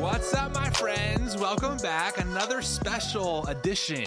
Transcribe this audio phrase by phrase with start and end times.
[0.00, 1.36] What's up, my friends?
[1.36, 2.18] Welcome back.
[2.18, 4.06] Another special edition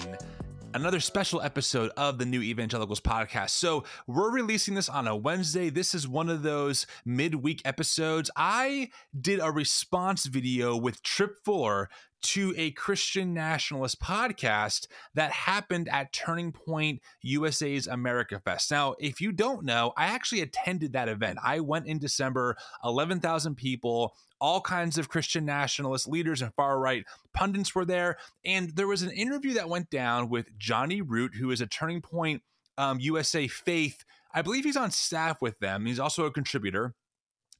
[0.75, 3.51] another special episode of the New Evangelicals podcast.
[3.51, 5.69] So, we're releasing this on a Wednesday.
[5.69, 8.31] This is one of those midweek episodes.
[8.35, 8.89] I
[9.19, 11.89] did a response video with Tripp Fuller
[12.23, 18.71] to a Christian nationalist podcast that happened at Turning Point USA's America Fest.
[18.71, 21.39] Now, if you don't know, I actually attended that event.
[21.43, 27.05] I went in December, 11,000 people, all kinds of Christian nationalist leaders and far right
[27.33, 28.17] pundits were there.
[28.43, 32.01] And there was an interview that went down with Jonny Root, who is a Turning
[32.01, 32.41] Point
[32.77, 34.03] um, USA Faith.
[34.33, 35.85] I believe he's on staff with them.
[35.85, 36.95] He's also a contributor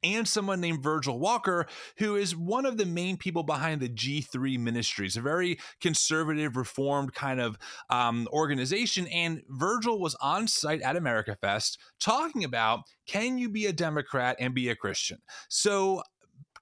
[0.04, 1.68] and someone named Virgil Walker,
[1.98, 7.14] who is one of the main people behind the G3 Ministries, a very conservative, reformed
[7.14, 7.58] kind of
[7.90, 9.08] um, organization.
[9.08, 14.38] And Virgil was on site at America Fest talking about can you be a Democrat
[14.40, 15.20] and be a Christian?
[15.50, 16.04] So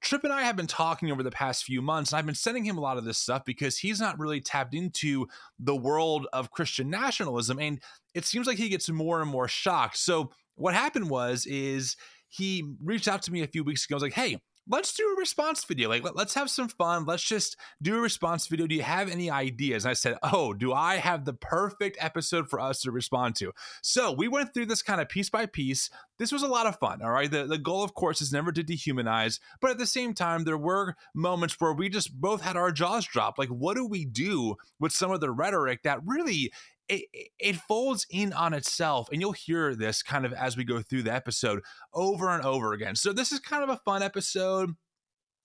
[0.01, 2.63] Tripp and I have been talking over the past few months, and I've been sending
[2.63, 5.27] him a lot of this stuff because he's not really tapped into
[5.59, 7.79] the world of Christian nationalism, and
[8.15, 9.97] it seems like he gets more and more shocked.
[9.97, 11.95] So what happened was is
[12.31, 13.95] he reached out to me a few weeks ago.
[13.95, 14.37] I was like, hey,
[14.69, 15.89] let's do a response video.
[15.89, 17.05] Like, let, us have some fun.
[17.05, 18.67] Let's just do a response video.
[18.67, 19.85] Do you have any ideas?
[19.85, 23.51] And I said, Oh, do I have the perfect episode for us to respond to?
[23.81, 25.89] So we went through this kind of piece by piece.
[26.19, 27.01] This was a lot of fun.
[27.01, 27.29] All right.
[27.29, 30.57] The, the goal, of course, is never to dehumanize, but at the same time, there
[30.57, 33.37] were moments where we just both had our jaws drop.
[33.37, 36.51] Like, what do we do with some of the rhetoric that really
[36.91, 40.81] it, it folds in on itself and you'll hear this kind of as we go
[40.81, 41.61] through the episode
[41.93, 44.75] over and over again so this is kind of a fun episode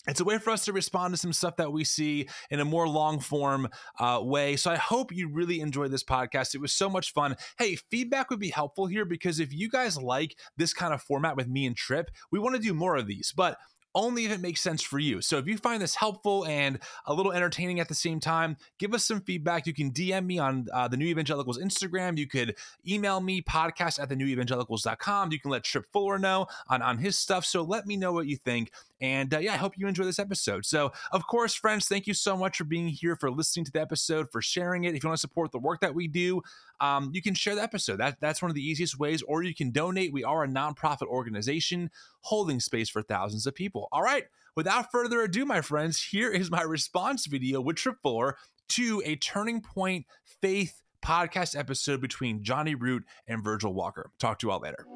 [0.09, 2.65] it's a way for us to respond to some stuff that we see in a
[2.65, 4.57] more long form uh, way.
[4.57, 6.55] So I hope you really enjoy this podcast.
[6.55, 7.37] It was so much fun.
[7.59, 11.37] Hey, feedback would be helpful here because if you guys like this kind of format
[11.37, 13.33] with me and Tripp, we want to do more of these.
[13.37, 13.59] But
[13.97, 15.21] only if it makes sense for you.
[15.23, 18.93] So if you find this helpful and a little entertaining at the same time, give
[18.95, 19.67] us some feedback.
[19.67, 22.19] You can DM me on uh, the New Evangelicals Instagram.
[22.19, 25.33] You could email me podcast at the new evangelicals.com.
[25.33, 27.47] You can let Tripp Fuller know on, on his stuff.
[27.47, 28.71] So let me know what you think.
[29.01, 30.65] And uh, yeah, I hope you enjoy this episode.
[30.65, 33.81] So, of course, friends, thank you so much for being here, for listening to the
[33.81, 34.95] episode, for sharing it.
[34.95, 36.43] If you want to support the work that we do,
[36.81, 37.99] um, you can share the episode.
[37.99, 40.13] That, that's one of the easiest ways, or you can donate.
[40.13, 41.91] We are a nonprofit organization
[42.21, 43.89] holding space for thousands of people.
[43.93, 44.25] All right,
[44.55, 48.37] without further ado, my friends, here is my response video with Tripp Fuller
[48.69, 50.07] to a Turning Point
[50.41, 54.11] Faith podcast episode between Jonny Root and Virgil Walker.
[54.19, 54.87] Talk to you all later.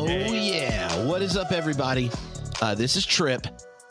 [0.00, 1.06] Oh, yeah.
[1.06, 2.08] What is up, everybody?
[2.62, 3.48] Uh, this is Tripp,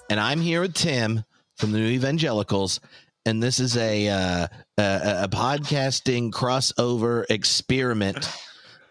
[0.09, 1.21] and I'm here with Tim
[1.57, 2.79] from the New Evangelicals.
[3.25, 4.47] And this is a, uh,
[4.77, 8.25] a, a podcasting crossover experiment.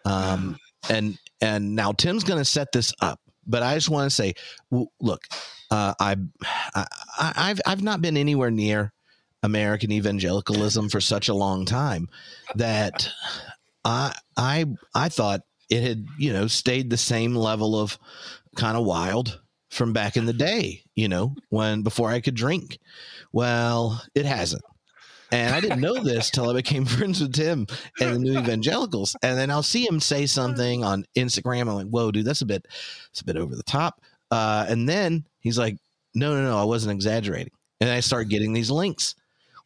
[0.04, 0.58] Um,
[0.90, 4.34] and and now Tim's going to set this up, but I just want to say,
[5.00, 5.22] look,
[5.70, 6.16] uh, I,
[6.74, 6.86] I
[7.18, 8.92] I've I've not been anywhere near
[9.42, 12.10] American evangelicalism for such a long time
[12.56, 13.10] that
[13.86, 15.40] I I I thought
[15.70, 17.98] it had you know stayed the same level of
[18.56, 19.40] kind of wild
[19.70, 22.78] from back in the day, you know, when before I could drink.
[23.32, 24.62] Well, it hasn't.
[25.32, 27.66] And I didn't know this till I became friends with Tim
[28.00, 29.16] and the new evangelicals.
[29.22, 31.62] And then I'll see him say something on Instagram.
[31.62, 32.66] I'm like, whoa, dude, that's a bit,
[33.10, 34.00] it's a bit over the top.
[34.30, 35.76] Uh, and then he's like,
[36.14, 37.52] no, no, no, I wasn't exaggerating.
[37.80, 39.14] And I start getting these links.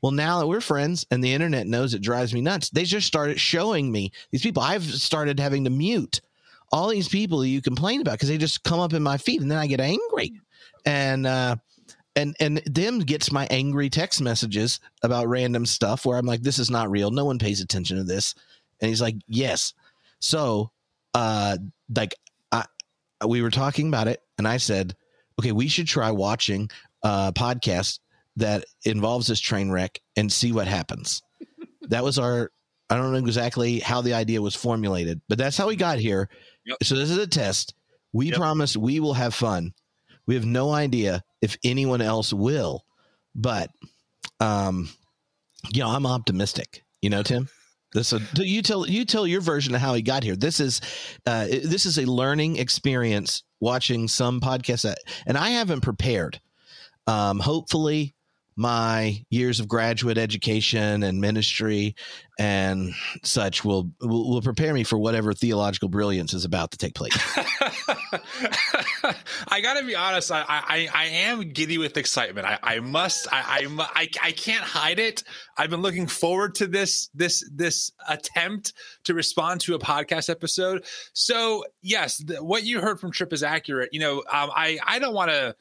[0.02, 3.06] Well, now that we're friends and the internet knows it drives me nuts, they just
[3.06, 4.62] started showing me these people.
[4.62, 6.20] I've started having to mute
[6.72, 9.50] all these people you complain about because they just come up in my feed and
[9.50, 10.32] then I get angry.
[10.86, 11.56] And, uh,
[12.16, 16.58] and and Tim gets my angry text messages about random stuff where I'm like, this
[16.58, 17.10] is not real.
[17.10, 18.34] No one pays attention to this.
[18.80, 19.74] And he's like, yes.
[20.18, 20.70] So,
[21.14, 21.56] uh,
[21.94, 22.14] like,
[22.52, 22.64] I
[23.26, 24.96] we were talking about it, and I said,
[25.38, 26.70] okay, we should try watching
[27.02, 28.00] uh, podcast
[28.36, 31.22] that involves this train wreck and see what happens.
[31.82, 32.50] that was our.
[32.88, 36.28] I don't know exactly how the idea was formulated, but that's how we got here.
[36.66, 36.78] Yep.
[36.82, 37.74] So this is a test.
[38.12, 38.36] We yep.
[38.36, 39.72] promise we will have fun.
[40.26, 42.84] We have no idea if anyone else will,
[43.34, 43.70] but
[44.40, 44.88] um,
[45.72, 46.82] you know, I'm optimistic.
[47.00, 47.48] You know, Tim.
[47.92, 50.36] This a, you tell you tell your version of how he got here.
[50.36, 50.80] This is
[51.26, 56.40] uh, this is a learning experience watching some podcasts that, and I haven't prepared.
[57.08, 58.14] Um, hopefully,
[58.60, 61.94] my years of graduate education and ministry
[62.38, 62.92] and
[63.22, 67.16] such will will, will prepare me for whatever theological brilliance is about to take place.
[69.48, 70.30] I got to be honest.
[70.30, 72.46] I, I, I am giddy with excitement.
[72.46, 73.28] I, I must.
[73.32, 73.66] I,
[73.96, 75.24] I, I can't hide it.
[75.56, 78.74] I've been looking forward to this this this attempt
[79.04, 80.84] to respond to a podcast episode.
[81.14, 83.88] So yes, the, what you heard from Tripp is accurate.
[83.92, 85.56] You know, um, I I don't want to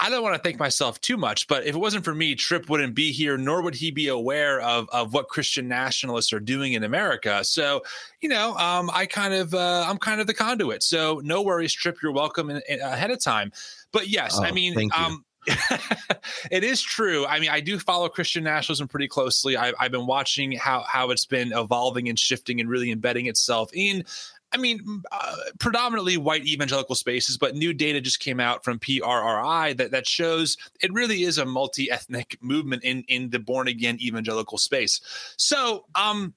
[0.00, 2.68] I don't want to thank myself too much, but if it wasn't for me, Tripp
[2.68, 6.72] wouldn't be here, nor would he be aware of of what Christian nationalists are doing
[6.72, 7.44] in America.
[7.44, 7.82] So,
[8.20, 10.82] you know, um, I kind of uh, I'm kind of the conduit.
[10.82, 12.02] So, no worries, Tripp.
[12.02, 13.52] You're welcome in, in, ahead of time.
[13.92, 15.24] But yes, oh, I mean, um,
[16.50, 17.26] it is true.
[17.26, 19.56] I mean, I do follow Christian nationalism pretty closely.
[19.56, 23.70] I, have been watching how how it's been evolving and shifting and really embedding itself
[23.72, 24.04] in
[24.54, 29.76] I mean, uh, predominantly white evangelical spaces, but new data just came out from PRRI
[29.76, 33.98] that, that shows it really is a multi ethnic movement in, in the born again
[34.00, 35.00] evangelical space.
[35.36, 36.34] So, um,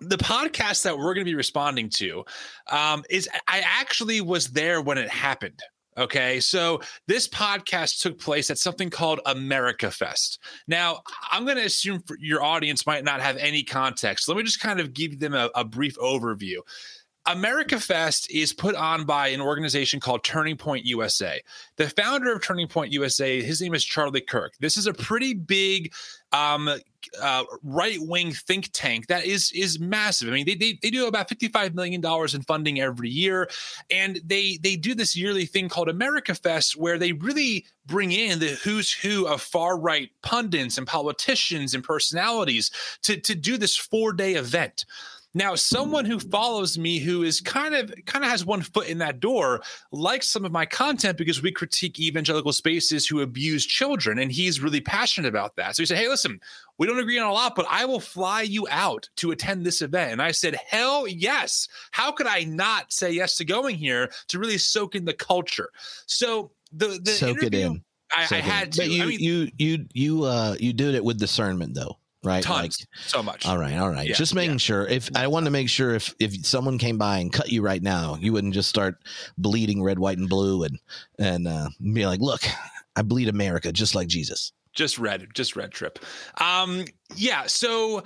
[0.00, 2.24] the podcast that we're going to be responding to
[2.70, 5.60] um, is I actually was there when it happened.
[5.98, 10.38] Okay, so this podcast took place at something called America Fest.
[10.68, 11.00] Now,
[11.32, 14.28] I'm going to assume your audience might not have any context.
[14.28, 16.58] Let me just kind of give them a, a brief overview.
[17.28, 21.42] America Fest is put on by an organization called Turning Point USA.
[21.76, 24.54] The founder of Turning Point USA, his name is Charlie Kirk.
[24.60, 25.92] This is a pretty big
[26.32, 26.70] um,
[27.20, 30.28] uh, right wing think tank that is is massive.
[30.28, 33.48] I mean, they, they, they do about fifty five million dollars in funding every year,
[33.90, 38.38] and they they do this yearly thing called America Fest, where they really bring in
[38.38, 42.70] the who's who of far right pundits and politicians and personalities
[43.02, 44.86] to to do this four day event.
[45.34, 48.98] Now, someone who follows me who is kind of kind of has one foot in
[48.98, 49.60] that door
[49.92, 54.60] likes some of my content because we critique evangelical spaces who abuse children, and he's
[54.60, 55.76] really passionate about that.
[55.76, 56.40] So he said, "Hey, listen,
[56.78, 59.82] we don't agree on a lot, but I will fly you out to attend this
[59.82, 61.68] event." And I said, "Hell yes!
[61.90, 65.70] How could I not say yes to going here to really soak in the culture?"
[66.06, 67.84] So the the soak interview, it in.
[68.16, 68.80] I, I had to.
[68.80, 71.98] But you I mean, you you you uh you did it with discernment though
[72.28, 72.42] right?
[72.42, 73.46] Tons, like, so much.
[73.46, 74.06] All right, all right.
[74.06, 74.58] Yeah, just making yeah.
[74.58, 74.86] sure.
[74.86, 77.82] If I wanted to make sure if if someone came by and cut you right
[77.82, 78.96] now, you wouldn't just start
[79.38, 80.78] bleeding red, white, and blue, and
[81.18, 82.42] and uh, be like, "Look,
[82.96, 85.98] I bleed America just like Jesus." Just red, just red Tripp.
[86.40, 86.84] Um,
[87.16, 87.46] yeah.
[87.46, 88.04] So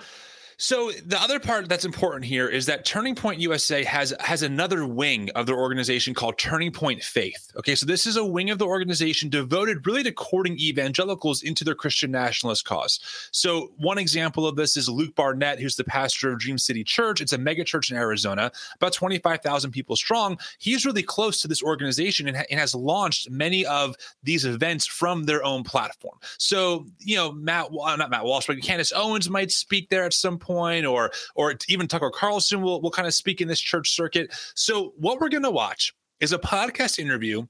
[0.62, 4.86] so the other part that's important here is that Turning Point USA has has another
[4.86, 7.50] wing of their organization called Turning Point Faith.
[7.56, 11.64] Okay, so this is a wing of the organization devoted really to courting evangelicals into
[11.64, 13.00] their Christian nationalist cause.
[13.32, 17.20] So one example of this is Luke Barnett, who's the pastor of Dream City Church.
[17.20, 20.38] It's a mega church in Arizona, about 25,000 people strong.
[20.58, 24.86] He's really close to this organization and, ha- and has launched many of these events
[24.86, 26.18] from their own platform.
[26.38, 30.38] So, you know, Matt, not Matt Walsh, but Candace Owens might speak there at some
[30.38, 30.51] point
[30.86, 34.32] or or even Tucker Carlson will will kind of speak in this church circuit.
[34.54, 37.46] So what we're going to watch is a podcast interview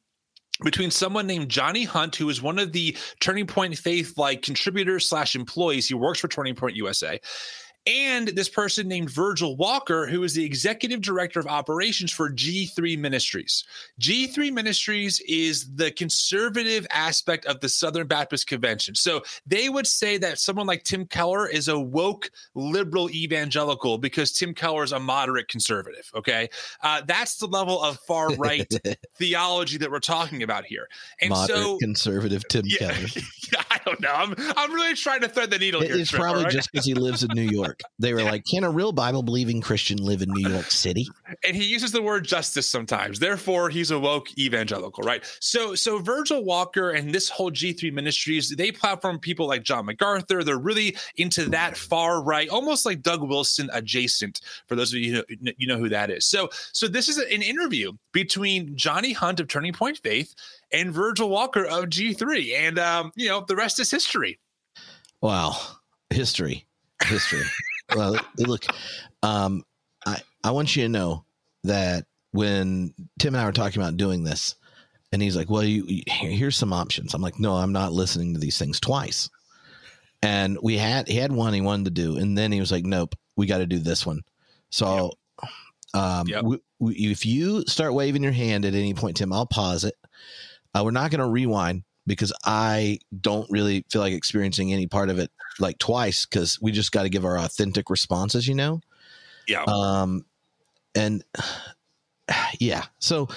[0.63, 5.07] between someone named Johnny Hunt, who is one of the Turning Point Faith like contributors
[5.07, 5.89] slash employees.
[5.89, 7.21] He works for Turning Point USA,
[7.87, 12.97] and this person named Virgil Walker, who is the executive director of operations for G3
[12.99, 13.65] Ministries.
[14.01, 18.95] G3 Ministries is the conservative aspect of the Southern Baptist Convention.
[18.95, 24.33] So they would say that someone like Tim Keller is a woke liberal evangelical because
[24.33, 26.11] Tim Keller is a moderate conservative.
[26.15, 26.49] Okay.
[26.83, 28.71] Uh, that's the level of far right
[29.17, 30.87] theology that we're talking about here.
[31.21, 33.09] And moderate so conservative Tim yeah, Keller.
[33.71, 34.13] I don't know.
[34.13, 35.97] I'm, I'm really trying to thread the needle here.
[35.97, 36.53] It's probably right?
[36.53, 37.72] just because he lives in New York.
[37.73, 37.93] York.
[37.99, 41.09] They were like, "Can a real Bible believing Christian live in New York City?"
[41.45, 43.19] And he uses the word justice sometimes.
[43.19, 45.25] Therefore, he's a woke evangelical, right?
[45.41, 50.45] So, so Virgil Walker and this whole G3 Ministries, they platform people like John MacArthur.
[50.45, 54.41] They're really into that far right, almost like Doug Wilson adjacent.
[54.67, 56.27] For those of you who you know who that is.
[56.27, 60.35] So, so this is an interview between Johnny Hunt of Turning Point Faith
[60.73, 64.39] and Virgil Walker of G3, and um, you know the rest is history.
[65.21, 65.57] Wow,
[66.11, 66.67] history
[67.05, 67.45] history.
[67.95, 68.65] well, look,
[69.23, 69.65] um,
[70.07, 71.25] I I want you to know
[71.65, 74.57] that when Tim and I were talking about doing this,
[75.13, 78.35] and he's like, "Well, you, you here's some options." I'm like, "No, I'm not listening
[78.35, 79.29] to these things twice."
[80.23, 82.85] And we had he had one he wanted to do, and then he was like,
[82.85, 84.23] "Nope, we got to do this one."
[84.71, 85.51] So, yep.
[86.03, 86.45] um, yep.
[86.45, 89.95] We, we, if you start waving your hand at any point, Tim, I'll pause it.
[90.75, 95.09] Uh, we're not going to rewind because I don't really feel like experiencing any part
[95.11, 98.81] of it like twice because we just got to give our authentic responses, you know?
[99.47, 99.65] Yeah.
[99.65, 100.25] Um,
[100.95, 101.25] and
[102.59, 103.29] yeah, so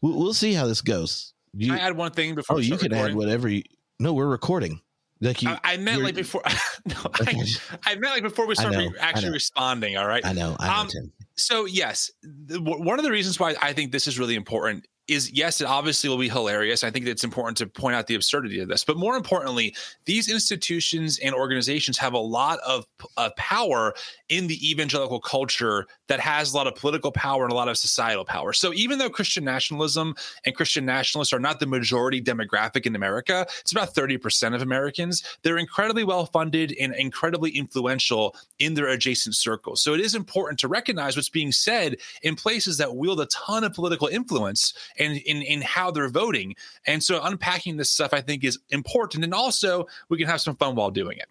[0.00, 1.34] we'll, we'll see how this goes.
[1.54, 2.56] You, can I add one thing before?
[2.56, 3.12] Oh, you can recording?
[3.12, 3.62] add whatever you.
[3.98, 4.80] No, we're recording.
[5.22, 6.42] Like you, I, I meant like before.
[6.84, 7.44] no, I,
[7.84, 9.96] I meant like before we start know, re- actually responding.
[9.96, 10.24] All right.
[10.24, 11.12] I know, I know, Um.
[11.36, 14.86] So yes, the, w- one of the reasons why I think this is really important
[15.08, 16.82] is yes, it obviously will be hilarious.
[16.82, 20.28] I think it's important to point out the absurdity of this, but more importantly, these
[20.28, 22.86] institutions and organizations have a lot of
[23.16, 23.94] uh, power
[24.28, 27.76] in the evangelical culture that has a lot of political power and a lot of
[27.76, 28.52] societal power.
[28.52, 33.46] So even though Christian nationalism and Christian nationalists are not the majority demographic in America,
[33.60, 35.22] it's about 30% of Americans.
[35.42, 39.82] They're incredibly well funded and incredibly influential in their adjacent circles.
[39.82, 43.62] So it is important to recognize what's being said in places that wield a ton
[43.62, 46.54] of political influence and in, in how they're voting.
[46.86, 49.24] And so unpacking this stuff, I think, is important.
[49.24, 51.28] And also, we can have some fun while doing it.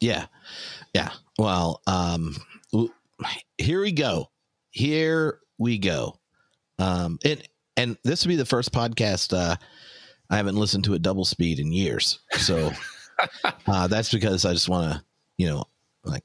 [0.00, 0.26] Yeah.
[0.92, 1.10] Yeah.
[1.38, 2.36] Well, um
[3.58, 4.30] here we go.
[4.70, 6.18] Here we go.
[6.78, 9.56] Um it and this will be the first podcast uh
[10.30, 12.18] I haven't listened to at double speed in years.
[12.32, 12.72] So
[13.66, 15.04] uh that's because I just want to,
[15.38, 15.64] you know,
[16.04, 16.24] like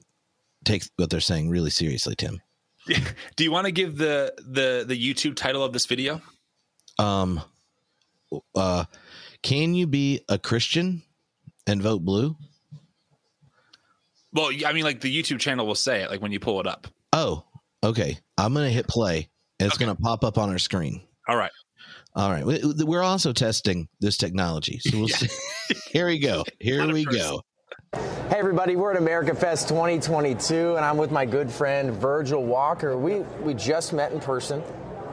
[0.66, 2.42] take what they're saying really seriously, Tim.
[3.36, 6.22] Do you want to give the the the YouTube title of this video?
[7.00, 7.42] Um
[8.56, 8.86] uh
[9.42, 11.02] can you be a Christian
[11.66, 12.36] and vote blue?
[14.34, 16.68] Well, I mean, like the YouTube channel will say it, like when you pull it
[16.68, 16.88] up.
[17.14, 17.44] Oh,
[17.84, 18.20] okay.
[18.38, 19.30] I'm going to hit play.
[19.60, 19.86] and It's Okay.
[19.86, 21.02] going to pop up on our screen.
[21.28, 21.52] All right.
[22.16, 22.46] All right.
[22.46, 24.80] We- We're also testing this technology.
[24.80, 25.16] So we'll Yeah.
[25.16, 25.76] see.
[25.92, 26.44] Here we go.
[26.60, 27.20] Here Not we person.
[27.22, 27.42] go.
[28.30, 32.96] Hey everybody, we're at America Fest 2022 and I'm with my good friend Virgil Walker.
[32.96, 34.62] We we just met in person.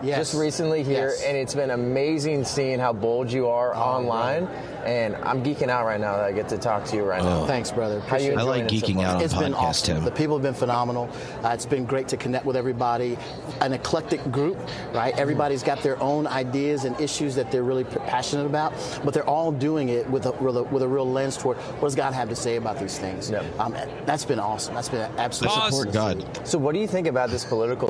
[0.02, 0.18] Yes.
[0.18, 1.22] Just recently here Yes.
[1.24, 4.44] and it's been amazing seeing how bold you are Oh, online
[4.84, 7.44] and I'm geeking out right now that I get to talk to you right now.
[7.46, 8.00] Thanks, brother.
[8.00, 9.96] How you I like enjoying it so geeking out on It's been awesome.
[9.96, 10.04] Tim.
[10.04, 11.08] The people have been phenomenal.
[11.42, 13.18] Uh, it's been great to connect with everybody.
[13.62, 14.58] An eclectic group,
[14.94, 15.16] right?
[15.18, 18.72] Everybody's got their own ideas and issues that they're really p- passionate about,
[19.04, 21.80] but they're all doing it with a, with a, with a real lens toward what
[21.88, 23.30] does God have to say about these things.
[23.30, 23.44] Yep.
[23.58, 23.74] Um,
[24.04, 24.74] that's been awesome.
[24.74, 25.76] That's been absolutely Pause.
[25.78, 26.46] Support God.
[26.46, 27.88] So what do you think about this political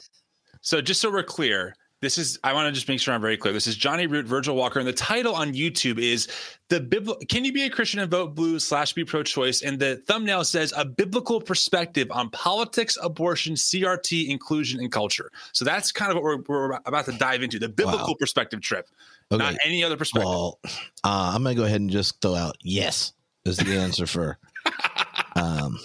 [0.63, 1.75] So just so we're clear,
[2.07, 3.53] this is I want to just make sure I'm very clear.
[3.53, 6.29] This is Jonny Root, Virgil Walker, and the title on YouTube is
[6.69, 9.63] the Bibl- Can you be a Christian and vote blue slash be pro-choice?
[9.63, 15.33] And the thumbnail says a biblical perspective on politics, abortion, CRT, inclusion, and culture.
[15.53, 18.17] So that's kind of what we're, we're about to dive into the biblical Wow.
[18.21, 18.87] perspective Tripp,
[19.33, 19.43] Okay.
[19.43, 20.29] not any other perspective.
[20.29, 20.61] Well,
[21.03, 24.39] uh, I'm to go ahead and just throw out yes is the answer for
[25.35, 25.77] um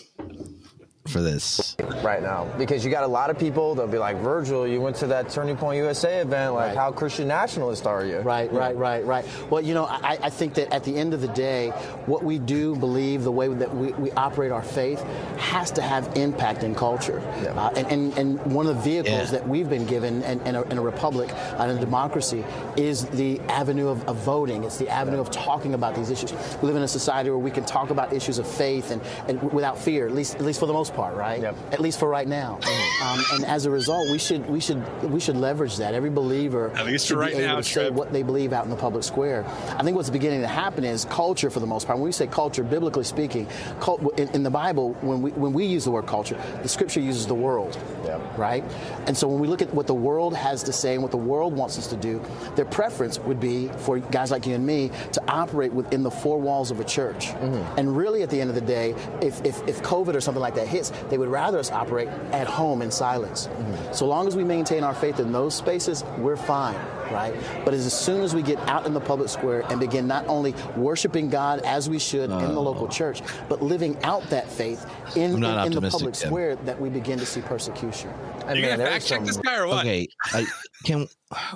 [1.12, 1.76] for this.
[2.04, 2.46] right now?
[2.58, 5.30] Because you got a lot of people they'll be like, Virgil, you went to that
[5.30, 6.54] Turning Point USA event.
[6.56, 6.78] Like, Right.
[6.78, 8.20] how Christian nationalist are you?
[8.20, 9.26] Right, right, right, right.
[9.50, 11.70] Well, you know, I, I think that at the end of the day,
[12.06, 15.02] what we do believe, the way that we, we operate our faith,
[15.38, 17.22] has to have impact in culture.
[17.44, 17.52] Yeah.
[17.60, 19.40] Uh, and, and, and one of the vehicles Yeah.
[19.40, 22.44] that we've been given in, in, a, in a republic and a democracy
[22.78, 24.64] is the avenue of, of voting.
[24.64, 26.32] It's the avenue of talking about these issues.
[26.62, 29.42] We live in a society where we can talk about issues of faith and, and
[29.52, 31.42] without fear, at least at least for the most part, right?
[31.42, 31.56] Yep.
[31.72, 32.60] At least for right now.
[33.04, 34.82] Um, and as a result, we should we should
[35.12, 35.94] we should leverage that.
[35.94, 38.54] Every believer At least should for be right able now, to say what they believe
[38.54, 39.46] out in the public square.
[39.78, 41.98] I think what's beginning to happen is culture, for the most part.
[42.00, 43.48] When we say culture, biblically speaking,
[43.80, 47.00] cult, in, in the Bible, when we when we use the word culture, the Scripture
[47.00, 48.20] uses the world, Yeah.
[48.38, 48.64] right?
[49.08, 51.18] And so when we look at what the world has to say and what the
[51.18, 52.22] world wants us to do,
[52.56, 56.40] their preference would be for guys like you and me to operate within the four
[56.40, 57.30] walls of a church.
[57.78, 60.56] And really, at the end of the day, if, if if COVID or something like
[60.56, 63.48] that hits, they would rather us operate at home in silence.
[63.48, 63.94] Mm-hmm.
[63.94, 66.76] So long as we maintain our faith in those spaces, we're fine,
[67.12, 67.34] right?
[67.64, 70.54] But as soon as we get out in the public square and begin not only
[70.76, 72.90] worshiping God as we should in the local oh.
[72.90, 74.86] church, but living out that faith
[75.16, 76.30] in, in, in the public Tim.
[76.30, 78.10] square, that we begin to see persecution.
[78.46, 79.86] And You're man, gonna fact check some- this guy or what?
[79.86, 80.46] Okay, I
[80.86, 81.08] can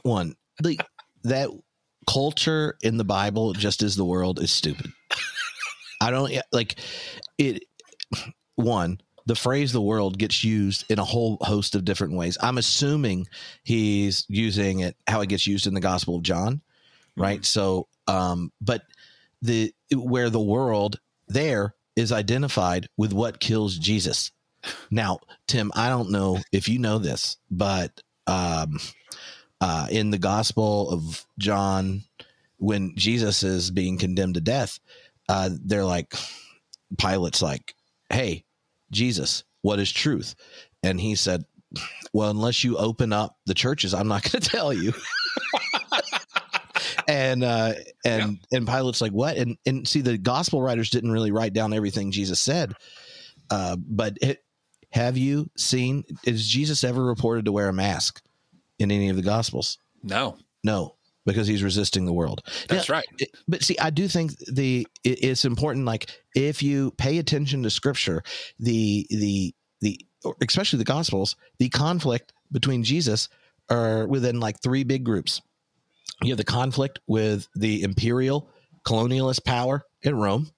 [0.03, 0.85] one like
[1.23, 1.49] that
[2.07, 4.91] culture in the Bible just as the world is stupid.
[6.01, 6.75] I don't like
[7.37, 7.63] it.
[8.55, 12.37] One, the phrase "the world" gets used in a whole host of different ways.
[12.41, 13.27] I'm assuming
[13.63, 16.61] he's using it how it gets used in the Gospel of John,
[17.15, 17.43] right?
[17.45, 18.83] So, um, but
[19.41, 24.31] the where the world there is identified with what kills Jesus.
[24.89, 28.79] Now, Tim, I don't know if you know this, but um,
[29.61, 32.03] uh, in the Gospel of John,
[32.57, 34.79] when Jesus is being condemned to death,
[35.29, 36.13] uh, they're like,
[36.97, 37.75] Pilate's like,
[38.09, 38.43] "Hey,
[38.91, 40.35] Jesus, what is truth?"
[40.83, 41.43] And he said,
[42.13, 44.93] "Well, unless you open up the churches, I'm not going to tell you."
[47.07, 47.73] and uh,
[48.05, 51.73] and and Pilate's like, "What?" And and see, the gospel writers didn't really write down
[51.73, 52.75] everything Jesus said,
[53.49, 54.43] uh, but it,
[54.91, 56.03] have you seen?
[56.23, 58.21] Is Jesus ever reported to wear a mask
[58.79, 59.77] in any of the gospels?
[60.03, 60.37] No.
[60.63, 60.95] No.
[61.25, 62.41] Because he's resisting the world.
[62.67, 63.05] That's Now, right.
[63.19, 65.85] it- but see, I do think the it, it's important.
[65.85, 68.23] Like if you pay attention to Scripture,
[68.59, 69.99] the the the
[70.41, 73.29] especially the Gospels, the conflict between Jesus
[73.69, 75.41] are within like three big groups.
[76.21, 78.49] You have the conflict with the imperial
[78.85, 80.49] colonialist power in Rome.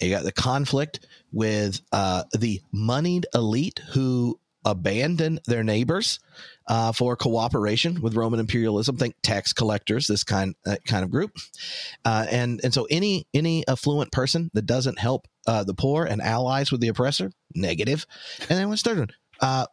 [0.00, 6.20] You got the conflict with uh, the moneyed elite who abandon their neighbors
[6.66, 8.96] uh, for cooperation with Roman imperialism.
[8.96, 11.32] Think tax collectors, this kind uh, kind of group,
[12.04, 16.22] uh, and and so any any affluent person that doesn't help uh, the poor and
[16.22, 18.06] allies with the oppressor, negative.
[18.40, 19.10] And then what's third one?
[19.40, 19.66] Uh,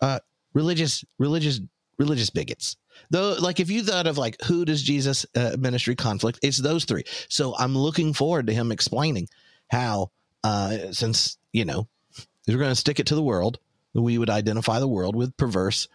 [0.00, 0.20] uh,
[0.54, 1.60] religious religious
[1.98, 2.76] religious bigots.
[3.10, 5.26] Though, like if you thought of like who does Jesus
[5.58, 7.04] ministry conflict, it's those three.
[7.28, 9.28] So I'm looking forward to him explaining
[9.68, 10.10] how,
[10.92, 11.88] since you know,
[12.46, 13.58] we're going to stick it to the world,
[13.94, 15.88] we would identify the world with perverse,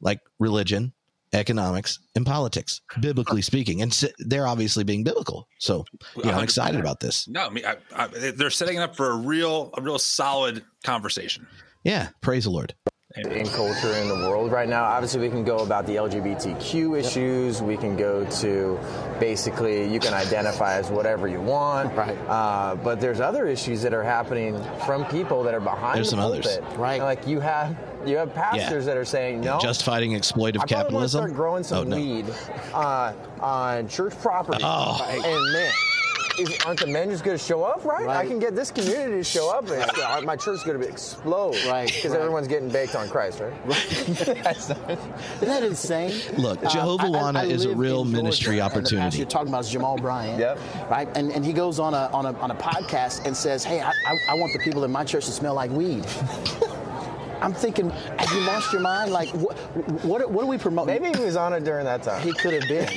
[0.00, 0.92] like religion,
[1.32, 3.82] economics, and politics, biblically speaking.
[3.82, 5.48] And s- they're obviously being biblical.
[5.58, 5.84] So
[6.16, 7.26] you know, I'm excited about this.
[7.28, 10.64] No, I mean, I, I, they're setting it up for a real, a real solid
[10.84, 11.46] conversation.
[11.84, 12.74] Yeah, praise the Lord.
[13.16, 14.84] In culture in the world right now.
[14.84, 17.62] Obviously, we can go about the LGBTQ issues.
[17.62, 18.78] We can go to
[19.18, 21.94] basically you can identify as whatever you want.
[21.96, 22.16] Right.
[22.28, 26.16] Uh, but there's other issues that are happening from people that are behind There's the
[26.16, 26.46] some others.
[26.46, 26.78] pulpit.
[26.78, 27.00] Right.
[27.00, 29.58] Like you have you have pastors that are saying no.
[29.60, 31.20] Just fighting exploitive I probably want to capitalism.
[31.22, 31.96] start growing some Oh, no.
[31.96, 32.26] weed
[32.74, 34.60] uh, on church property.
[34.62, 35.02] Oh.
[35.10, 35.72] And man,
[36.38, 38.06] is, aren't the men just going to show up, right?
[38.08, 40.86] I can get this community to show up, and it's- my church is going to
[40.88, 42.20] explode, Right, Because right.
[42.20, 43.52] everyone's getting baked on Christ, right?
[43.90, 44.44] Isn't
[45.40, 46.12] that insane?
[46.38, 48.78] Look, Uh, Jehovah I- I- Wana I is a real in ministry Georgia, and the
[48.80, 49.18] opportunity.
[49.18, 50.38] you're talking about is Jamal Bryant.
[50.38, 50.58] Yep.
[50.90, 53.80] Right, and and he goes on a on a on a podcast and says, "Hey,
[53.80, 56.04] I, I, I want the people in my church to smell like weed."
[57.40, 59.12] I'm thinking, have you lost your mind?
[59.12, 59.56] Like, what
[60.04, 61.00] what, what are we promoting?
[61.00, 62.22] Maybe he was on it during that time.
[62.22, 62.88] He could have been.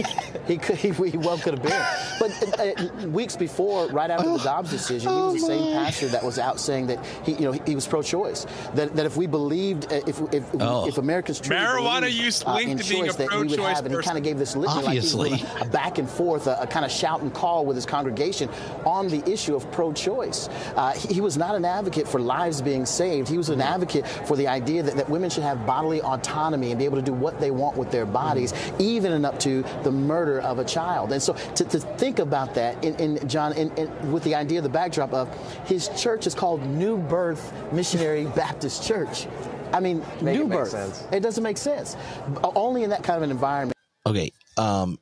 [0.48, 0.76] he could.
[0.78, 1.86] He, he well could have been.
[2.20, 2.64] But uh,
[3.04, 6.40] uh, weeks before, right after the Dobbs decision, he was the same pastor that was
[6.40, 8.46] out saying that he, you know, he, he was pro-choice.
[8.76, 10.88] That, that if we believed, uh, if if, Oh.
[10.88, 13.38] if Americans truly Marijuana believed, use uh, linked in to being choice, a that we
[13.38, 14.08] would pro-choice have, and he person.
[14.10, 15.30] kind of gave this litany Obviously.
[15.32, 17.76] like he was a back and forth, a, a kind of shout and call with
[17.76, 18.50] his congregation
[18.86, 20.50] on the issue of pro-choice.
[20.76, 23.28] Uh, he, he was not an advocate for lives being saved.
[23.28, 26.78] He was an advocate for the idea that, that women should have bodily autonomy and
[26.78, 29.92] be able to do what they want with their bodies, even and up to the
[29.92, 31.12] murder of a child.
[31.12, 34.60] And so to, to think about that, in, in John, in, in, with the idea,
[34.60, 39.26] of the backdrop of his church is called New Birth Missionary Baptist Church.
[39.74, 40.70] I mean, Make new it birth.
[40.70, 41.08] sense.
[41.12, 41.98] It doesn't make sense.
[42.44, 43.76] Only in that kind of an environment.
[44.06, 44.32] Okay.
[44.58, 45.00] Um,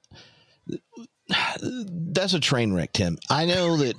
[1.68, 3.18] that's a train wreck, Tim.
[3.30, 3.96] I know that.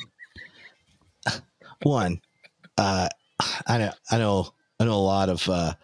[1.83, 2.23] One,
[2.79, 3.09] uh,
[3.67, 5.49] I know, I know, I know a lot of.
[5.49, 5.75] Uh,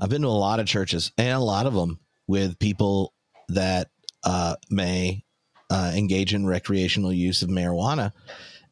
[0.00, 3.14] I've been to a lot of churches, and a lot of them with people
[3.48, 3.88] that
[4.24, 5.24] uh, may
[5.70, 8.12] uh, engage in recreational use of marijuana,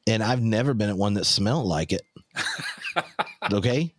[0.07, 2.03] and I've never been at one that smelled like it.
[3.53, 3.95] okay,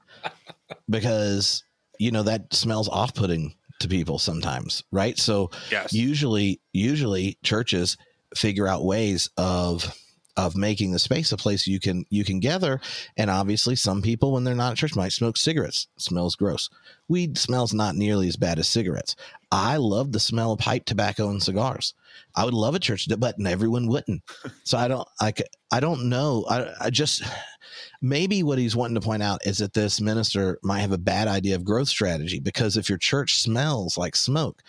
[0.90, 1.64] because
[2.00, 5.18] you know that smells off-putting to people sometimes, right?
[5.18, 5.94] So Yes.
[5.94, 7.98] usually usually churches
[8.36, 9.92] figure out ways of
[10.38, 12.80] of making the space a place you can you can gather.
[13.18, 15.88] And obviously some people when they're not at church might smoke cigarettes.
[15.98, 16.70] Smells gross.
[17.08, 19.16] Weed smells not nearly as bad as cigarettes.
[19.52, 21.94] I love the smell of pipe tobacco and cigars.
[22.36, 24.22] I would love a church but everyone wouldn't.
[24.64, 25.34] So i don't i,
[25.72, 26.46] I don't know.
[26.50, 27.24] I, I just
[28.02, 31.28] maybe what he's wanting to point out is that this minister might have a bad
[31.28, 34.62] idea of growth strategy because if your church smells like smoke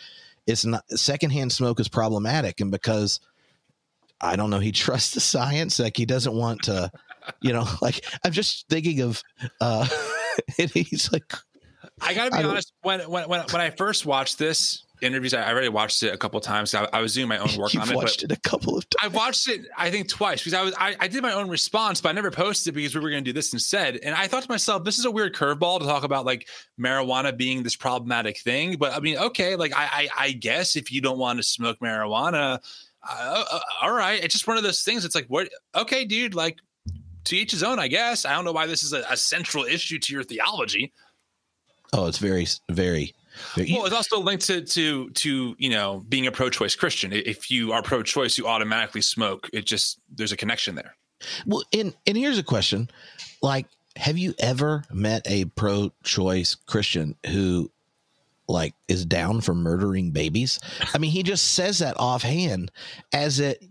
[0.49, 2.61] it's not secondhand smoke is problematic.
[2.61, 3.21] And because
[4.21, 6.91] i don't know he trusts the science like he doesn't want to
[7.41, 9.23] you know like i'm just thinking of
[9.61, 9.87] uh
[10.59, 11.33] and he's like
[12.01, 12.73] I gotta be don't- honest.
[12.83, 16.17] When when when when I first watched this interviews, I I already watched it a
[16.17, 16.75] couple times.
[16.75, 18.89] I, I was doing my own work you've on it, watched it a couple of
[18.89, 21.49] times I watched it, I think twice because I was I, I did my own
[21.49, 23.97] response, but I never posted it because we were going to do this instead.
[23.97, 26.49] And I thought to myself, this is a weird curveball to talk about like
[26.81, 28.77] marijuana being this problematic thing.
[28.77, 31.79] But I mean, okay, like I I, I guess if you don't want to smoke
[31.81, 32.61] marijuana,
[33.11, 35.05] uh, uh, all right, it's just one of those things.
[35.05, 35.49] It's like what?
[35.75, 36.59] Okay, dude, like
[37.25, 38.25] to each his own, I guess.
[38.25, 40.93] I don't know why this is a, a central issue to your theology.
[41.93, 43.15] oh it's very very,
[43.55, 47.13] very Well, it's also linked to to to you know being a pro-choice Christian.
[47.13, 49.49] If you are pro-choice, you automatically smoke.
[49.53, 50.97] It just there's a connection there.
[51.47, 52.91] Well, and and here's a question:
[53.43, 53.67] like,
[53.97, 57.71] have you ever met a pro-choice Christian who,
[58.49, 60.59] like, is down for murdering babies?
[60.95, 62.71] I mean, he just says that offhand,
[63.13, 63.65] as it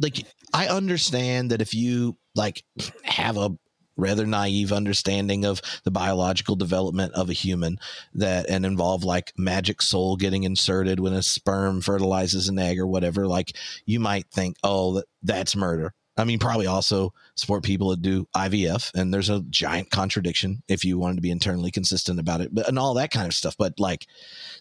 [0.00, 0.26] like.
[0.52, 2.64] I understand that if you like
[3.04, 3.50] have a
[3.98, 7.78] rather naive understanding of the biological development of a human
[8.14, 12.86] that and involve like magic soul getting inserted when a sperm fertilizes an egg or
[12.86, 13.54] whatever like
[13.84, 18.26] you might think oh that, that's murder I mean, probably also support people that do
[18.34, 22.54] IVF, and there's a giant contradiction if you wanted to be internally consistent about it,
[22.54, 23.56] but and all that kind of stuff.
[23.56, 24.06] But like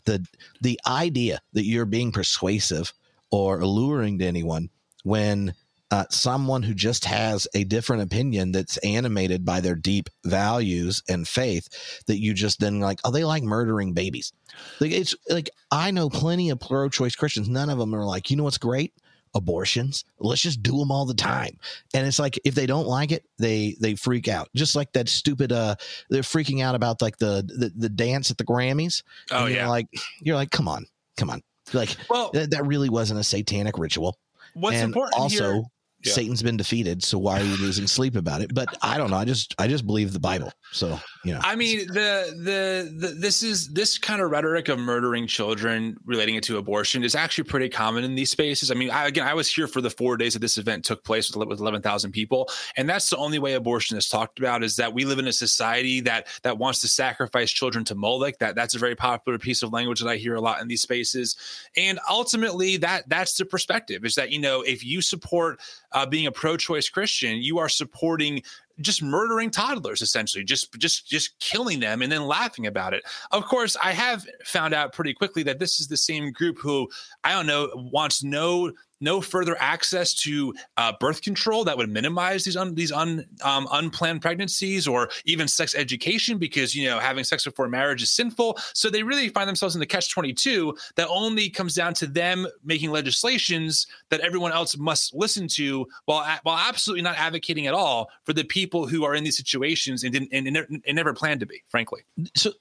[0.06, 0.26] the
[0.62, 2.94] the idea that you're being persuasive
[3.32, 4.70] or alluring to anyone
[5.04, 5.54] when
[5.90, 11.28] uh, someone who just has a different opinion that's animated by their deep values and
[11.28, 14.34] faith that you just then like oh they like murdering babies
[14.82, 18.36] like it's like i know plenty of pro-choice christians none of them are like you
[18.36, 18.94] know what's great
[19.38, 20.04] abortions.
[20.20, 21.58] Let's just do them all the time.
[21.94, 24.50] And it's like if they don't like it they they freak out.
[24.56, 25.76] Just like that stupid uh
[26.10, 29.04] they're freaking out about like the the, the dance at the grammys.
[29.32, 29.70] Oh yeah.
[29.70, 29.88] like
[30.20, 30.86] you're like come on.
[31.16, 31.42] Come on.
[31.74, 34.18] Like well that, that really wasn't a satanic ritual.
[34.54, 35.64] What's and important also here,
[36.04, 36.14] yeah.
[36.14, 38.54] Satan's been defeated, so why are you losing sleep about it?
[38.54, 39.18] But I don't know.
[39.18, 40.54] I just I just believe the Bible.
[40.72, 41.40] So you know.
[41.44, 46.36] I mean the the, the this is this kind of rhetoric of murdering children relating
[46.36, 48.70] it to abortion is actually pretty common in these spaces.
[48.70, 51.04] I mean, I, again, I was here for the four days that this event took
[51.04, 54.64] place with, with eleven thousand people, and that's the only way abortion is talked about
[54.64, 58.38] is that we live in a society that that wants to sacrifice children to Moloch.
[58.38, 60.84] That that's a very popular piece of language that I hear a lot in these
[60.84, 61.36] spaces,
[61.76, 65.60] and ultimately that that's the perspective is that you know if you support
[65.94, 68.42] uh, being a pro-choice Christian, you are supporting
[68.80, 73.04] just murdering toddlers essentially just just just killing them and then laughing about it.
[73.32, 76.88] Of course i have found out pretty quickly that this is the same group who
[77.24, 82.44] i don't know wants no no further access to uh, birth control that would minimize
[82.44, 87.24] these un, these un, um, unplanned pregnancies or even sex education because you know having
[87.24, 88.58] sex before marriage is sinful.
[88.74, 92.08] So they really find themselves in the catch twenty two that only comes down to
[92.08, 97.74] them making legislations that everyone else must listen to while while absolutely not advocating at
[97.74, 100.48] all for the people who are in these situations and didn't and,
[100.86, 101.64] and never planned to be.
[101.70, 102.02] Frankly,
[102.36, 102.52] so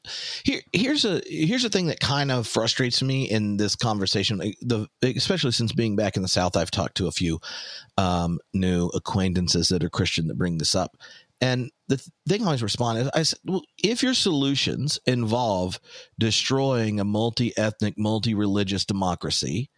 [0.44, 4.88] here here's a here's a thing that kind of frustrates me in this conversation, the
[5.02, 7.40] especially since being back in the South, I've talked to a few
[7.96, 10.96] um, new acquaintances that are Christian that bring this up.
[11.40, 15.78] And the th- thing I always respond is, I said, well, if your solutions involve
[16.18, 19.70] destroying a multi ethnic, multi religious democracy,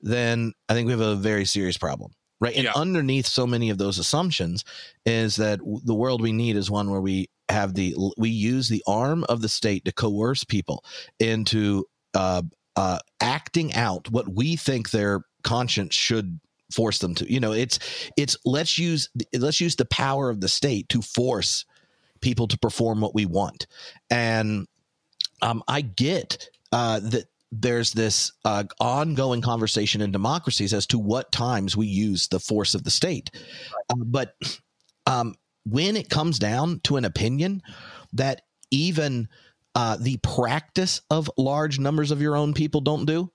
[0.00, 2.12] then I think we have a very serious problem.
[2.40, 2.56] Right.
[2.56, 2.72] And yeah.
[2.74, 4.64] underneath so many of those assumptions
[5.06, 8.82] is that the world we need is one where we have the, we use the
[8.86, 10.84] arm of the state to coerce people
[11.20, 11.84] into
[12.14, 12.42] uh,
[12.74, 16.40] uh, acting out what we think their conscience should
[16.72, 17.32] force them to.
[17.32, 17.78] You know, it's
[18.16, 21.64] it's let's use let's use the power of the state to force
[22.20, 23.66] people to perform what we want.
[24.10, 24.66] And
[25.42, 31.32] um, I get uh, that there's this uh, ongoing conversation in democracies as to what
[31.32, 33.30] times we use the force of the state.
[33.90, 34.34] Uh, but
[35.06, 35.34] um,
[35.66, 37.62] when it comes down to an opinion
[38.14, 39.28] that even
[39.74, 43.30] uh, the practice of large numbers of your own people don't do,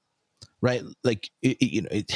[0.62, 0.84] right?
[1.04, 2.12] Like it, you know it,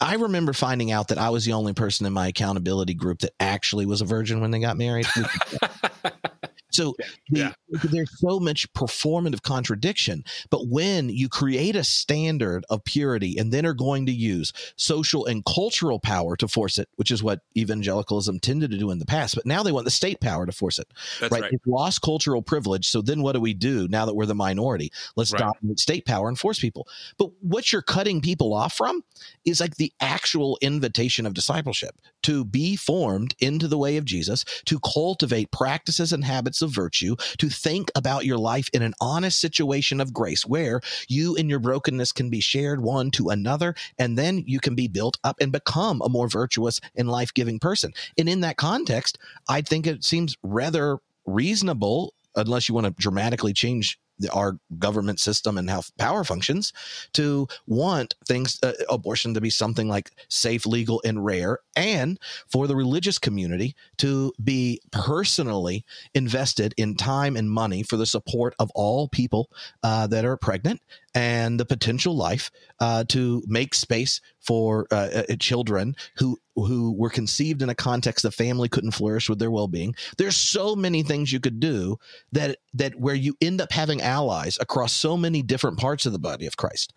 [0.00, 3.32] i remember finding out that i was the only person in my accountability group that
[3.38, 5.06] actually was a virgin when they got married
[6.74, 6.94] So
[7.30, 7.52] yeah.
[7.68, 10.24] the, there's so much performative contradiction.
[10.50, 15.24] But when you create a standard of purity and then are going to use social
[15.26, 19.06] and cultural power to force it, which is what evangelicalism tended to do in the
[19.06, 20.88] past, but now they want the state power to force it.
[21.20, 21.42] That's right.
[21.42, 21.52] right.
[21.52, 22.88] It's lost cultural privilege.
[22.88, 24.90] So then what do we do now that we're the minority?
[25.16, 25.40] Let's right.
[25.40, 26.88] dominate state power and force people.
[27.18, 29.04] But what you're cutting people off from
[29.44, 34.44] is like the actual invitation of discipleship to be formed into the way of Jesus,
[34.64, 39.38] to cultivate practices and habits of virtue, to think about your life in an honest
[39.38, 44.18] situation of grace where you and your brokenness can be shared one to another, and
[44.18, 47.92] then you can be built up and become a more virtuous and life giving person.
[48.18, 53.52] And in that context, I think it seems rather reasonable unless you want to dramatically
[53.52, 53.98] change
[54.32, 56.72] our government system and how power functions
[57.12, 62.66] to want things uh, abortion to be something like safe legal and rare and for
[62.66, 68.70] the religious community to be personally invested in time and money for the support of
[68.74, 69.50] all people
[69.82, 70.80] uh, that are pregnant
[71.14, 72.50] and the potential life
[72.80, 78.22] uh, to make space for uh, uh, children who who were conceived in a context
[78.22, 79.94] the family couldn't flourish with their well-being.
[80.18, 81.96] There's so many things you could do
[82.32, 86.18] that that where you end up having allies across so many different parts of the
[86.18, 86.92] body of Christ.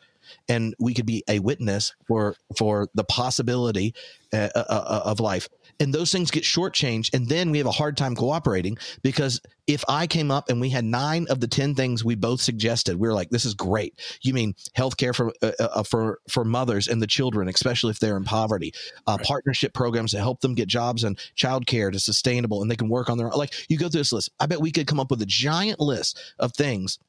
[0.50, 3.94] And we could be a witness for for the possibility
[4.34, 5.48] uh, uh, uh of life
[5.80, 9.84] and those things get shortchanged, and then we have a hard time cooperating because if
[9.88, 13.08] I came up and we had nine of the ten things we both suggested, we
[13.08, 17.02] are like, "This is great." You mean healthcare for uh, uh, for for mothers and
[17.02, 18.74] the children, especially if they're in poverty,
[19.08, 19.28] uh, right.
[19.28, 23.10] partnership programs to help them get jobs and childcare to sustainable, and they can work
[23.10, 23.38] on their own.
[23.38, 23.54] like.
[23.70, 24.30] You go through this list.
[24.40, 27.00] I bet we could come up with a giant list of things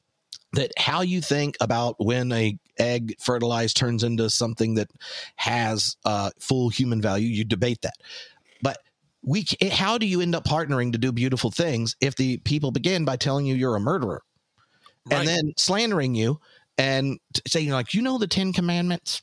[0.54, 4.90] that how you think about when a egg fertilized turns into something that
[5.36, 7.96] has uh, full human value you debate that
[9.22, 13.04] we how do you end up partnering to do beautiful things if the people begin
[13.04, 14.22] by telling you you're a murderer
[15.10, 15.18] right.
[15.18, 16.38] and then slandering you
[16.76, 19.20] and saying like you know the 10 commandments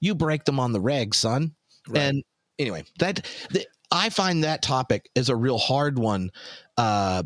[0.00, 1.52] you break them on the reg son
[1.88, 2.02] right.
[2.02, 2.24] and
[2.58, 6.30] anyway that the, i find that topic is a real hard one
[6.76, 7.22] uh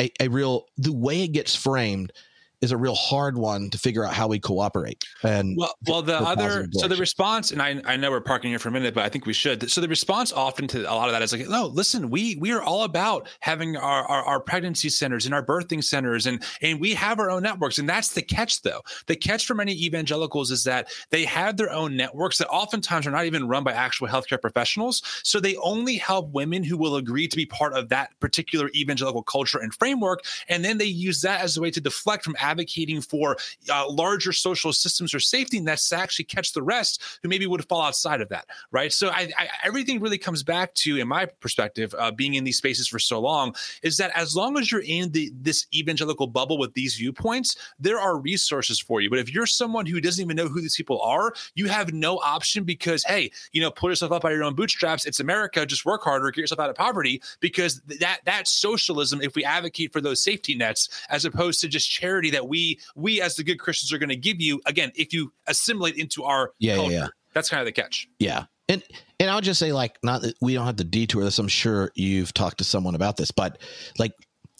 [0.00, 2.12] a, a real the way it gets framed
[2.60, 5.04] is a real hard one to figure out how we cooperate.
[5.22, 8.58] And well, well, the other so the response, and I, I know we're parking here
[8.58, 9.70] for a minute, but I think we should.
[9.70, 12.52] So the response often to a lot of that is like, no, listen, we we
[12.52, 16.80] are all about having our, our, our pregnancy centers and our birthing centers, and and
[16.80, 18.80] we have our own networks, and that's the catch, though.
[19.06, 23.12] The catch for many evangelicals is that they have their own networks that oftentimes are
[23.12, 27.28] not even run by actual healthcare professionals, so they only help women who will agree
[27.28, 31.40] to be part of that particular evangelical culture and framework, and then they use that
[31.40, 33.36] as a way to deflect from advocating for
[33.72, 37.66] uh, larger social systems or safety nets to actually catch the rest who maybe would
[37.68, 38.92] fall outside of that, right?
[38.92, 42.56] So I, I, everything really comes back to, in my perspective, uh, being in these
[42.56, 46.58] spaces for so long, is that as long as you're in the this evangelical bubble
[46.58, 49.10] with these viewpoints, there are resources for you.
[49.10, 52.18] But if you're someone who doesn't even know who these people are, you have no
[52.18, 55.06] option because hey, you know, pull yourself up by your own bootstraps.
[55.06, 55.66] It's America.
[55.66, 57.20] Just work harder, get yourself out of poverty.
[57.40, 59.20] Because that that's socialism.
[59.22, 63.20] If we advocate for those safety nets, as opposed to just charity that we we
[63.20, 66.52] as the good Christians are going to give you again if you assimilate into our
[66.58, 66.92] yeah, culture.
[66.92, 67.08] Yeah, yeah.
[67.34, 68.08] That's kind of the catch.
[68.18, 68.44] Yeah.
[68.68, 68.82] And
[69.18, 71.38] and I'll just say like not that we don't have to detour this.
[71.38, 73.58] I'm sure you've talked to someone about this, but
[73.98, 74.12] like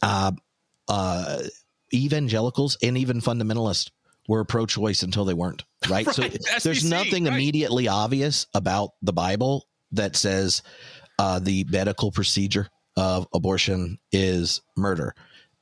[0.02, 0.32] uh
[0.88, 1.42] uh
[1.92, 3.90] evangelicals and even fundamentalists
[4.28, 6.06] were pro-choice until they weren't, right?
[6.18, 6.42] right.
[6.42, 7.32] So there's nothing right.
[7.32, 10.62] immediately obvious about the Bible that says
[11.18, 15.14] uh, the medical procedure of abortion is murder.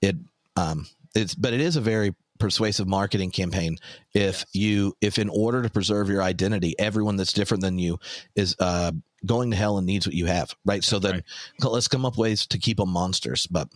[0.02, 0.16] It
[0.56, 3.76] um, it's but it is a very persuasive marketing campaign
[4.14, 4.46] if yes.
[4.52, 7.98] you if in order to preserve your identity everyone that's different than you
[8.34, 8.92] is uh
[9.24, 11.70] going to hell and needs what you have right that's so then right.
[11.70, 13.68] let's come up ways to keep them monsters but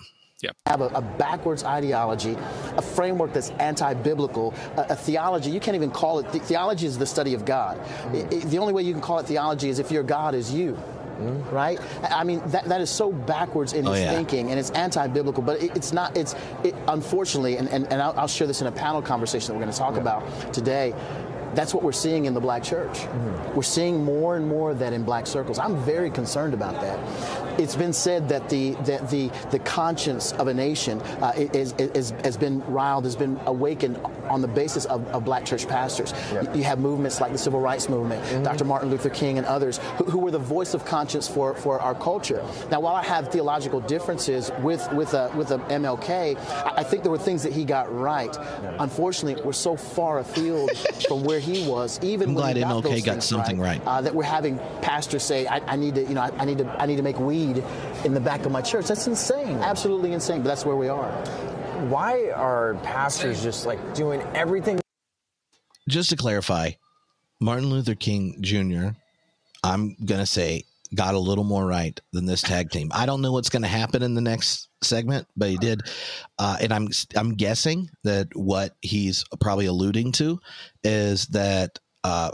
[0.43, 0.53] yeah.
[0.67, 2.35] Have a, a, backwards ideology,
[2.77, 5.51] a framework that's anti-biblical, a, a, theology.
[5.51, 6.33] You can't even call it.
[6.33, 7.79] The, theology is the study of God.
[7.79, 8.15] Mm-hmm.
[8.15, 10.51] It, it, the only way you can call it theology is if your God is
[10.51, 10.79] you.
[11.21, 11.55] Mm-hmm.
[11.55, 11.79] Right?
[12.03, 14.13] I mean, that, that is so backwards in oh, his yeah.
[14.13, 18.01] thinking and it's anti biblical, but it, it's not, it's it, unfortunately, and, and, and
[18.01, 20.01] I'll, I'll, share this in a panel conversation that we're going to talk yeah.
[20.01, 20.95] about today
[21.55, 22.99] that's what we're seeing in the black church.
[22.99, 23.55] Mm-hmm.
[23.55, 25.59] We're seeing more and more of that in black circles.
[25.59, 26.99] I'm very concerned about that.
[27.59, 32.11] It's been said that the that the the conscience of a nation uh, is, is,
[32.25, 36.13] has been riled, has been awakened on the basis of, of black church pastors.
[36.33, 36.57] Yep.
[36.57, 38.45] You have movements like the civil rights movement, mm-hmm.
[38.45, 38.65] Dr.
[38.65, 41.95] Martin Luther King, and others who, who, were the voice of conscience for, for our
[41.95, 42.43] culture.
[42.71, 46.37] Now, while I have theological differences with with a, with a MLK,
[46.77, 48.35] I think there were things that he got right.
[48.79, 50.71] Unfortunately, we're so far afield
[51.09, 53.79] from where he was, even I'm when glad he got MLK got something right.
[53.79, 53.87] right.
[53.87, 56.59] Uh, that we're having pastors say, I, I, need to, you know, I, I, need
[56.59, 57.65] to, I need to make weed
[58.05, 58.87] in the back of my church.
[58.87, 60.43] That's insane, absolutely insane.
[60.43, 61.11] But that's where we are.
[61.89, 64.81] Why are pastors just like doing everything?
[65.89, 66.73] Just to clarify,
[67.41, 68.91] Martin Luther King Jr.
[69.65, 72.91] I'm gonna say got a little more right than this tag team.
[72.95, 75.83] I don't know what's going to happen in the next segment, but he did,
[76.39, 80.41] uh, and I'm I'm guessing that what he's probably alluding to
[80.83, 82.31] is that uh,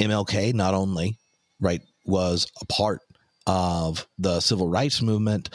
[0.00, 1.18] MLK not only
[1.60, 3.00] right was a part
[3.46, 5.50] of the civil rights movement,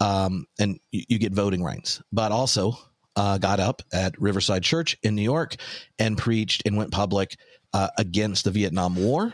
[0.00, 2.76] um, and you, you, get voting rights, but also
[3.16, 5.56] uh, got up at Riverside Church in New York
[5.98, 7.36] and preached and went public
[7.72, 9.32] uh, against the Vietnam War,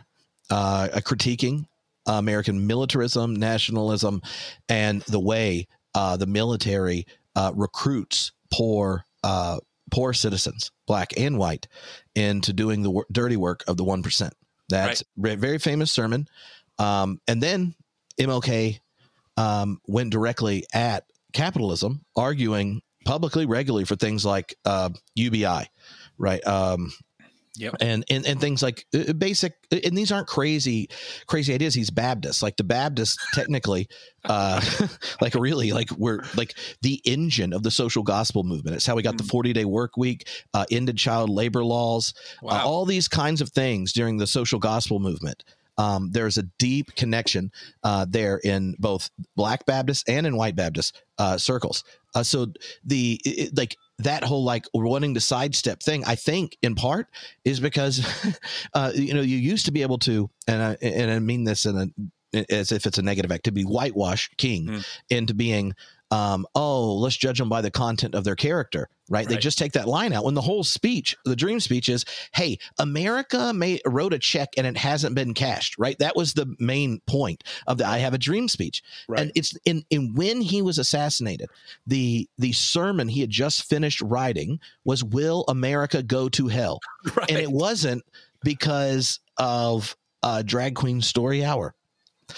[0.51, 1.65] uh, critiquing
[2.07, 4.23] American militarism, nationalism,
[4.69, 5.67] and the way
[5.97, 9.59] uh, the military uh, recruits poor uh,
[9.91, 11.67] poor citizens, black and white,
[12.15, 14.35] into doing the wor- dirty work of the one percent.
[14.69, 15.35] That's right.
[15.35, 16.29] a very famous sermon.
[16.79, 17.75] Um, and then
[18.21, 18.79] MLK
[19.39, 25.71] um, went directly at capitalism, arguing publicly regularly for things like uh, UBI,
[26.19, 26.47] right?
[26.47, 26.93] Um,
[27.59, 27.77] Yep.
[27.81, 30.89] And, and and things like uh, basic and these aren't crazy
[31.27, 33.89] crazy ideas he's baptist like the baptist technically
[34.25, 34.61] uh
[35.21, 39.03] like really like we're like the engine of the social gospel movement it's how we
[39.03, 39.19] got mm.
[39.19, 42.53] the 40 day work week uh ended child labor laws uh, wow.
[42.53, 45.43] uh, all these kinds of things during the social gospel movement
[45.79, 47.53] um, there's a deep connection
[47.85, 51.85] uh, there in both Black Baptist and in White Baptist uh, circles.
[52.15, 52.47] Uh, so
[52.85, 57.09] the it, like that whole like wanting to sidestep thing, I think in part
[57.45, 58.05] is because
[58.75, 61.65] uh, you know you used to be able to, and I, and I mean this
[61.67, 61.87] in a
[62.51, 64.87] as if it's a negative activity, whitewash King Mm.
[65.11, 65.75] into being
[66.11, 69.29] um, oh, let's judge them by the content of their character, right?
[69.29, 72.59] They just take that line out when the whole speech, the dream speech is, hey,
[72.79, 75.99] America may, wrote a check and it hasn't been cashed, right?
[75.99, 78.83] That was the main point of the I have a dream speech.
[79.09, 79.21] Right.
[79.21, 81.49] And it's in, in when he was assassinated,
[81.87, 86.81] the the sermon he had just finished writing was Will America Go to Hell?
[87.17, 87.31] right.
[87.31, 88.05] And it wasn't
[88.45, 91.75] because of uh, drag queen story hour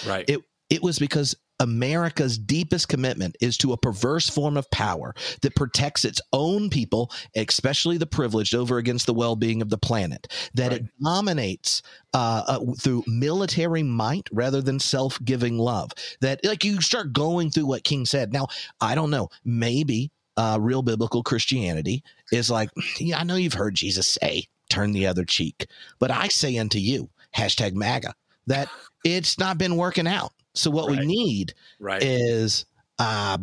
[0.07, 0.25] right.
[0.29, 5.57] it it was because America's deepest commitment is to a perverse form of power that
[5.57, 10.27] protects its own people, especially the privileged, over against the well-being of the planet.
[10.55, 11.83] That it dominates
[12.15, 15.93] uh, uh, through military might rather than self-giving love.
[16.21, 18.33] That like you start going through what King said.
[18.33, 18.49] Now
[18.81, 23.75] I don't know, maybe uh, real biblical Christianity is like, yeah, I know you've heard
[23.75, 25.67] Jesus say, "Turn the other cheek,"
[25.99, 28.15] but I say unto you, hashtag MAGA,
[28.47, 28.69] that
[29.05, 30.33] it's not been working out.
[30.55, 32.03] So what we need right.
[32.03, 32.65] is
[32.99, 33.39] uh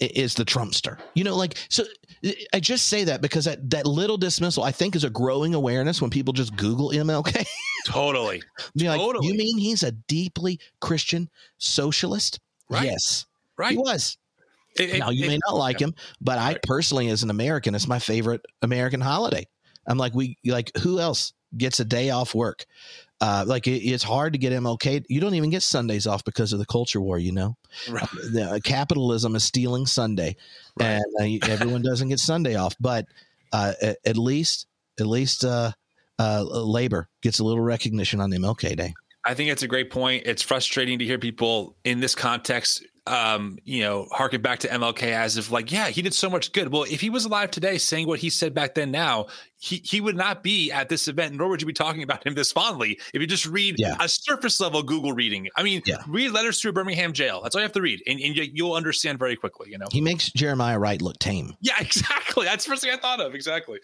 [0.00, 0.98] is the Trumpster.
[1.14, 1.84] You know, like so
[2.52, 6.00] I just say that because that, that little dismissal I think is a growing awareness
[6.02, 7.46] when people just Google MLK.
[7.86, 8.42] totally.
[8.76, 9.28] Be like, Totally.
[9.28, 12.40] you mean he's a deeply Christian socialist?
[12.68, 12.84] Right.
[12.86, 13.26] Yes.
[13.56, 13.72] Right.
[13.72, 14.18] He was.
[14.78, 17.74] It- it- now you it- may not like him, but I personally, as an American,
[17.74, 19.46] it's my favorite American holiday.
[19.86, 22.66] I'm like, we like who else gets a day off work?
[23.20, 25.04] Uh, like it, it's hard to get MLK.
[25.08, 27.18] You don't even get Sundays off because of the culture war.
[27.18, 27.56] You know,
[27.88, 28.06] Right.
[28.32, 30.36] the, uh, capitalism is stealing Sunday,
[30.78, 31.00] Right.
[31.18, 32.74] and uh, everyone doesn't get Sunday off.
[32.78, 33.06] But
[33.52, 34.66] uh, at, at least,
[35.00, 35.72] at least, uh,
[36.18, 38.94] uh, labor gets a little recognition on the MLK Day.
[39.24, 40.24] I think it's a great point.
[40.26, 45.02] It's frustrating to hear people in this context, um, you know, harken back to MLK
[45.04, 46.72] as if like, yeah, he did so much good.
[46.72, 49.26] Well, if he was alive today saying what he said back then now,
[49.58, 52.34] he, he would not be at this event, nor would you be talking about him
[52.34, 53.96] this fondly if you just read Yeah.
[54.00, 55.48] a surface level Google reading.
[55.56, 56.02] I mean, Yeah.
[56.08, 57.40] read letters through Birmingham jail.
[57.42, 58.02] That's all you have to read.
[58.06, 59.86] And, and you- you'll understand very quickly, you know?
[59.92, 61.56] He makes Jeremiah Wright look tame.
[61.60, 62.44] Yeah, exactly.
[62.46, 63.34] That's the first thing I thought of.
[63.34, 63.78] Exactly.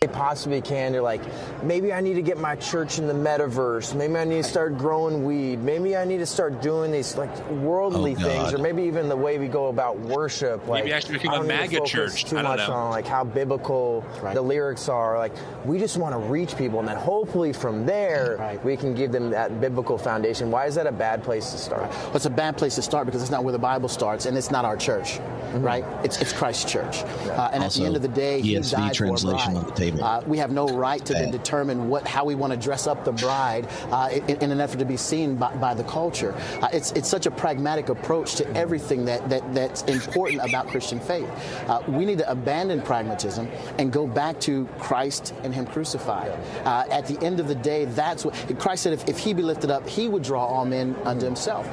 [0.00, 0.92] They possibly can.
[0.92, 1.20] They're like,
[1.62, 3.94] maybe I need to get my church in the metaverse.
[3.94, 5.62] Maybe I need to start growing weed.
[5.62, 9.16] Maybe I need to start doing these like worldly Oh, things, or maybe even the
[9.16, 10.66] way we go about worship.
[10.66, 12.24] Like, Maybe actually become I a don't to MAGA focus church.
[12.24, 12.74] Too I don't much know.
[12.74, 14.34] on like how biblical Right.
[14.34, 15.18] the lyrics are.
[15.18, 15.32] Like,
[15.66, 18.64] we just want to reach people, and then hopefully from there Right.
[18.64, 20.50] we can give them that biblical foundation.
[20.50, 21.82] Why is that a bad place to start?
[21.90, 24.36] Well, it's a bad place to start because it's not where the Bible starts, and
[24.36, 25.20] it's not our church,
[25.56, 25.84] right?
[26.02, 28.94] It's it's Christ's church, uh, and at the end of the day, He ESV died
[28.94, 29.73] translation for a bride.
[29.74, 30.04] The table.
[30.04, 33.04] Uh, we have no right to then determine what how we want to dress up
[33.04, 36.34] the bride uh, in, in an effort to be seen by, by the culture.
[36.62, 41.00] Uh, it's it's such a pragmatic approach to everything that, that that's important about Christian
[41.00, 41.28] faith.
[41.68, 46.30] Uh, we need to abandon pragmatism and go back to Christ and Him crucified.
[46.64, 48.92] Uh, at the end of the day, that's what Christ said.
[48.92, 51.68] If, if He be lifted up, He would draw all men unto Himself.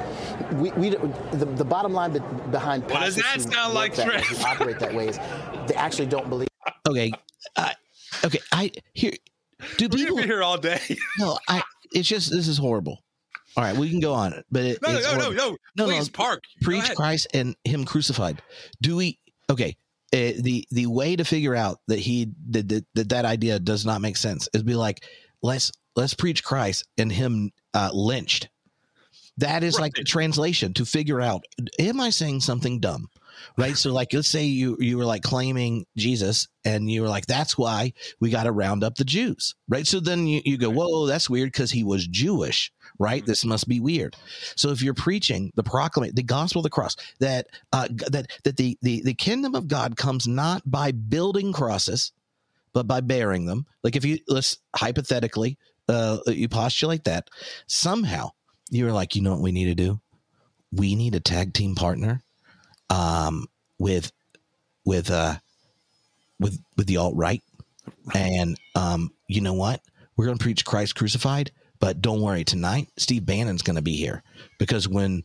[0.54, 4.06] We, we the, the bottom line be- behind What does pastors that sound like, that
[4.06, 4.26] way, Trent?
[4.26, 5.18] who operate that way is
[5.66, 6.48] they actually don't believe.
[6.88, 7.12] Okay,
[7.56, 7.74] I
[8.24, 9.12] okay, I here.
[9.76, 10.16] Do We're people?
[10.18, 10.80] here all day.
[11.18, 11.62] No, I.
[11.92, 12.98] It's just this is horrible.
[13.56, 15.50] All right, we can go on, but it, no, no, it's no, no, no.
[15.50, 16.42] No, no, Please, Park.
[16.62, 16.94] Preach.
[16.94, 18.40] Christ and Him crucified.
[18.80, 19.18] Do we?
[19.50, 19.76] Okay,
[20.14, 23.84] uh, the the way to figure out that he that, that that that idea does
[23.84, 25.04] not make sense is be like
[25.42, 28.48] let's let's preach Christ and Him uh, lynched.
[29.38, 31.44] That is like the translation to figure out:
[31.78, 33.08] Am I saying something dumb?
[33.56, 33.76] Right.
[33.76, 37.56] So, like, let's say you you were like claiming Jesus, and you were like, "That's
[37.56, 39.86] why we got to round up the Jews." Right.
[39.86, 43.24] So then you, you go, "Whoa, that's weird because he was Jewish." Right.
[43.24, 44.16] This must be weird.
[44.56, 48.56] So if you're preaching the proclamation, the gospel of the cross, that uh, that that
[48.56, 52.12] the, the the kingdom of God comes not by building crosses,
[52.72, 53.66] but by bearing them.
[53.82, 57.28] Like if you let's hypothetically, uh, you postulate that
[57.66, 58.30] somehow
[58.70, 60.00] you're like, you know what we need to do?
[60.72, 62.22] We need a tag team partner,
[62.92, 63.46] um,
[63.78, 64.12] with
[64.84, 65.36] with uh
[66.38, 67.42] with with the alt right,
[68.14, 69.80] and um, you know what?
[70.16, 71.50] We're going to preach Christ crucified,
[71.80, 72.44] but don't worry.
[72.44, 74.22] Tonight, Steve Bannon's going to be here
[74.58, 75.22] because when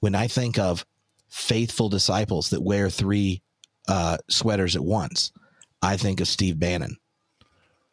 [0.00, 0.84] when I think of
[1.28, 3.42] faithful disciples that wear three
[3.88, 5.30] uh, sweaters at once,
[5.82, 6.96] I think of Steve Bannon.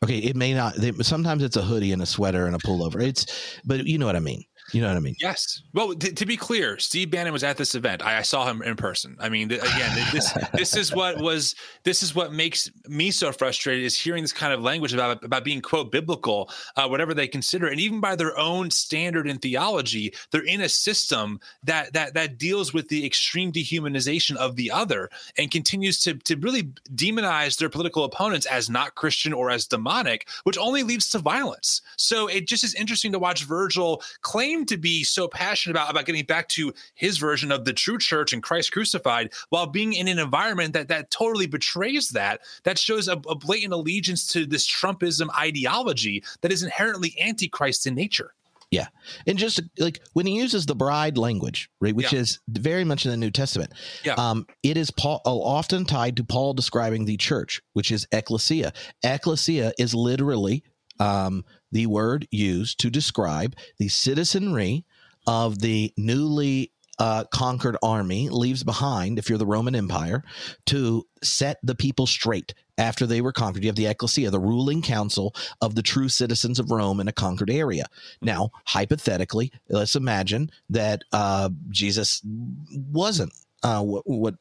[0.04, 0.76] Okay, it may not.
[0.76, 3.04] They, sometimes it's a hoodie and a sweater and a pullover.
[3.04, 4.44] It's, but you know what I mean.
[4.72, 5.16] You know what I mean?
[5.20, 5.64] Yes.
[5.74, 8.04] Well, t- to be clear, Steve Bannon was at this event.
[8.04, 9.18] I, I saw him in person.
[9.20, 13.32] I mean, th- again, this this is what was this is what makes me so
[13.32, 17.28] frustrated is hearing this kind of language about about being quote biblical, uh, whatever they
[17.28, 22.14] consider, and even by their own standard in theology, they're in a system that that
[22.14, 26.64] that deals with the extreme dehumanization of the other and continues to to really
[26.95, 31.82] demonize their political opponents as not Christian or as demonic, which only leads to violence.
[31.98, 36.05] So it just is interesting to watch Virgil claim to be so passionate about about
[36.05, 40.07] getting back to his version of the true church and Christ crucified, while being in
[40.07, 42.41] an environment that that totally betrays that.
[42.64, 47.95] That shows a, a blatant allegiance to this Trumpism ideology that is inherently antichrist in
[47.95, 48.34] nature.
[48.72, 48.88] Yeah.
[49.28, 52.20] And just like when he uses the bride language, right, which Yeah.
[52.20, 53.74] is very much in the New Testament,
[54.05, 54.14] Yeah.
[54.14, 58.72] um, it is Paul, often tied to Paul describing the church, which is ecclesia.
[59.03, 60.64] Ecclesia is literally
[60.99, 64.86] um, the word used to describe the citizenry
[65.28, 70.24] of the newly uh, conquered army leaves behind, if you're the Roman Empire,
[70.67, 73.63] to set the people straight after they were conquered.
[73.63, 77.11] You have the ecclesia, the ruling council of the true citizens of Rome in a
[77.11, 77.86] conquered area.
[78.22, 84.36] Now, hypothetically, let's imagine that uh, Jesus wasn't uh, what, what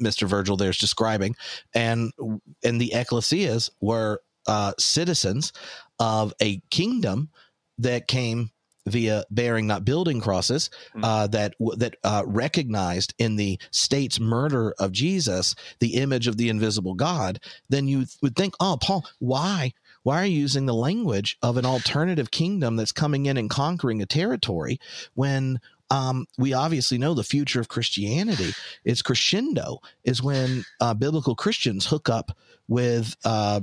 [0.00, 0.26] Mr.
[0.26, 1.34] Virgil there is describing,
[1.74, 2.12] and
[2.62, 5.52] and the ecclesias were uh, citizens
[5.98, 7.30] of a kingdom
[7.78, 8.50] that came
[8.86, 10.70] via bearing, not building crosses,
[11.02, 16.48] uh, that that uh, recognized in the state's murder of Jesus the image of the
[16.48, 17.40] invisible God.
[17.68, 19.72] Then you would think, oh, Paul, why?
[20.04, 24.00] Why are you using the language of an alternative kingdom that's coming in and conquering
[24.00, 24.78] a territory
[25.14, 28.52] when um, we obviously know the future of Christianity
[28.84, 32.36] is crescendo, is when uh, biblical Christians hook up
[32.68, 33.60] with uh,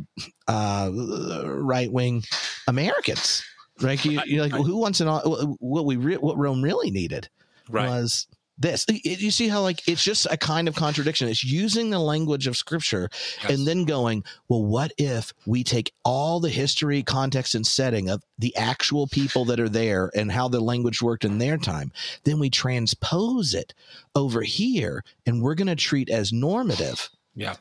[0.47, 2.23] uh, right wing
[2.67, 3.43] Americans.
[3.81, 4.03] Right?
[4.05, 7.27] You, you're like, well, who wants an what we re- what Rome really needed
[7.69, 7.89] Right.
[7.89, 8.27] was
[8.57, 8.85] this.
[8.87, 11.27] It- You see how like it's just a kind of contradiction.
[11.27, 13.09] It's using the language of Scripture
[13.41, 13.51] Yes.
[13.51, 18.23] and then going, well, what if we take all the history, context, and setting of
[18.37, 21.91] the actual people that are there and how the language worked in their time,
[22.25, 23.73] then we transpose it
[24.15, 27.55] over here, and we're going to treat as normative Yeah.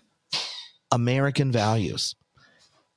[0.91, 2.15] American values,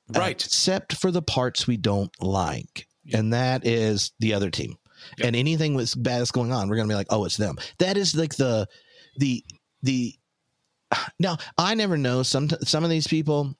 [0.08, 0.42] Right.
[0.44, 4.76] except for the parts we don't like, and that is the other team.
[5.18, 5.26] Yep.
[5.26, 7.56] And anything that's bad that's going on, we're going to be like, oh, it's them.
[7.78, 8.66] That is like the
[9.18, 9.44] the
[9.82, 10.14] the.
[11.18, 13.54] Now I never know some some of these people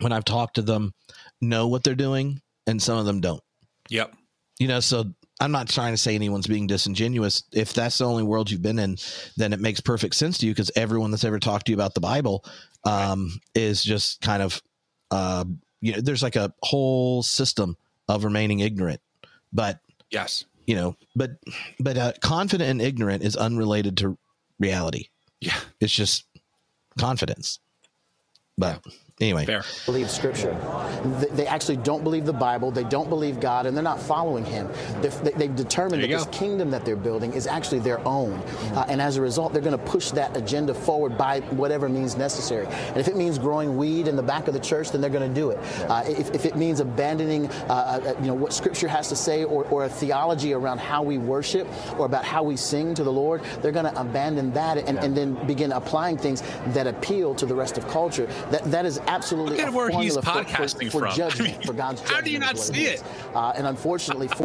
[0.00, 0.92] when I've talked to them
[1.40, 3.42] know what they're doing, and some of them don't.
[3.90, 4.14] Yep.
[4.58, 5.04] You know, so
[5.40, 7.44] I'm not trying to say anyone's being disingenuous.
[7.52, 8.96] If that's the only world you've been in,
[9.36, 11.94] then it makes perfect sense to you because everyone that's ever talked to you about
[11.94, 12.44] the Bible
[12.84, 14.62] um, is just kind of,
[15.10, 15.44] uh,
[15.80, 17.76] you know, there's like a whole system
[18.08, 19.00] of remaining ignorant.
[19.52, 19.80] But
[20.10, 20.44] Yes.
[20.66, 21.32] You know, but
[21.80, 24.18] but uh, confident and ignorant is unrelated to
[24.58, 25.08] reality.
[25.40, 25.58] Yeah.
[25.80, 26.24] It's just
[26.98, 27.60] confidence.
[28.56, 28.84] But
[29.20, 29.62] anyway, Fair.
[29.86, 30.56] believe scripture.
[31.32, 32.70] They actually don't believe the Bible.
[32.70, 34.68] They don't believe God, and they're not following Him.
[35.00, 38.32] They're, they- they've determined that you this kingdom that they're building is actually their own,
[38.74, 42.16] uh, and as a result, they're going to push that agenda forward by whatever means
[42.16, 42.66] necessary.
[42.66, 45.28] And if it means growing weed in the back of the church, then they're going
[45.28, 45.58] to do it.
[45.88, 49.44] Uh, if, if it means abandoning, uh, uh, you know, what Scripture has to say,
[49.44, 53.12] or, or a theology around how we worship, or about how we sing to the
[53.12, 57.46] Lord, they're going to abandon that and, and then begin applying things that appeal to
[57.46, 58.26] the rest of culture.
[58.50, 61.14] That that is absolutely Look at where he's formula for- for, podcasting for, from.
[61.16, 63.02] judgment, I mean, for God's how do you not see it?
[63.34, 64.44] Uh, and unfortunately, for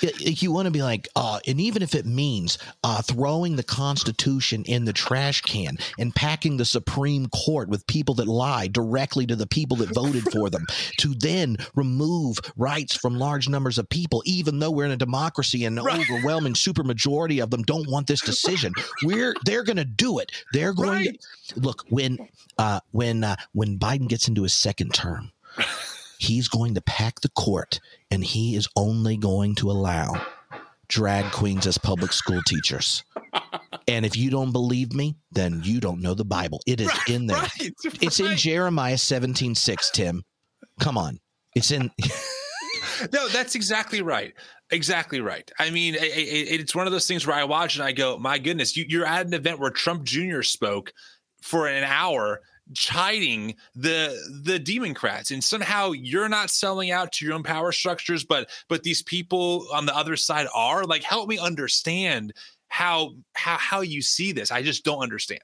[0.00, 4.64] you want to be like, uh, and even if it means uh, throwing the Constitution
[4.64, 9.36] in the trash can and packing the Supreme Court with people that lie directly to
[9.36, 10.66] the people that voted for them,
[10.98, 15.64] to then remove rights from large numbers of people, even though we're in a democracy
[15.64, 16.00] and the Right.
[16.00, 20.32] overwhelming supermajority of them don't want this decision, we're they're going to do it.
[20.50, 21.20] They're going Right.
[21.48, 22.18] to look when
[22.58, 25.32] uh, when uh, when Biden gets into his second term
[26.18, 27.80] he's going to pack the court
[28.10, 30.14] and he is only going to allow
[30.88, 33.04] drag queens as public school teachers.
[33.86, 36.60] And if you don't believe me, then you don't know the Bible.
[36.66, 37.36] It is in there.
[37.38, 37.72] Right.
[38.00, 38.36] It's in.
[38.36, 40.22] Jeremiah 17 6, Tim.
[40.80, 41.18] Come on.
[41.54, 41.90] It's in
[43.12, 44.34] No, that's exactly right.
[44.70, 45.48] Exactly right.
[45.58, 48.18] I mean, i- i- it's one of those things where I watch and I go,
[48.18, 50.42] "My goodness, you, you're at an event where Trump Jr.
[50.42, 50.92] spoke
[51.42, 52.40] for an hour,
[52.74, 58.24] chiding the the Democrats, and somehow you're not selling out to your own power structures,
[58.24, 60.84] but but these people on the other side are.
[60.84, 62.32] Like, help me understand
[62.68, 64.50] how how how you see this.
[64.50, 65.40] I just don't understand.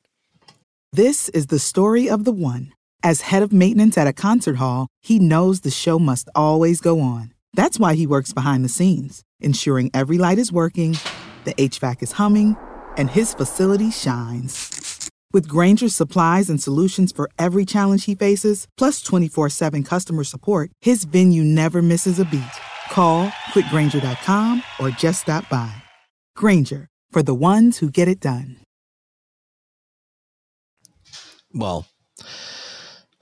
[0.93, 2.72] This is the story of the one.
[3.03, 7.01] As head of maintenance at a concert hall, he knows the show must always go
[7.01, 7.35] on.
[7.53, 10.97] That's why he works behind the scenes, ensuring every light is working,
[11.45, 12.57] the HVAC is humming,
[12.97, 14.84] and his facility shines.
[15.35, 20.70] With Grainger's supplies and solutions for every challenge he faces, plus 24 7 customer support,
[20.80, 22.57] his venue never misses a beat.
[22.93, 25.74] Call click grainger.com or just stop by.
[26.37, 28.59] Grainger, for the ones who get it done.
[31.53, 31.87] Well,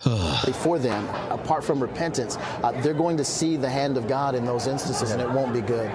[0.63, 4.45] for them, apart from repentance, uh, they're going to see the hand of God in
[4.45, 5.89] those instances, and it won't be good.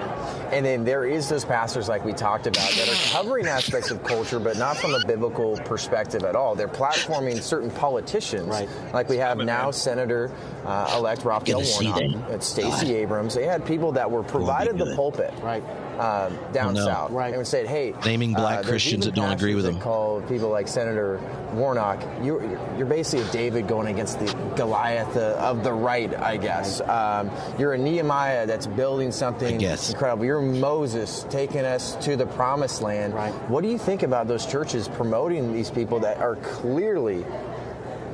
[0.50, 4.02] And then there is those pastors like we talked about that are covering aspects of
[4.04, 6.54] culture, but not from a biblical perspective at all.
[6.54, 8.68] They're platforming certain politicians, Right.
[8.94, 10.30] like we have now Senator
[10.64, 12.24] uh, elect Raphael Good Warnock, them.
[12.30, 13.34] and Stacey Abrams.
[13.34, 15.62] They had people that were provided the pulpit, Right.
[15.98, 16.84] um, down Oh, no.
[16.86, 17.34] south, Right.
[17.34, 19.78] and said, "Hey, Naming black there's Christians that don't agree with them.
[19.80, 21.20] Call people like Senator
[21.52, 22.00] Warnock.
[22.22, 22.42] You're
[22.78, 26.80] you're basically a David going against the Goliath uh, of the right, I guess.
[26.82, 30.24] Um, you're a Nehemiah that's building something incredible.
[30.24, 33.14] You're Moses taking us to the promised land.
[33.14, 33.32] Right.
[33.50, 37.24] What do you think about those churches promoting these people that are clearly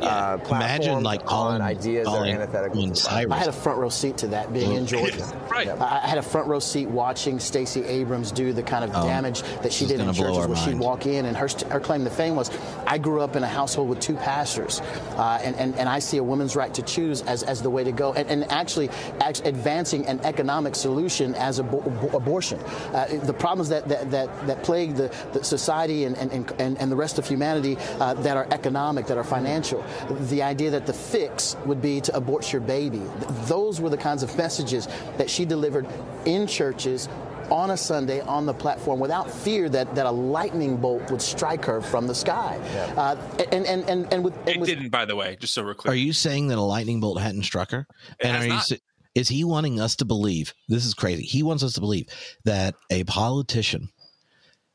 [0.02, 2.96] uh, imagine platformed like on calling, ideas that are antithetical to?
[2.96, 3.32] Cyrus.
[3.32, 5.24] I had a front row seat to that being in Georgia.
[5.54, 5.68] Right.
[5.68, 9.42] I I had a front row seat watching Stacey Abrams do the kind of damage
[9.62, 12.02] that she did in gonna churches our where she'd walk in, and her, her claim
[12.04, 12.50] to fame was,
[12.86, 14.80] "I grew up in a household with two pastors,
[15.16, 17.84] uh, and, and and I see a woman's right to choose as, as the way
[17.84, 18.88] to go, and, and actually
[19.20, 22.58] act- advancing an economic solution as abo- abo- abortion.
[22.92, 26.90] Uh, the problems that that that, that plague the, the society and, and, and, and
[26.90, 29.83] the rest of humanity uh, that are economic, that are financial.
[30.28, 33.02] The idea that the fix would be to abort your baby.
[33.46, 35.86] Those were the kinds of messages that she delivered
[36.24, 37.08] in churches
[37.50, 41.64] on a Sunday on the platform without fear that, that a lightning bolt would strike
[41.64, 42.58] her from the sky.
[42.96, 43.16] Uh,
[43.52, 45.74] and, and, and, and with, and It with didn't, by the way, just so we're
[45.74, 45.92] clear.
[45.92, 47.86] Are you saying that a lightning bolt hadn't struck her?
[48.18, 48.64] It has are you not.
[48.64, 48.76] sa-
[49.14, 50.54] is he wanting us to believe?
[50.68, 51.22] This is crazy.
[51.22, 52.08] He wants us to believe
[52.44, 53.90] that a politician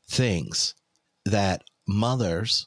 [0.08, 0.74] thinks
[1.26, 2.66] that mothers,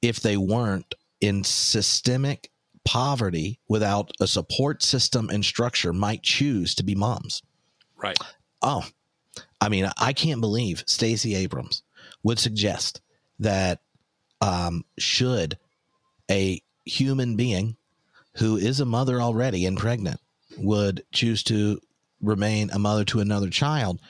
[0.00, 0.94] if they weren't
[1.24, 2.50] in systemic
[2.84, 7.42] poverty without a support system and structure, might choose to be moms.
[7.96, 8.18] right.
[8.60, 8.84] Oh,
[9.60, 11.82] I mean, I can't believe Stacey Abrams
[12.22, 13.00] would suggest
[13.38, 13.80] that
[14.40, 15.58] um, should
[16.30, 17.76] a human being
[18.36, 20.20] who is a mother already and pregnant
[20.58, 21.80] would choose to
[22.20, 24.00] remain a mother to another child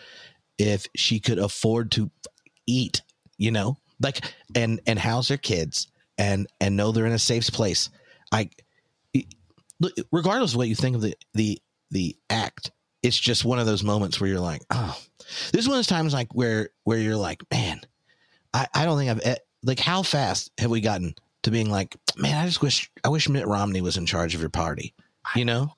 [0.59, 2.11] if she could afford to
[2.67, 3.03] eat,
[3.39, 4.21] you know, like
[4.55, 5.89] and and house their kids
[6.19, 7.91] and and know they're in a safe place.
[8.33, 8.51] I
[10.13, 11.61] regardless of what you think of the the
[11.91, 12.71] the act,
[13.03, 14.99] it's just one of those moments where you're like, oh,
[15.53, 17.81] this is one of those times like where where you're like, man,
[18.53, 22.37] I I don't think I've like how fast have we gotten to being like, man,
[22.37, 24.95] I just wish I wish Mitt Romney was in charge of your party,
[25.35, 25.73] you know.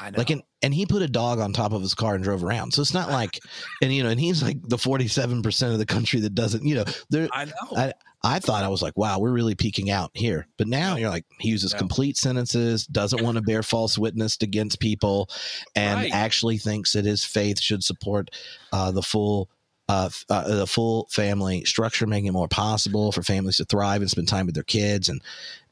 [0.00, 0.18] I know.
[0.18, 2.72] Like and and he put a dog on top of his car and drove around.
[2.72, 3.38] So it's not like
[3.82, 6.64] and you know, and he's like the forty seven percent of the country that doesn't,
[6.64, 7.52] you know, there I know.
[7.76, 7.92] I
[8.24, 10.46] I thought I was like, wow, we're really peaking out here.
[10.56, 11.78] But now you're like, he uses No.
[11.80, 15.28] complete sentences, doesn't want to bear false witness against people,
[15.74, 16.14] and Right.
[16.14, 18.30] actually thinks that his faith should support
[18.72, 19.48] uh, the full.
[19.88, 24.08] Uh, uh, the full family structure, making it more possible for families to thrive and
[24.08, 25.20] spend time with their kids, and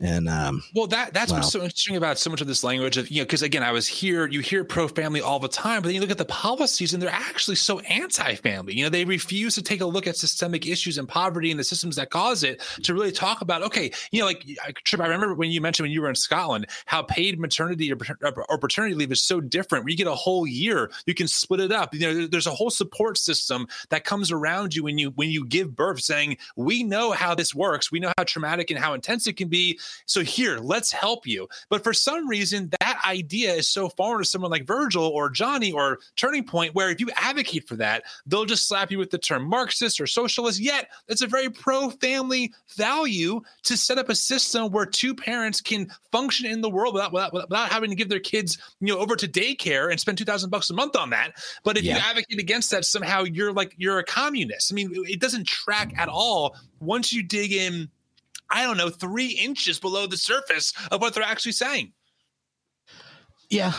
[0.00, 3.10] and um, Well, that that's what's so interesting about so much of this language of
[3.10, 5.88] you know because again I was here you hear pro family all the time but
[5.88, 9.04] then you look at the policies and they're actually so anti family you know they
[9.04, 12.42] refuse to take a look at systemic issues and poverty and the systems that cause
[12.42, 15.60] it to really talk about okay you know like I- Tripp I remember when you
[15.60, 17.98] mentioned when you were in Scotland how paid maternity or,
[18.48, 19.84] or paternity leave is so different.
[19.84, 21.94] Where you get a whole year you can split it up.
[21.94, 25.44] You know there's a whole support system that comes around you when you when you
[25.46, 27.92] give birth saying we know how this works.
[27.92, 31.48] We know how traumatic and how intense it can be so here, let's help you.
[31.68, 35.72] But for some reason, that idea is so foreign to someone like Virgil or Jonny
[35.72, 39.18] or Turning Point, where if you advocate for that, they'll just slap you with the
[39.18, 40.60] term Marxist or socialist.
[40.60, 45.90] Yet it's a very pro-family value to set up a system where two parents can
[46.12, 49.16] function in the world without without, without having to give their kids, you know, over
[49.16, 51.32] to daycare and spend two thousand bucks a month on that.
[51.64, 54.72] But if you advocate against that, somehow you're like you're a communist.
[54.72, 57.88] I mean, it doesn't track at all once you dig in
[58.50, 61.92] I don't know, three inches below the surface of what they're actually saying.
[63.48, 63.72] Yeah,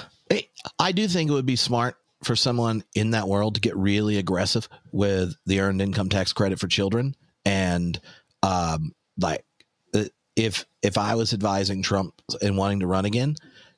[0.80, 4.17] I- do think it would be smart for someone in that world to get really
[4.17, 7.15] aggressive with the earned income tax credit for children,
[7.45, 7.99] and
[8.43, 9.45] um, like
[9.93, 10.05] uh,
[10.36, 13.36] if if I was advising Trump and wanting to run again,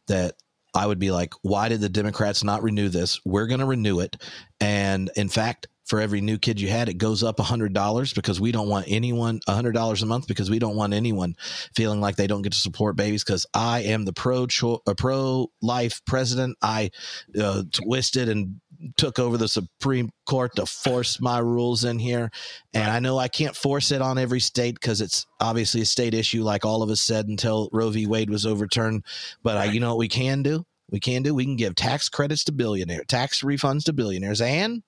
[0.07, 0.35] that
[0.73, 3.21] I would be like, why did the Democrats not renew this?
[3.23, 4.17] We're going to renew it,
[4.59, 8.13] and in fact, for every new kid you had, it goes up a hundred dollars
[8.13, 11.35] because we don't want anyone a hundred dollars a month because we don't want anyone
[11.75, 13.23] feeling like they don't get to support babies.
[13.23, 16.57] Because I am the pro cho- pro life president.
[16.61, 16.91] I
[17.39, 18.61] uh, twisted and
[18.97, 22.31] took over the Supreme Court to force my rules in here,
[22.73, 26.13] and I know I can't force it on every state because it's obviously a state
[26.13, 28.07] issue, like all of us said until Roe v.
[28.07, 29.03] Wade was overturned.
[29.41, 30.65] But I, you know what we can do?
[30.89, 31.33] We can do.
[31.33, 34.83] We can give tax credits to billionaires, tax refunds to billionaires, and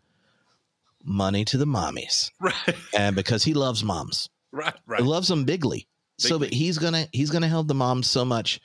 [1.05, 2.31] money to the mommies.
[2.41, 2.75] Right.
[2.97, 4.73] And because he loves moms, Right.
[4.73, 5.01] he Right.
[5.03, 5.87] loves them bigly.
[6.17, 8.61] So, but he's gonna he's gonna help the moms so much,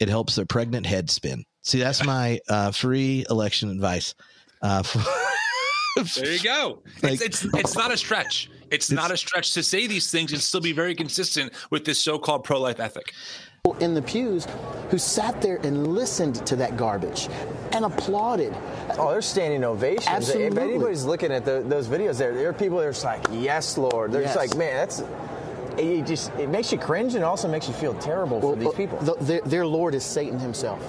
[0.00, 1.44] it helps their pregnant head spin.
[1.62, 4.14] See, that's my uh, free election advice.
[4.60, 5.00] Uh, for-
[6.20, 6.82] There you go.
[7.02, 8.50] Like- it's, it's it's not a stretch.
[8.70, 12.00] It's, not a stretch to say these things and still be very consistent with this
[12.00, 13.12] so-called pro-life ethic.
[13.80, 14.46] In the pews
[14.90, 17.28] who sat there and listened to that garbage
[17.72, 18.54] and applauded.
[18.98, 20.08] Oh, they're standing ovations.
[20.08, 20.46] Absolutely.
[20.46, 23.22] If anybody's looking at the, those videos, there, there are people that are just like,
[23.30, 25.02] "Yes, Lord." They're just like, "Man, that's."
[25.78, 28.98] It just it makes you cringe and also makes you feel terrible for these people.
[28.98, 30.80] the- their, their Lord is Satan himself.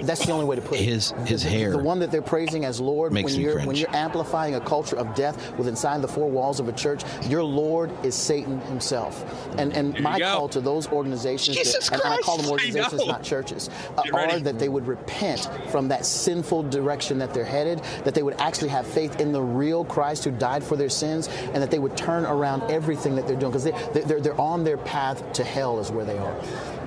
[0.00, 0.84] That's the only way to put it.
[0.84, 3.12] His- his The- hair The one that they're praising as Lord.
[3.12, 3.66] makes when you're cringe.
[3.66, 7.02] when you're amplifying a culture of death within inside the four walls of a church,
[7.28, 9.22] your Lord is Satan himself.
[9.58, 10.32] And and you my go.
[10.32, 14.02] call to those organizations, Jesus that, and, and I call them organizations, not churches, uh,
[14.14, 18.36] are that they would repent from that sinful direction that they're headed, that they would
[18.38, 21.78] actually have faith in the real Christ who died for their sins, and that they
[21.78, 25.44] would turn around everything that they're doing because they, they're, they're on their path to
[25.44, 26.36] hell is where they are.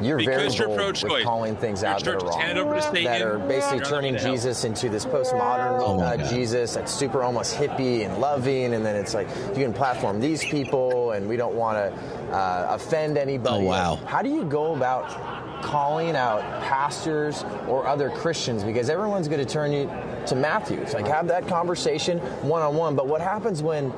[0.01, 2.39] You're Because very you're bold with calling things Your out that are wrong.
[2.39, 3.03] handed over to Satan.
[3.03, 4.35] that are basically You're turning the way to hell.
[4.35, 8.95] Jesus into this postmodern Oh uh, Jesus that's super almost hippie and loving, and then
[8.95, 13.65] it's like you can platform these people, and we don't want to uh, offend anybody.
[13.65, 13.95] Oh, wow.
[14.05, 19.51] How do you go about calling out pastors or other Christians because everyone's going to
[19.53, 19.89] turn you
[20.27, 20.79] to Matthew?
[20.79, 22.95] It's like have that conversation one on one.
[22.95, 23.91] But what happens when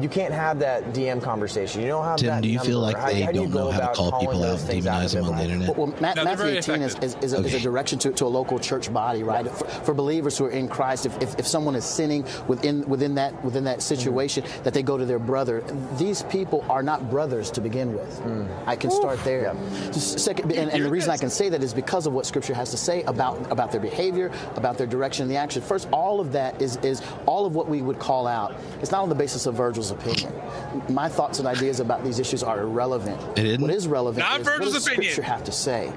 [0.00, 1.82] you can't have that DM conversation?
[1.82, 2.42] You don't have Tim, that.
[2.42, 4.44] do you feel like How- they how do you don't know how to call people
[4.44, 5.76] out and demonize them on the internet?
[5.76, 8.26] Well, Ma- No, Matthew 18 is, is, is, a, is a direction to, to a
[8.26, 9.48] local church body, right?
[9.50, 13.14] For, for believers who are in Christ, if, if, if someone is sinning within within
[13.16, 14.62] that within that situation, mm-hmm.
[14.64, 15.62] that they go to their brother.
[15.98, 18.20] These people are not brothers to begin with.
[18.20, 18.48] Mm.
[18.66, 19.54] I can start there.
[19.92, 22.54] Just Second, and, and the reason I can say that is because of what Scripture
[22.54, 25.62] has to say about about their behavior, about their direction, and the action.
[25.62, 28.54] First, all of that is is all of what we would call out.
[28.80, 30.94] It's not on the basis of Virgil's opinion.
[30.94, 33.20] My thoughts and ideas about these issues are irrelevant.
[33.38, 33.60] It isn't?
[33.62, 35.12] What is relevant Not is what Virgil's does opinion.
[35.12, 35.92] Scripture have to say.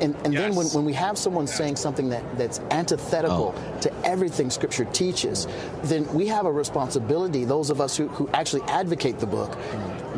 [0.00, 3.80] And, and then when, when we have someone saying something that, that's antithetical Oh.
[3.82, 5.46] to everything Scripture teaches,
[5.84, 9.54] then we have a responsibility, those of us who, who actually advocate the book,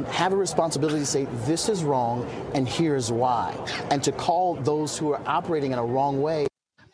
[0.08, 3.54] have a responsibility to say, this is wrong and here's why.
[3.90, 6.46] And to call those who are operating in a wrong way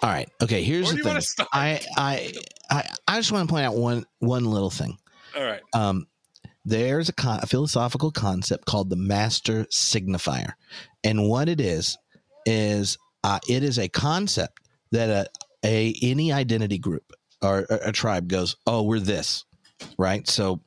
[0.03, 0.29] All right.
[0.43, 0.63] Okay.
[0.63, 1.11] Here's Where do the you thing.
[1.11, 1.49] wanna start?
[1.53, 2.33] I, I
[2.71, 4.99] I I just want to point out one one little thing.
[5.37, 5.61] All right.
[5.75, 6.07] Um,
[6.65, 10.55] there's a, con- a philosophical concept called the master signifier,
[11.05, 11.97] and what it is
[12.45, 14.61] is uh, it is a concept
[14.93, 15.27] that a,
[15.65, 17.13] a any identity group
[17.43, 19.45] or a, a tribe goes, oh, we're this,
[19.99, 20.27] right?
[20.29, 20.63] So,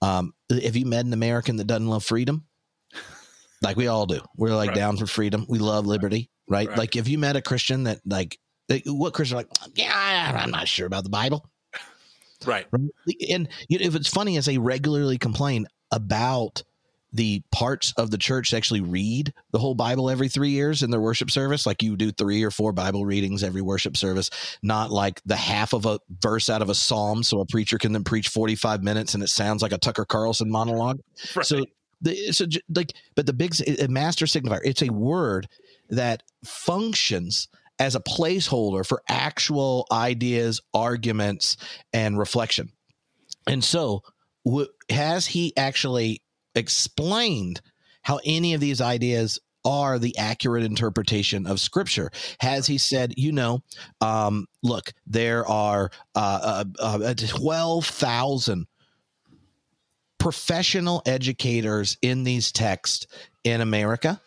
[0.00, 2.44] um, have you met an American that doesn't love freedom?
[3.62, 4.20] Like we all do.
[4.36, 4.74] We're like Right.
[4.76, 5.46] down for freedom.
[5.48, 6.68] We love liberty, right?
[6.68, 6.76] Right.
[6.76, 8.36] Like if you met a Christian that like,
[8.68, 9.46] like, what Christian like,
[9.76, 11.48] yeah, I'm not sure about the Bible.
[12.46, 12.66] Right.
[12.70, 12.90] Right?
[13.30, 16.62] And you know, if it's funny, as they regularly complain about
[17.12, 20.90] the parts of the church that actually read the whole Bible every three years in
[20.90, 24.30] their worship service, like you do three or four Bible readings every worship service,
[24.62, 27.92] not like the half of a verse out of a psalm, so a preacher can
[27.92, 31.00] then preach forty five minutes and it sounds like a Tucker Carlson monologue.
[31.36, 31.44] Right.
[31.44, 31.66] So
[32.00, 33.54] the so like, but the big
[33.90, 35.48] master signifier, it's a word
[35.90, 37.48] that functions
[37.82, 41.56] as a placeholder for actual ideas, arguments,
[41.92, 42.70] and reflection.
[43.48, 44.04] And so,
[44.44, 46.22] w- has he actually
[46.54, 47.60] explained
[48.02, 52.10] how any of these ideas are the accurate interpretation of scripture
[52.40, 53.60] has he said you know
[54.00, 58.66] um, look there are uh, uh, uh, 12000
[60.18, 63.06] professional educators in these texts
[63.44, 64.20] in america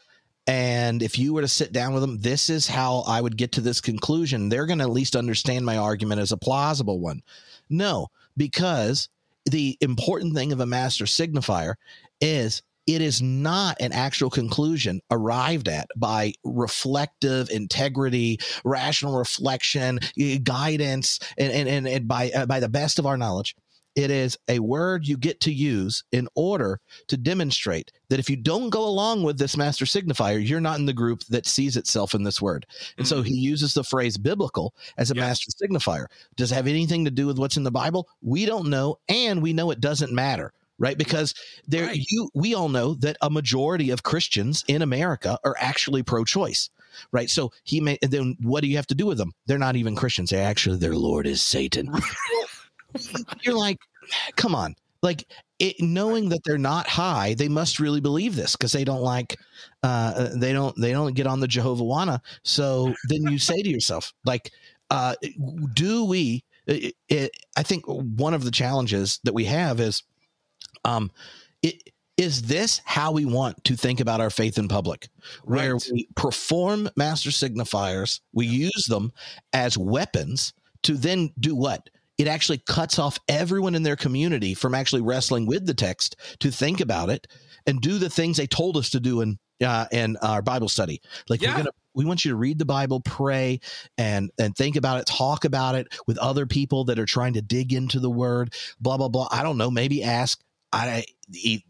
[0.47, 3.51] and if you were to sit down with them this is how i would get
[3.51, 4.49] to this conclusion.
[4.49, 7.21] They're going to at least understand my argument as a plausible one.
[7.69, 9.09] No because
[9.45, 11.75] the important thing of a master signifier
[12.21, 20.37] is it is not an actual conclusion arrived at by reflective integrity rational reflection eh,
[20.43, 23.55] guidance and and, and, by uh, by the best of our knowledge
[23.95, 28.35] It is a word you get to use in order to demonstrate that if you
[28.35, 32.13] don't go along with this master signifier, you're not in the group that sees itself
[32.13, 32.65] in this word.
[32.97, 35.19] And so he uses the phrase biblical as a Mm-hmm.
[35.21, 35.27] Yes.
[35.47, 36.05] master signifier.
[36.35, 38.09] Does it have anything to do with what's in the Bible?
[38.21, 40.51] We don't know, and we know it doesn't matter.
[40.77, 41.33] Right, because
[41.65, 42.05] there, Right.
[42.09, 46.69] you, we all know that a majority of Christians in America are actually pro-choice,
[47.13, 47.29] right?
[47.29, 47.97] So he may.
[48.01, 49.31] Then what do you have to do with them?
[49.45, 50.31] They're not even Christians.
[50.31, 51.89] They actually, their Lord is Satan.
[53.43, 53.77] You're like,
[54.35, 55.27] come on, like
[55.59, 59.37] it, knowing that they're not high, they must really believe this because they don't like,
[59.83, 62.19] uh, they don't, they don't get on the Jehovah Wana.
[62.43, 64.51] So then you say to yourself, like,
[64.89, 65.15] uh,
[65.73, 66.43] do we?
[66.67, 70.03] It, it, I think one of the challenges that we have is,
[70.83, 71.11] um,
[71.61, 71.81] it
[72.17, 75.09] is this how we want to think about our faith in public,
[75.43, 75.89] where Right.
[75.91, 79.11] we perform master signifiers, we use them
[79.53, 81.89] as weapons to then do what?
[82.17, 86.51] It actually cuts off everyone in their community from actually wrestling with the text to
[86.51, 87.27] think about it
[87.65, 91.01] and do the things they told us to do in uh, in our Bible study.
[91.29, 91.51] Like Yeah.
[91.51, 93.59] we're gonna, we want you to read the Bible, pray,
[93.97, 97.41] and and think about it, talk about it with other people that are trying to
[97.41, 98.53] dig into the Word.
[98.79, 99.27] Blah blah blah.
[99.31, 99.71] I don't know.
[99.71, 100.41] Maybe ask.
[100.73, 101.05] I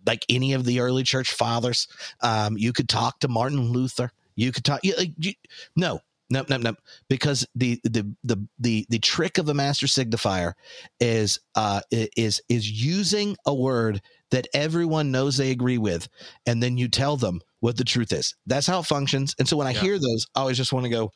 [0.07, 1.87] like any of the early church fathers.
[2.21, 4.11] Um, you could talk to Martin Luther.
[4.35, 4.79] You could talk.
[4.83, 5.33] You, like, you,
[5.75, 6.77] no, no, nope, nope.
[7.09, 10.53] Because the the the the the trick of a master signifier
[10.99, 14.01] is uh is is using a word
[14.31, 16.07] that everyone knows they agree with,
[16.45, 18.35] and then you tell them what the truth is.
[18.47, 19.35] That's how it functions.
[19.39, 19.81] And so when I Yeah.
[19.81, 21.11] hear those, I always just want to go,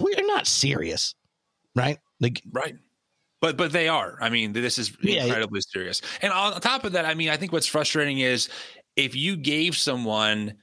[0.00, 1.14] "We're not serious,
[1.76, 2.76] right?" Like, Right.
[3.40, 4.18] But but they are.
[4.20, 5.24] I mean, this is Yeah.
[5.24, 6.00] incredibly serious.
[6.22, 8.48] And on top of that, I mean, I think what's frustrating is
[8.96, 10.54] if you gave someone,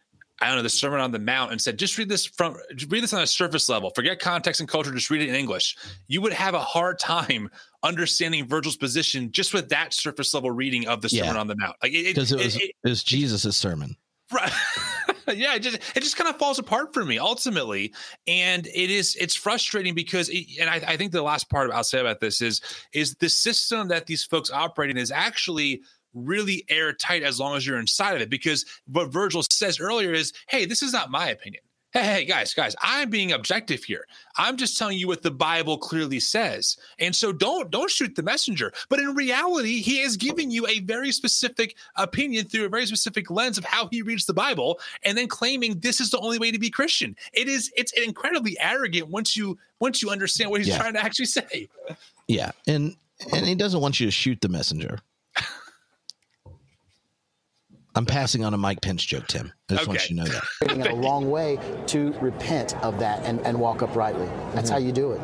[0.42, 2.56] I don't know, the Sermon on the Mount and said, just read this from
[2.88, 5.76] read this on a surface level, forget context and culture, just read it in English,
[6.08, 7.50] you would have a hard time
[7.84, 11.40] understanding Virgil's position just with that surface level reading of the Sermon Yeah.
[11.42, 11.76] on the Mount.
[11.84, 13.96] Like it, it, because it it- was it- it was Jesus' sermon.
[14.32, 14.52] Right.
[15.36, 17.92] yeah, it just it just kind of falls apart for me ultimately,
[18.28, 21.84] and it is it's frustrating because it, and I, I think the last part I'll
[21.84, 22.62] say about this is
[22.94, 25.82] is the system that these folks operate in is actually
[26.14, 30.34] really airtight as long as you're inside of it because what Virgil says earlier is
[30.48, 34.06] hey this is not my opinion hey hey guys guys I'm being objective here
[34.38, 38.24] I'm just telling you what the Bible clearly says and so don't don't shoot the
[38.24, 42.86] messenger but in reality he is giving you a very specific opinion through a very
[42.86, 46.38] specific lens of how he reads the Bible and then claiming this is the only
[46.40, 47.16] way to be Christian.
[47.34, 50.78] It is it's incredibly arrogant once you once you understand what he's Yeah.
[50.80, 51.70] trying to actually say.
[52.28, 52.96] Yeah, and
[53.34, 55.00] and he doesn't want you to shoot the messenger.
[58.00, 59.52] I'm passing on a Mike Pence joke, Tim.
[59.70, 60.72] I just want you to know that.
[60.72, 64.26] in a wrong way to repent of that and, and walk uprightly.
[64.54, 64.72] That's mm-hmm.
[64.72, 65.22] how you do it.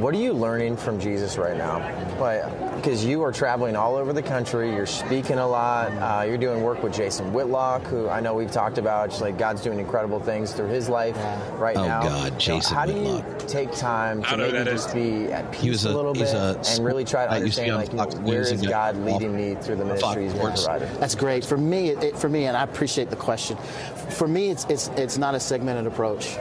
[0.00, 1.76] What are you learning from Jesus right now?
[2.18, 2.42] Like,
[2.76, 6.62] because you are traveling all over the country, you're speaking a lot, uh, you're doing
[6.62, 9.10] work with Jason Whitlock, who I know we've talked about.
[9.10, 11.16] Just like God's doing incredible things through his life
[11.58, 12.02] right Oh, now.
[12.02, 14.94] God, You know, Jason how do you take time to know who maybe just is.
[14.94, 17.58] be at peace was a a- little bit a and really try to I used
[17.58, 20.00] to understand like Fox where News is and God got- leading me through the Fox
[20.16, 20.64] ministry he's been Sports.
[20.64, 20.88] provided?
[21.00, 21.90] That's great for me.
[21.90, 23.58] It, it- for me, and I appreciate the question.
[24.08, 26.38] For me, it's it's it's not a segmented approach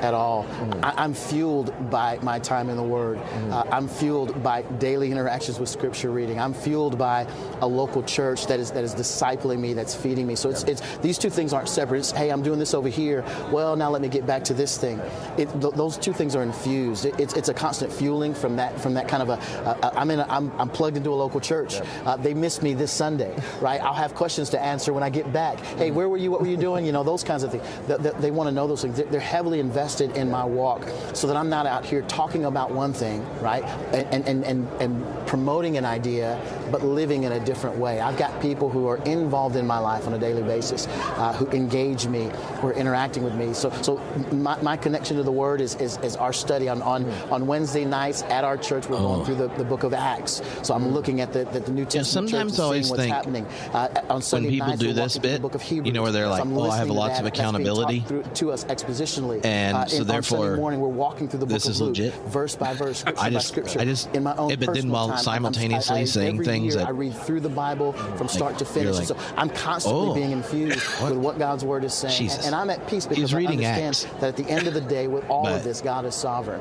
[0.00, 0.46] at all.
[0.82, 3.18] I, I'm fueled by my time in the Word.
[3.50, 6.40] Uh, I'm fueled by daily interactions with Scripture reading.
[6.40, 7.26] I'm fueled by
[7.60, 10.34] a local church that is that is discipling me, that's feeding me.
[10.34, 11.98] So it's it's these two things aren't separate.
[11.98, 13.24] It's hey, I'm doing this over here.
[13.50, 14.98] Well, now let me get back to this thing.
[15.36, 17.04] It, th- those two things are infused.
[17.04, 19.32] It, it's it's a constant fueling from that from that kind of a.
[19.68, 20.20] Uh, I'm in.
[20.20, 21.80] A, I'm I'm plugged into a local church.
[22.04, 23.80] Uh, they missed me this Sunday, right?
[23.80, 25.60] I'll have questions to answer when I get back.
[25.60, 26.30] Hey, where were you?
[26.30, 26.86] What were you doing?
[26.86, 27.64] You know those kinds of things.
[27.86, 28.96] They, they, they want to know those things.
[28.96, 32.70] They're, they're heavily invested in my walk, so that I'm not out here talking about
[32.70, 36.36] one thing, right, and and and and promoting an idea,
[36.72, 38.00] but living in a different way.
[38.00, 41.46] I've got people who are involved in my life on a daily basis, uh, who
[41.50, 43.54] engage me, who are interacting with me.
[43.54, 43.98] So so
[44.32, 47.84] my, my connection to the Word is, is, is our study on on, on Wednesday
[47.84, 48.88] nights at our church.
[48.88, 50.42] We're going through the, the book of Acts.
[50.62, 53.14] So I'm looking at the, the, the New Testament sometimes church I always what's think
[53.14, 53.46] happening.
[53.72, 56.26] Uh, on Sunday people nights, do this bit, the book of you know, where they're
[56.26, 57.38] like, I'm "Oh, I have lots of that.
[57.38, 59.44] Accountability." through, to us expositionally.
[59.44, 61.90] And uh, so therefore, Sunday morning, we're walking through the book this of is Luke,
[61.90, 62.14] legit.
[62.26, 63.80] verse by verse, scripture I just- by scripture.
[63.80, 66.04] I just- in my own yeah, but then personal while time, I'm- simultaneously I, I,
[66.04, 68.96] saying things year that- I read through the Bible from start to finish.
[68.96, 72.54] like, so I'm constantly "Oh, being infused with what God's word is saying, and, and
[72.54, 74.20] I'm at peace because He's I reading understand Acts.
[74.20, 76.60] that at the end of the day, with all of this, God is sovereign.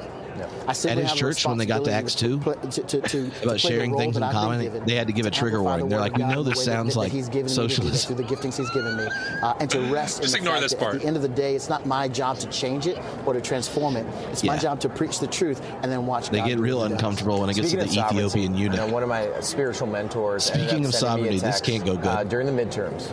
[0.67, 3.27] I simply At his church, when they got to Acts two to, to, to, to
[3.27, 5.85] about play sharing things in I've common, given, they had to give a trigger warning.
[5.87, 7.55] the They're like, "We know this way that- sounds that like he's given me to
[7.55, 9.07] socialist." through the giftings he's given me,
[9.41, 10.95] uh, and to rest Just in ignore this part.
[10.95, 13.41] At the end of the day, it's not my job to change it or to
[13.41, 14.05] transform it.
[14.31, 16.29] It's my job to preach the truth and then watch.
[16.29, 17.01] They God get real what he does.
[17.01, 18.93] uncomfortable when it gets to the of sovereignty, Ethiopian you know, eunuch.
[18.93, 20.45] one of my spiritual mentors.
[20.45, 22.05] Speaking of sending me sovereignty, this can't go good.
[22.07, 23.09] Uh, during the midterms,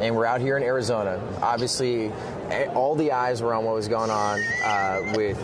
[0.00, 1.20] and we're out here in Arizona.
[1.42, 2.12] Obviously,
[2.50, 5.38] eh, all the eyes were on what was going on uh, with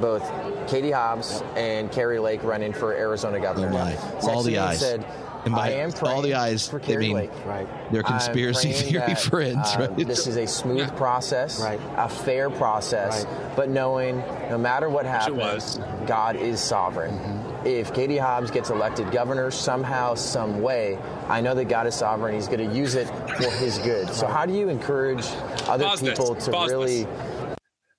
[0.00, 0.22] both
[0.68, 3.68] Katie Hobbs and Kari Lake running for Arizona governor.
[3.68, 3.96] Oh my.
[4.32, 4.80] All the eyes.
[4.80, 5.04] Said,
[5.44, 7.30] And by I am all the eyes, for they Kari mean Lake.
[7.46, 7.66] Right.
[7.92, 10.06] They're conspiracy theory that, friends, uh, right?
[10.06, 11.80] This is a smooth process, Right.
[11.96, 13.56] a fair process, Right.
[13.56, 14.18] but knowing
[14.50, 15.80] no matter what it happens, was.
[16.06, 17.18] God is sovereign.
[17.64, 20.98] If Katie Hobbs gets elected governor somehow, some way,
[21.28, 22.34] I know that God is sovereign.
[22.34, 24.08] He's going to use it for His good.
[24.14, 25.26] So, how do you encourage
[25.68, 26.18] other Pause this.
[26.18, 27.04] people to Pause really?
[27.04, 27.29] this.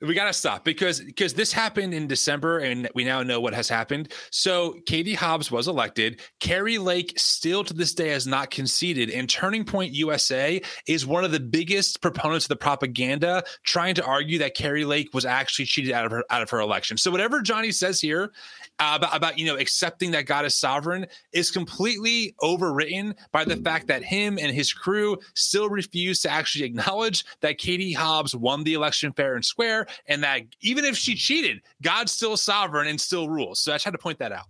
[0.01, 3.69] We gotta stop because because this happened in December and we now know what has
[3.69, 4.11] happened.
[4.31, 6.21] So Katie Hobbs was elected.
[6.39, 11.23] Kari Lake still to this day has not conceded, and Turning Point USA is one
[11.23, 15.65] of the biggest proponents of the propaganda, trying to argue that Kari Lake was actually
[15.65, 16.97] cheated out of her out of her election.
[16.97, 18.31] So whatever Jonny says here
[18.79, 23.87] about, about you know accepting that God is sovereign is completely overwritten by the fact
[23.87, 28.73] that him and his crew still refuse to actually acknowledge that Katie Hobbs won the
[28.73, 33.29] election fair and square, and that even if she cheated, God's still sovereign and still
[33.29, 33.59] rules.
[33.59, 34.47] So I just had to point that out.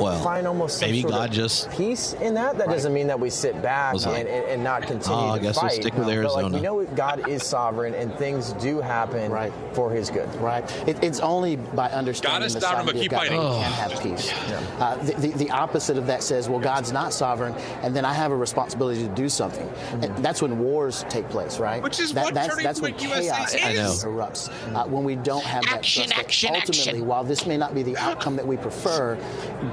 [0.00, 2.58] Well, Find almost some maybe sort God of just peace in that.
[2.58, 5.38] That doesn't mean that we sit back Was and, and, and not continue "Oh, I
[5.38, 5.80] to guess we'll fight.
[5.80, 9.52] stick with But, like, Arizona." we know God is sovereign and things do happen Right.
[9.74, 10.28] for His good.
[10.36, 10.64] Right.
[10.88, 13.30] It, it's only by understanding God is the sovereign, but sovereignty keep of God that
[13.30, 13.50] fighting.
[13.50, 14.32] we can have peace.
[14.80, 18.12] Uh, the, the, the opposite of that says, well, God's not sovereign, and then I
[18.14, 19.68] have a responsibility to do something.
[20.02, 21.80] And that's when wars take place, right?
[21.82, 23.62] Which is that, what that's, Turning that's when Point USA chaos is.
[23.64, 24.16] I know.
[24.16, 24.74] erupts.
[24.74, 26.18] Uh, when we don't have that trust.
[26.18, 27.06] action, ultimately, action.
[27.06, 29.16] while this may not be the outcome that we prefer,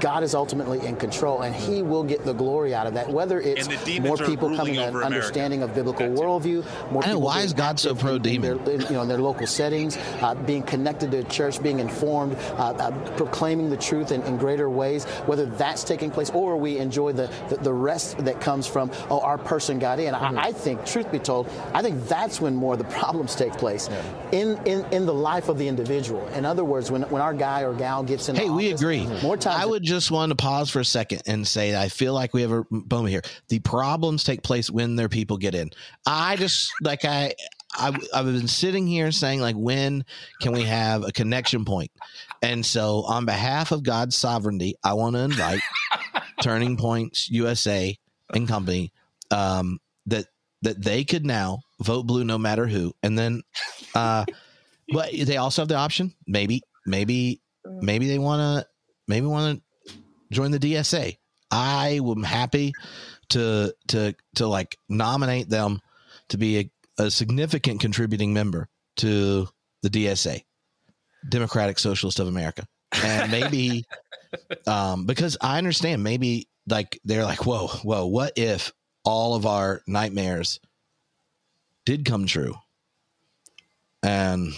[0.00, 3.08] God is ultimately in control, and He will get the glory out of that.
[3.08, 6.22] Whether it's the more people coming to an understanding of biblical That too.
[6.22, 8.80] worldview, more I people why is God so active in- in pro-demon?
[8.82, 12.90] you know, in their local settings, uh, being connected to church, being informed, uh, uh,
[13.16, 17.30] proclaiming the truth in, in greater ways, whether that's taking place or we enjoy the,
[17.48, 20.14] the, the rest that comes from, oh, our person got in.
[20.14, 20.38] Mm-hmm.
[20.38, 23.52] I, I think, truth be told, I think that's when more of the problems take
[23.54, 23.88] place
[24.32, 26.26] in, in, in the life of the individual.
[26.28, 29.06] In other words, when, when our guy or gal gets in Hey, we office, agree.
[29.22, 32.12] More times I would just want to pause for a second and say I feel
[32.12, 33.22] like we have a moment here.
[33.48, 35.70] The problems take place when their people get in.
[36.06, 37.34] I just like I,
[37.72, 40.04] I I've been sitting here saying like when
[40.40, 41.90] can we have a connection point?
[42.42, 45.60] And so on behalf of God's sovereignty, I want to invite
[46.42, 47.96] Turning Points USA
[48.34, 48.92] and company
[49.30, 50.26] um that
[50.62, 52.92] that they could now vote blue no matter who.
[53.02, 53.42] And then
[53.94, 54.24] uh
[54.92, 58.68] but they also have the option maybe maybe maybe they want to
[59.08, 59.65] maybe want to
[60.30, 61.16] join the DSA.
[61.50, 62.72] I am happy
[63.30, 65.80] to to to like nominate them
[66.28, 69.48] to be a, a significant contributing member to
[69.82, 70.42] the DSA,
[71.28, 72.66] Democratic Socialist of America,
[73.04, 73.84] and maybe
[74.66, 78.72] um, because I understand maybe like they're like whoa whoa what if
[79.04, 80.58] all of our nightmares
[81.84, 82.54] did come true,
[84.02, 84.52] and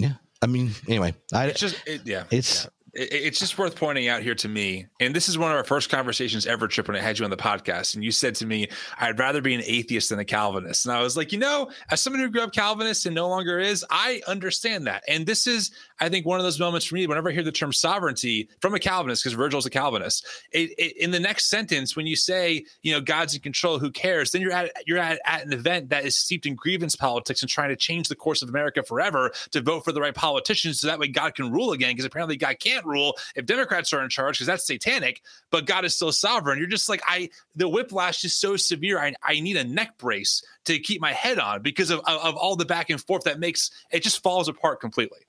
[0.00, 2.24] yeah I mean anyway I It's just it, yeah.
[2.30, 5.56] it's It- It's just worth pointing out here to me, and this is one of
[5.58, 8.34] our first conversations ever, Tripp, when I had you on the podcast, and you said
[8.36, 8.68] to me,
[8.98, 12.00] "I'd rather be an atheist than a Calvinist," and I was like, you know, as
[12.00, 15.72] someone who grew up Calvinist and no longer is, I understand that, and this is,
[15.98, 17.06] I think, one of those moments for me.
[17.06, 20.96] Whenever I hear the term sovereignty from a Calvinist, because Virgil's a Calvinist, it, it,
[20.96, 24.30] in the next sentence, when you say, you know, God's in control, who cares?
[24.30, 27.50] Then you're at you're at, at an event that is steeped in grievance politics and
[27.50, 30.86] trying to change the course of America forever to vote for the right politicians, so
[30.86, 31.90] that way God can rule again.
[31.90, 35.84] Because apparently God can't rule if Democrats are in charge because that's satanic, but God
[35.84, 36.58] is still sovereign.
[36.58, 38.98] You're just like, I, the whiplash is so severe.
[38.98, 42.36] I, I need a neck brace to keep my head on because of, of, of
[42.36, 45.20] all the back and forth that makes it just falls apart completely.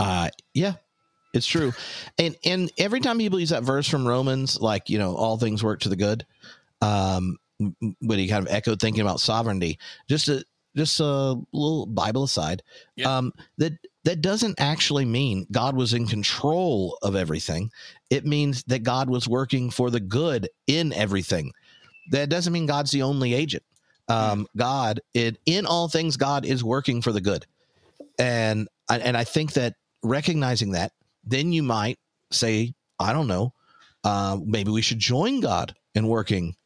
[0.00, 0.74] Uh, yeah,
[1.34, 1.72] it's true.
[2.18, 5.62] And and every time people use that verse from Romans, like you know, all things
[5.62, 6.26] work to the good.
[6.82, 7.38] Um,
[8.00, 9.78] when he kind of echoed thinking about sovereignty,
[10.08, 10.44] just a
[10.76, 12.62] just a little Bible aside,
[12.96, 13.18] Yeah.
[13.18, 13.74] um, that
[14.04, 17.70] that doesn't actually mean God was in control of everything.
[18.10, 21.52] It means that God was working for the good in everything.
[22.12, 23.64] That doesn't mean God's the only agent.
[24.08, 27.46] Um, God, it in all things, God is working for the good,
[28.18, 30.92] and and I think that recognizing that,
[31.24, 31.98] then you might
[32.30, 33.54] say, I don't know,
[34.04, 36.56] uh, maybe we should join God in working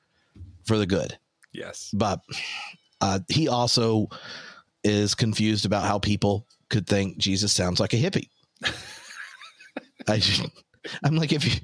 [0.64, 1.18] for the good.
[1.52, 1.90] Yes.
[1.92, 2.20] But
[3.00, 4.08] uh, he also
[4.82, 8.28] is confused about how people could think Jesus sounds like a hippie.
[10.08, 10.20] I
[11.02, 11.60] I'm like if you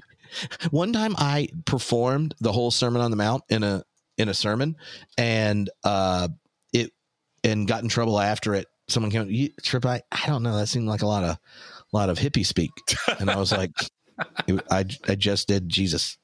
[0.71, 3.83] one time I performed the whole Sermon on the Mount in a
[4.17, 4.75] in a sermon
[5.17, 6.27] and uh
[6.73, 6.91] it
[7.43, 8.67] and got in trouble after it.
[8.91, 10.57] Someone came, you, Tripp, I, I don't know.
[10.57, 11.37] That seemed like a lot of
[11.93, 12.71] a lot of hippie speak.
[13.19, 13.71] And I was like,
[14.47, 16.17] it, I, I just did Jesus.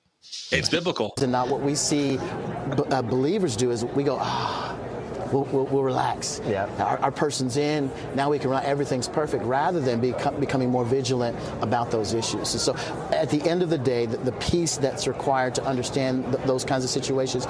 [0.51, 1.13] It's biblical.
[1.22, 4.78] And not what we see b- uh, believers do is we go, ah,
[5.32, 6.41] we'll, we'll, we'll relax.
[6.45, 6.65] Yeah.
[6.84, 7.91] Our, our person's in.
[8.15, 8.63] Now we can run.
[8.63, 9.43] Everything's perfect.
[9.43, 12.53] Rather than become, becoming more vigilant about those issues.
[12.53, 12.76] And so,
[13.11, 16.63] at the end of the day, the, the peace that's required to understand th- those
[16.63, 17.45] kinds of situations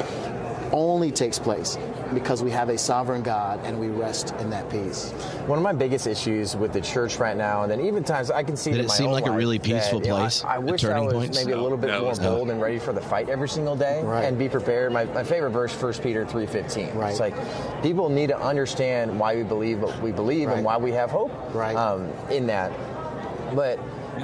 [0.71, 1.77] only takes place
[2.13, 5.11] because we have a sovereign God and we rest in that peace.
[5.47, 8.43] One of my biggest issues with the church right now, and then even times I
[8.43, 10.19] can see Did it my seem like a life really that, peaceful you know, I-
[10.21, 11.37] place I, wish I turning was points?
[11.37, 12.29] maybe a little bit no, more it's not.
[12.35, 14.23] bold and ready for the fight every single day, Right.
[14.25, 14.91] and be prepared.
[14.91, 16.93] My, my favorite verse, 1 Peter three fifteen.
[16.95, 17.11] Right.
[17.11, 17.35] It's like
[17.83, 20.57] people need to understand why we believe what we believe Right.
[20.57, 21.31] and why we have hope.
[21.53, 21.75] Right.
[21.75, 22.71] Um, in that,
[23.55, 23.79] but.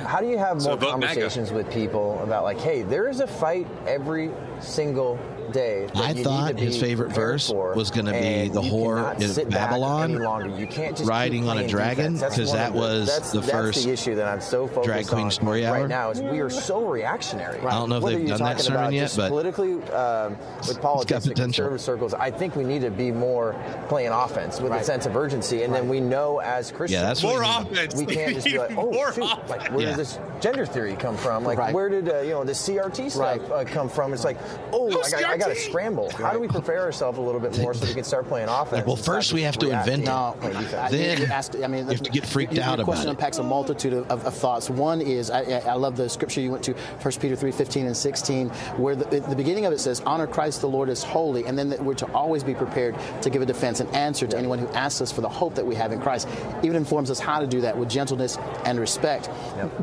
[0.07, 0.89] How do you have So more MAGA.
[0.91, 5.19] conversations with people about like, hey, there is a fight every single
[5.53, 5.85] day.
[5.87, 8.61] that I you need thought to his be favorite verse for, was gonna be the
[8.61, 10.57] whore cannot in Babylon.
[10.59, 12.21] You can't just riding on a dragon, defense.
[12.21, 14.41] That's 'cause one that of the- was that's, the that's first the issue that I'm
[14.41, 15.79] so focused Drag Queen on Story Hour.
[15.81, 17.59] right now is we are so reactionary.
[17.59, 20.37] I don't know if Whether they've done that sermon about yet, but politically um,
[20.67, 23.55] with politics in conservative circles, I think we need to be more
[23.89, 27.33] playing offense with a sense of urgency, and then we know as Christians, that's what
[27.33, 27.95] More we offense.
[27.95, 29.49] we can't just be like, oh, More shoot, offense.
[29.49, 29.95] like where Yeah.
[29.95, 31.43] does this gender theory come from?
[31.43, 31.73] Like Right.
[31.73, 33.51] where did uh, you know the CRT stuff Right.
[33.51, 34.13] uh, come from?
[34.13, 34.37] It's like,
[34.71, 35.69] oh, Oh, I, got, I got to CRT.
[35.69, 36.09] scramble.
[36.11, 38.85] How do we prepare ourselves a little bit more so we can start playing offense?
[38.85, 40.11] well, first we have to reacting, invent it.
[40.11, 40.77] No.
[40.79, 42.85] I- Then you ask, I mean, you have to get freaked your, out your about
[42.85, 43.11] question it.
[43.11, 44.69] unpacks a multitude of, of, of thoughts.
[44.69, 47.85] One is I, I I love the scripture you went to, 1 Peter three fifteen
[47.85, 51.45] and 16, where the, the beginning of it says, "Honor Christ the Lord as holy,"
[51.45, 54.37] and then that we're to always be prepared to give a defense and answer to
[54.37, 56.27] anyone who asks us for the hope that we have in Christ.
[56.63, 59.29] Even informs us how to do that with gentleness and respect.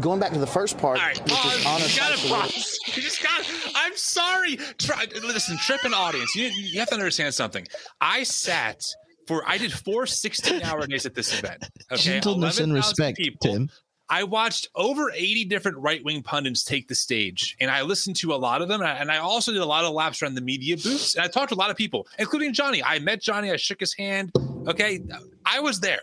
[0.00, 1.56] Going back to the first part, All right, which pause.
[1.56, 2.42] is honor gotta Christ the Lord.
[2.42, 2.78] pause.
[2.96, 3.48] You just got.
[3.76, 4.56] I'm sorry.
[4.78, 6.34] Try, listen, Tripp and audience.
[6.34, 7.66] You, you have to understand something.
[8.01, 8.82] I sat
[9.26, 9.42] for.
[9.46, 11.68] I did four 16 hour days at this event.
[11.92, 13.38] Okay, Gentleness and respect, people.
[13.53, 13.70] Tim.
[14.12, 18.34] I watched over 80 different right wing pundits take the stage, and I listened to
[18.34, 18.80] a lot of them.
[18.80, 21.24] And I, and I also did a lot of laps around the media booths, and
[21.24, 22.82] I talked to a lot of people, including Johnny.
[22.82, 24.32] I met Johnny, I shook his hand.
[24.66, 25.01] Okay,
[25.46, 26.01] I was there.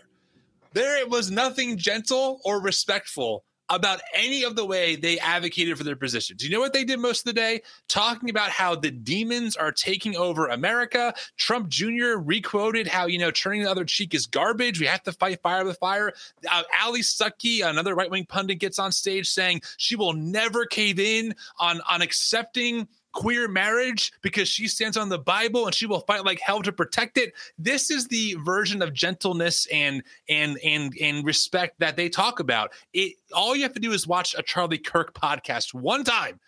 [0.72, 5.96] There was nothing gentle or respectful about any of the way they advocated for their
[5.96, 6.36] position.
[6.36, 7.62] Do you know what they did most of the day?
[7.88, 11.14] Talking about how the demons are taking over America.
[11.36, 12.16] Trump Jr.
[12.16, 14.80] requoted how, you know, turning the other cheek is garbage.
[14.80, 16.12] We have to fight fire with fire.
[16.50, 20.98] Uh, Allie Stuckey, another right wing pundit, gets on stage saying she will never cave
[20.98, 22.88] in on, on accepting
[23.18, 26.70] queer marriage because she stands on the Bible and she will fight like hell to
[26.70, 27.32] protect it.
[27.58, 32.70] This is the version of gentleness and and and and respect that they talk about.
[32.92, 36.38] It all you have to do is watch a Charlie Kirk podcast one time.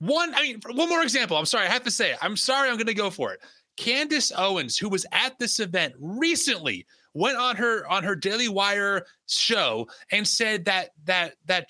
[0.00, 1.36] One, I mean, one more example.
[1.36, 2.18] I'm sorry, I have to say it.
[2.20, 3.40] I'm sorry, I'm going to go for it.
[3.76, 9.06] Candace Owens, who was at this event recently, went on her on her Daily Wire
[9.28, 11.68] show and said that that that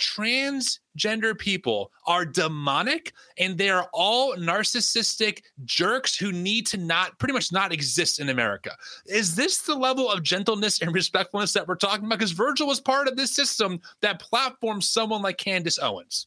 [0.96, 7.34] transgender people are demonic and they are all narcissistic jerks who need to not pretty
[7.34, 8.70] much not exist in America.
[9.06, 12.18] Is this the level of gentleness and respectfulness that we're talking about?
[12.18, 16.26] Because Virgil was part of this system that platforms someone like Candace Owens.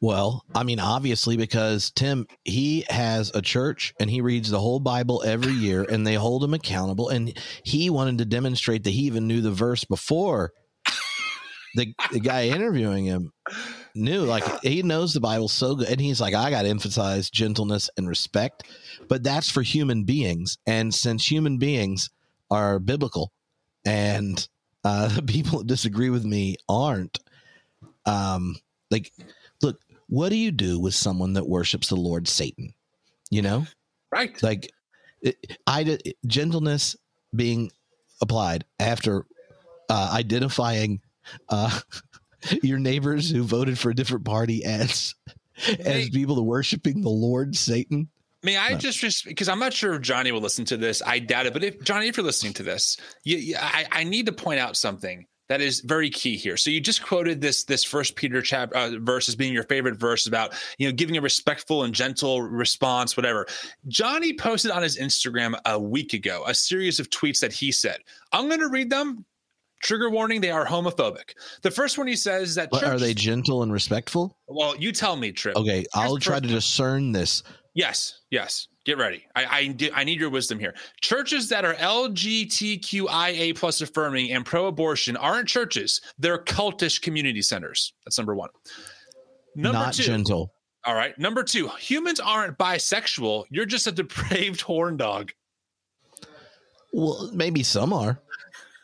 [0.00, 4.78] Well, I mean, obviously, because Tim, he has a church and he reads the whole
[4.78, 7.08] Bible every year and they hold him accountable.
[7.08, 10.52] And he wanted to demonstrate that he even knew the verse before
[11.76, 13.32] the, the guy interviewing him
[13.94, 14.22] knew.
[14.22, 15.88] Like, he knows the Bible so good.
[15.88, 18.64] And he's like, I got to emphasize gentleness and respect.
[19.08, 20.58] But that's for human beings.
[20.66, 22.10] And since human beings
[22.50, 23.32] are biblical
[23.84, 24.46] and
[24.84, 27.18] uh, the people that disagree with me aren't,
[28.06, 28.56] um,
[28.90, 29.12] like,
[29.62, 32.72] look, what do you do with someone that worships the Lord Satan?
[33.30, 33.66] You know,
[34.12, 34.40] Right.
[34.42, 34.70] like
[35.20, 36.94] it, I gentleness
[37.34, 37.70] being
[38.22, 39.26] applied after
[39.88, 41.00] uh, identifying
[41.48, 41.78] uh,
[42.62, 45.14] your neighbors who voted for a different party as
[45.80, 48.08] as people worshiping the Lord Satan.
[48.42, 48.78] May I No.
[48.78, 51.02] just, just because I'm not sure if Johnny will listen to this.
[51.04, 51.52] I doubt it.
[51.52, 54.60] But if Johnny, if you're listening to this, you, you, I, I need to point
[54.60, 56.56] out something that is very key here.
[56.56, 59.96] So you just quoted this this First Peter chapter uh, verse as being your favorite
[59.98, 63.46] verse about you know giving a respectful and gentle response, whatever.
[63.88, 67.98] Johnny posted on his Instagram a week ago a series of tweets that he said.
[68.32, 69.24] I'm going to read them.
[69.82, 71.34] Trigger warning: they are homophobic.
[71.62, 74.36] The first one he says that But are they gentle and respectful?
[74.48, 75.56] Well, you tell me, Tripp.
[75.56, 77.42] Okay, I'll try to discern this.
[77.74, 78.68] Yes, yes.
[78.86, 79.24] get ready.
[79.34, 80.74] I I, I need your wisdom here.
[81.02, 87.92] Churches that are LGBTQIA plus affirming and pro-abortion aren't churches; they're cultish community centers.
[88.04, 88.48] That's number one.
[89.54, 90.52] Number Not two, gentle.
[90.86, 91.18] All right.
[91.18, 93.44] Number two, humans aren't bisexual.
[93.50, 95.32] You're just a depraved horn dog.
[96.92, 98.20] Well, maybe some are.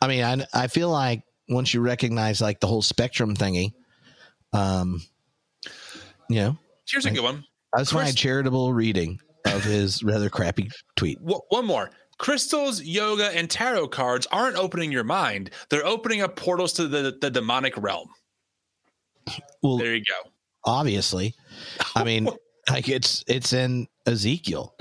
[0.03, 3.73] I mean, I I feel like once you recognize like the whole spectrum thingy,
[4.51, 5.01] um,
[6.29, 6.57] you know.
[6.89, 7.45] Here's a good one.
[7.73, 11.19] That's Chris- my charitable reading of his rather crappy tweet.
[11.21, 11.89] One more.
[12.17, 15.51] Crystals, yoga, and tarot cards aren't opening your mind.
[15.69, 18.09] They're opening up portals to the, the demonic realm.
[19.61, 20.29] Well, there you go.
[20.65, 21.33] Obviously.
[21.95, 22.29] I mean,
[22.69, 24.75] like it's it's in Ezekiel.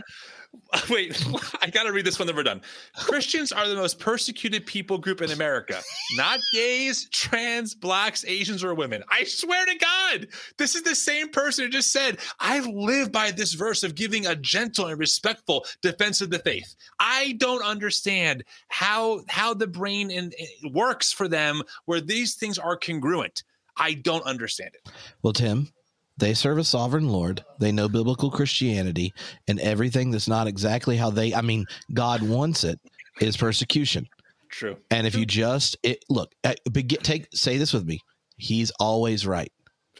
[0.90, 1.24] Wait,
[1.60, 2.62] I got to read this one, then we're done.
[2.96, 5.80] Christians are the most persecuted people group in America.
[6.16, 9.02] Not gays, trans, blacks, Asians, or women.
[9.10, 13.30] I swear to God, this is the same person who just said, I live by
[13.30, 16.74] this verse of giving a gentle and respectful defense of the faith.
[16.98, 20.32] I don't understand how how the brain in,
[20.72, 23.42] works for them where these things are congruent.
[23.76, 24.90] I don't understand it.
[25.22, 25.72] Well, Tim,
[26.18, 27.44] they serve a sovereign Lord.
[27.58, 29.12] They know biblical Christianity,
[29.48, 32.78] and everything that's not exactly how they, I mean, God wants it,
[33.20, 34.06] is persecution.
[34.50, 34.76] True.
[34.90, 36.54] And if you just it, look, uh,
[37.02, 38.00] take say this with me,
[38.36, 39.50] He's always right.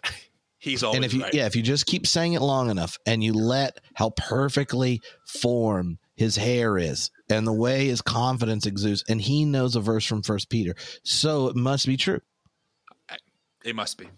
[0.59, 1.35] He's always and if you right.
[1.35, 5.99] yeah, if you just keep saying it long enough, and you let how perfectly formed
[6.17, 10.23] his hair is, and the way his confidence exudes, and he knows a verse from
[10.23, 12.21] First Peter, so it must be true.
[13.65, 14.09] It must be.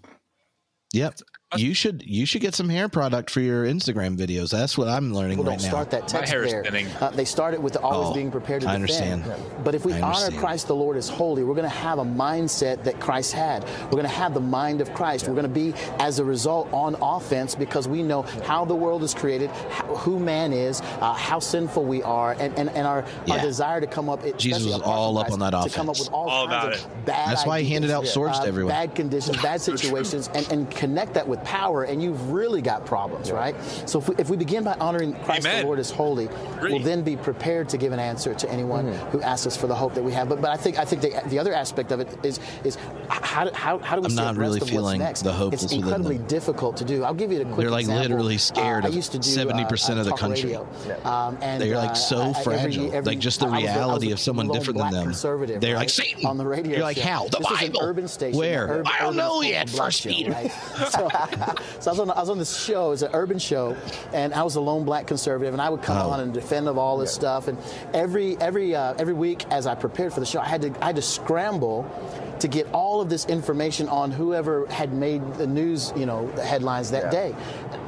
[0.92, 1.20] Yep
[1.57, 4.51] you should you should get some hair product for your Instagram videos.
[4.51, 6.65] That's what I'm learning People right don't start that text there.
[7.01, 9.25] Uh, they started with always oh, being prepared to I defend.
[9.25, 9.65] understand.
[9.65, 12.85] But if we honor Christ the Lord as holy, we're going to have a mindset
[12.85, 13.65] that Christ had.
[13.85, 15.25] We're going to have the mind of Christ.
[15.25, 15.31] Yeah.
[15.31, 19.03] We're going to be, as a result, on offense because we know how the world
[19.03, 23.05] is created, how, who man is, uh, how sinful we are, and, and, and our,
[23.27, 23.35] yeah.
[23.35, 24.23] our desire to come up.
[24.39, 25.73] Jesus was all up on that offense.
[25.73, 27.07] To come up with all, all kinds of it.
[27.07, 27.31] bad.
[27.31, 28.71] That's why he handed out swords uh, to everyone.
[28.71, 33.28] Bad conditions, bad situations, and, and connect that with power, and you've really got problems,
[33.28, 33.34] yeah.
[33.34, 33.62] right?
[33.86, 35.61] So if we, if we, begin by honoring Christ Amen.
[35.61, 36.72] the Lord as holy, Agree.
[36.72, 39.11] we'll then be prepared to give an answer to anyone mm-hmm.
[39.11, 40.28] who asks us for the hope that we have.
[40.28, 42.76] But but I think I think the, the other aspect of it is is
[43.09, 46.84] how, how, how do we I'm not really feeling the hope It's incredibly difficult to
[46.84, 47.05] do.
[47.05, 48.03] I'll give you a quick They're like example.
[48.03, 50.57] literally scared uh, of 70% uh, of the country.
[51.05, 52.86] Um, and, They're like so uh, fragile.
[52.86, 55.61] Every, every, like just the reality of someone different than them.
[55.61, 55.80] They're right?
[55.80, 56.72] like Satan on the radio.
[56.72, 57.80] You're like how the this Bible.
[57.82, 58.38] urban station.
[58.38, 59.70] Where urban, I don't know yet.
[59.70, 60.32] First Peter.
[60.90, 61.09] so,
[61.80, 62.93] so I was on I was on this show.
[62.93, 63.76] It's an urban show,
[64.12, 66.11] and I was a lone black conservative, and I would come oh.
[66.11, 67.20] on and defend of all this yeah.
[67.20, 67.49] stuff.
[67.49, 67.59] And
[67.93, 70.87] every every uh, every week, as I prepared for the show, I had to I
[70.87, 71.91] had to scramble
[72.41, 76.45] to get all of this information on whoever had made the news, you know, the
[76.45, 77.11] headlines that yeah.
[77.11, 77.37] day.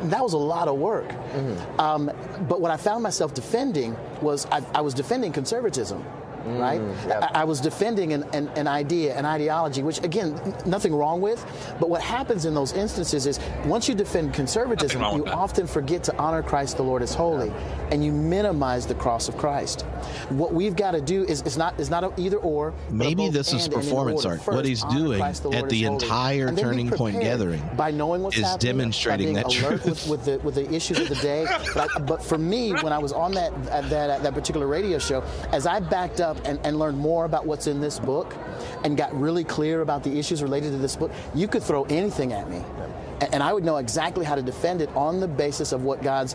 [0.05, 1.09] That was a lot of work.
[1.09, 1.81] Mm-hmm.
[1.81, 2.11] Um,
[2.49, 6.05] but what I found myself defending was I, I was defending conservatism
[6.47, 6.81] mm, right?
[7.09, 7.23] Yep.
[7.23, 11.45] I, I, was defending an, an, an, idea, an ideology, which again, nothing wrong with.
[11.81, 16.17] But what happens in those instances is once you defend conservatism, you often forget to
[16.19, 17.89] honor Christ the Lord as holy, yeah.
[17.91, 19.83] and you minimize the cross of Christ.
[20.29, 22.75] What we've got to do is it's not it's not an either or.
[22.91, 24.41] Maybe this is performance art.
[24.43, 28.57] First, what he's doing the at the entire Turning Point gathering by knowing what's is
[28.57, 31.47] demonstrating that truth with, with, the with the issues of the day.
[31.75, 33.53] But, I, but for me, when I was on that
[33.91, 35.23] that that particular radio show,
[35.53, 38.35] as I backed up and, and learned more about what's in this book
[38.85, 42.33] and got really clear about the issues related to this book, you could throw anything
[42.33, 42.63] at me
[43.21, 46.35] and I would know exactly how to defend it on the basis of what God's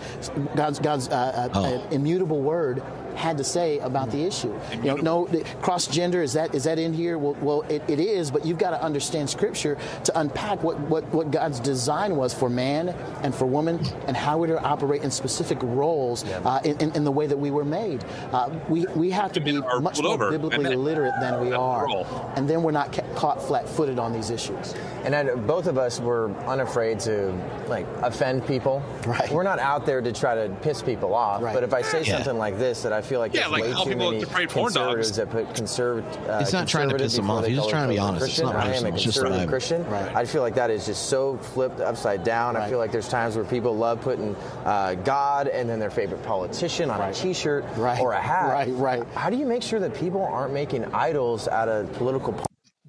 [0.56, 1.64] God's God's uh, uh, oh.
[1.64, 2.82] uh, immutable word
[3.16, 4.54] had to say about the issue.
[4.72, 7.18] You know, no cross gender is that is that in here?
[7.18, 11.04] Well, well it, it is, but you've got to understand Scripture to unpack what, what
[11.14, 12.90] what God's design was for man
[13.24, 17.04] and for woman, and how we're to operate in specific roles uh, in, in, in,
[17.04, 18.04] the way that we were made.
[18.32, 21.88] Uh, we we have to be much more biblically literate than we are,
[22.36, 24.74] and then we're not ca- caught flat-footed on these issues.
[25.04, 27.34] And I, both of us were unafraid to
[27.68, 28.84] like offend people.
[29.06, 29.32] Right.
[29.32, 31.42] We're not out there to try to piss people off.
[31.42, 31.54] Right.
[31.54, 32.18] But if I say yeah.
[32.18, 35.54] something like this that I feel like yeah, like way too many conservatives that put
[35.54, 36.30] conservative.
[36.30, 37.46] Uh, He's not trying to piss them off.
[37.46, 38.24] He's just trying to be honest.
[38.24, 38.46] Christian.
[38.46, 39.86] It's not I am a conservative Christian.
[39.90, 40.16] Right.
[40.16, 42.56] I feel like that is just so flipped upside down.
[42.56, 42.64] Right.
[42.64, 44.36] I feel like there's times where people love putting
[44.66, 47.16] uh, God and then their favorite politician on right.
[47.16, 48.00] a T-shirt right.
[48.00, 48.52] or a hat.
[48.52, 49.08] Right, right.
[49.14, 52.40] How do you make sure that people aren't making idols out of political?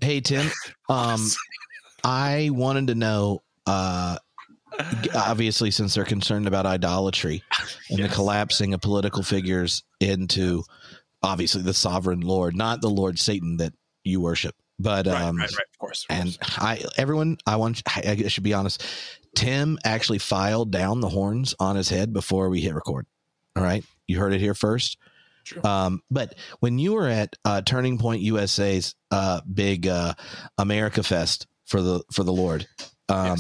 [0.00, 0.50] Hey Tim,
[0.88, 1.20] um,
[2.04, 3.42] I wanted to know.
[3.66, 4.18] Uh,
[5.14, 7.42] obviously since they're concerned about idolatry
[7.90, 8.08] and yes.
[8.08, 10.62] the collapsing of political figures into
[11.22, 13.72] obviously the sovereign lord not the lord satan that
[14.04, 16.58] you worship but right, um right, right, of course of and course.
[16.58, 18.84] i everyone i want i should be honest
[19.34, 23.06] tim actually filed down the horns on his head before we hit record
[23.56, 24.96] All right, you heard it here first.
[25.64, 30.14] Um, but when you were at uh, Turning Point USA's uh, big uh,
[30.56, 32.66] America Fest for the for the Lord,
[33.08, 33.38] um,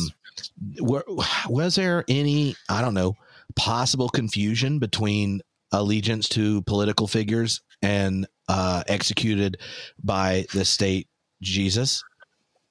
[0.80, 1.04] were,
[1.48, 3.14] was there any I don't know
[3.54, 5.42] possible confusion between
[5.72, 9.58] allegiance to political figures and uh, executed
[10.02, 11.08] by the state
[11.40, 12.02] Jesus?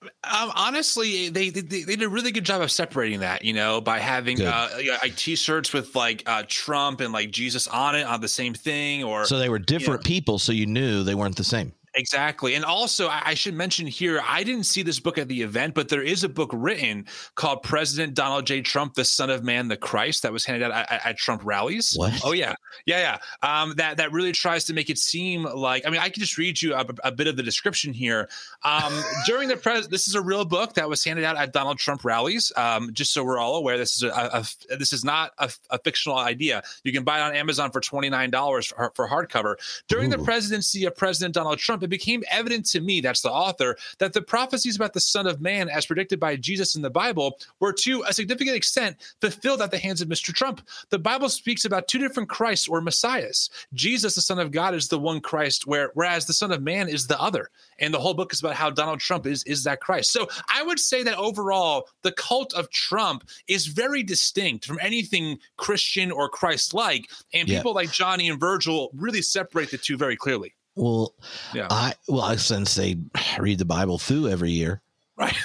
[0.04, 3.82] Um, honestly, they, they they did a really good job of separating that, you know,
[3.82, 4.70] by having uh,
[5.04, 9.04] like t-shirts with like uh, Trump and like Jesus on it on the same thing,
[9.04, 11.74] or So they were different people, so you knew they weren't the same.
[11.94, 12.56] Exactly.
[12.56, 15.90] And also, I, should mention here, I didn't see this book at the event, but
[15.90, 17.06] there is a book written
[17.36, 18.62] called President Donald J.
[18.62, 21.94] Trump, the Son of Man, the Christ, that was handed out at, at- Trump rallies.
[21.98, 22.22] What?
[22.24, 22.56] Oh, yeah.
[22.86, 23.62] Yeah, yeah.
[23.62, 26.38] Um, that, that really tries to make it seem like, I mean, I can just
[26.38, 28.30] read you a, a bit of the description here.
[28.64, 28.94] Um,
[29.26, 32.06] during the pres, this is a real book that was handed out at Donald Trump
[32.06, 32.52] rallies.
[32.56, 35.52] Um, just so we're all aware, this is a, a, a- this is not a,
[35.84, 36.64] fictional idea.
[36.84, 39.56] You can buy it on Amazon for twenty nine dollars for, for hardcover.
[39.88, 43.78] During the presidency of President Donald Trump, it became evident to me, that's the author,
[44.00, 47.38] that the prophecies about the Son of Man, as predicted by Jesus in the Bible,
[47.60, 50.34] were to a significant extent fulfilled at the hands of Mr.
[50.34, 50.62] Trump.
[50.90, 53.50] The Bible speaks about two different Christs or Messiahs.
[53.74, 56.88] Jesus, the Son of God, is the one Christ, where, whereas the Son of Man
[56.88, 57.50] is the other.
[57.80, 60.12] And the whole book is about how Donald Trump is, is that Christ.
[60.12, 65.40] So I would say that overall, the cult of Trump is very distinct from anything
[65.58, 67.10] Christian or Christ like.
[67.34, 67.58] And Yeah.
[67.58, 70.54] people like Johnny and Virgil really separate the two very clearly.
[70.82, 71.14] Well,
[71.54, 71.68] Yeah.
[71.70, 72.98] I well since they
[73.40, 74.82] read the Bible through every year,
[75.16, 75.36] Right.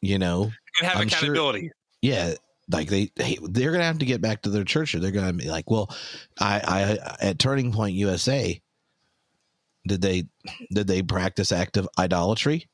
[0.00, 0.44] you know,
[0.80, 1.72] And have I'm sure- accountability.
[2.00, 2.34] yeah,
[2.70, 5.32] like they, they they're gonna have to get back to their church, or they're gonna
[5.32, 5.94] be like, well,
[6.38, 8.60] I I at Turning Point USA,
[9.86, 10.26] did they
[10.72, 12.68] did they practice active idolatry?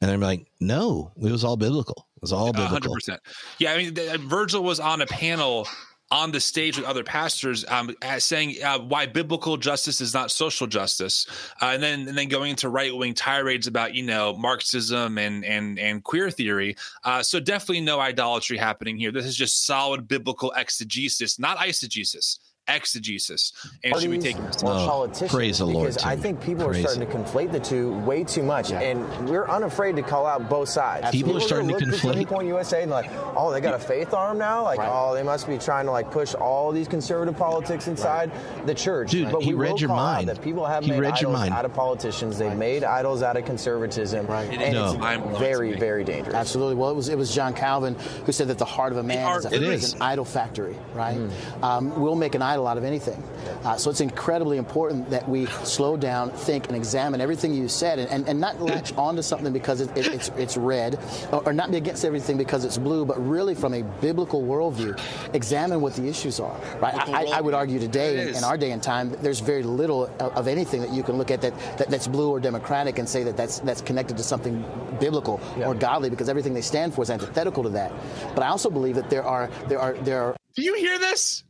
[0.00, 2.06] And I'm like, no, it was all biblical.
[2.16, 2.94] It was all biblical.
[2.94, 3.20] percent.
[3.58, 5.66] Yeah, I mean, uh, Virgil was on a panel
[6.10, 10.30] on the stage with other pastors, um, uh, saying uh, why biblical justice is not
[10.30, 11.26] social justice,
[11.62, 15.44] uh, and then and then going into right wing tirades about you know Marxism and
[15.44, 16.76] and and queer theory.
[17.04, 19.12] Uh, so definitely no idolatry happening here.
[19.12, 22.38] This is just solid biblical exegesis, not eisegesis.
[22.66, 23.52] Exegesis,
[23.84, 24.44] and should be parties taken.
[24.66, 27.52] or Oh, politicians praise the Lord, because I think people Praise are starting to conflate
[27.52, 31.10] the two way too much, and we're unafraid to call out both sides.
[31.10, 33.78] People are starting to at conflate- Turning Point USA and like, oh, they got a
[33.78, 34.62] faith arm now.
[34.62, 34.90] Like, Right.
[34.90, 38.30] oh, they must be trying to like push all these conservative politics inside
[38.66, 39.10] the church.
[39.10, 40.28] Dude, but he we read your mind.
[40.28, 41.54] That people have He made read your idols mind.
[41.54, 42.38] out of politicians.
[42.38, 44.50] They've made idols out of conservatism, Right.
[44.52, 46.34] It and is it's mind-blowing very, very dangerous.
[46.34, 46.76] Absolutely.
[46.76, 49.24] Well, it was it was John Calvin who said that the heart of a man
[49.26, 49.92] heart- is, a, It is.
[49.94, 51.18] an idol factory, right?
[51.18, 51.62] Mm.
[51.62, 53.22] Um, we'll make an idol out of anything.
[53.64, 57.98] Uh, so it's incredibly important that we slow down, think, and examine everything you said,
[57.98, 60.98] and, and, and not latch onto something because it, it, it's it's red,
[61.32, 64.98] or, or not be against everything because it's blue, but really from a biblical worldview,
[65.34, 66.94] examine what the issues are, right?
[66.94, 70.04] I, I, I would argue today, in, in our day and time, there's very little
[70.04, 73.08] of, of anything that you can look at that, that that's blue or democratic and
[73.08, 74.64] say that that's that's connected to something
[75.00, 77.92] biblical or godly because everything they stand for is antithetical to that.
[78.34, 81.44] But I also believe that there are there are there are Do you hear this?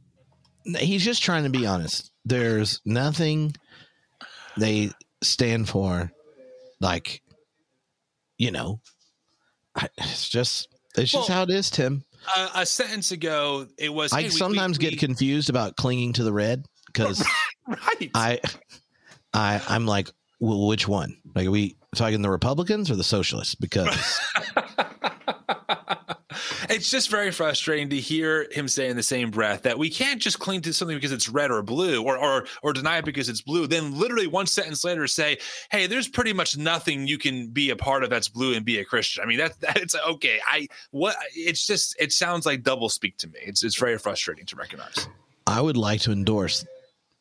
[0.65, 2.11] He's just trying to be honest.
[2.25, 3.55] There's nothing
[4.57, 4.91] they
[5.23, 6.11] stand for,
[6.81, 7.23] like,
[8.39, 8.81] you know,
[9.77, 12.05] I, it's just it's just Well, how it is, Tim.
[12.35, 14.13] Uh, a sentence ago, it was.
[14.13, 17.25] I hey, sometimes we- get confused about clinging to the red because
[17.67, 18.11] right.
[18.15, 18.41] I,
[19.33, 20.11] I, I'm like,
[20.41, 21.17] well, which one?
[21.35, 23.55] Like, are we talking the Republicans or the socialists?
[23.55, 24.21] Because
[26.71, 30.21] it's just very frustrating to hear him say in the same breath that we can't
[30.21, 33.29] just cling to something because it's red or blue or or or deny it because
[33.29, 35.39] it's blue then literally one sentence later say
[35.71, 38.79] hey there's pretty much nothing you can be a part of that's blue and be
[38.79, 42.63] a christian i mean that's that it's okay i what it's just it sounds like
[42.63, 45.09] double speak to me it's it's very frustrating to recognize
[45.47, 46.65] I would like to endorse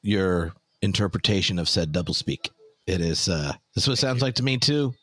[0.02, 2.49] your interpretation of said doublespeak.
[2.88, 3.30] It is.
[3.30, 4.94] uh This is what it sounds like to me too.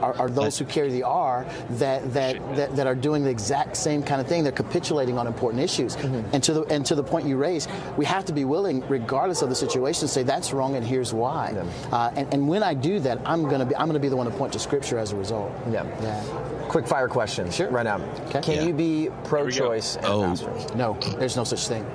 [0.00, 3.76] Are, are those who carry the R that, that that that are doing the exact
[3.76, 4.42] same kind of thing.
[4.42, 5.94] They're capitulating on important issues.
[5.96, 9.42] And to the and to the point you raised, we have to be willing, regardless
[9.42, 11.52] of the situation, to say that's wrong and here's why.
[11.90, 14.26] Uh, and, and when I do that, I'm gonna be I'm gonna be the one
[14.30, 15.52] to point to Scripture as a result.
[15.70, 15.84] Yeah.
[16.02, 16.22] Yeah.
[16.68, 17.50] Quick fire question.
[17.50, 17.70] Sure.
[17.70, 18.00] Right now.
[18.28, 18.40] Okay.
[18.42, 18.62] Can Yeah.
[18.64, 20.20] you be pro-choice and Oh.
[20.22, 20.74] pastoring?
[20.76, 21.86] No, there's no such thing.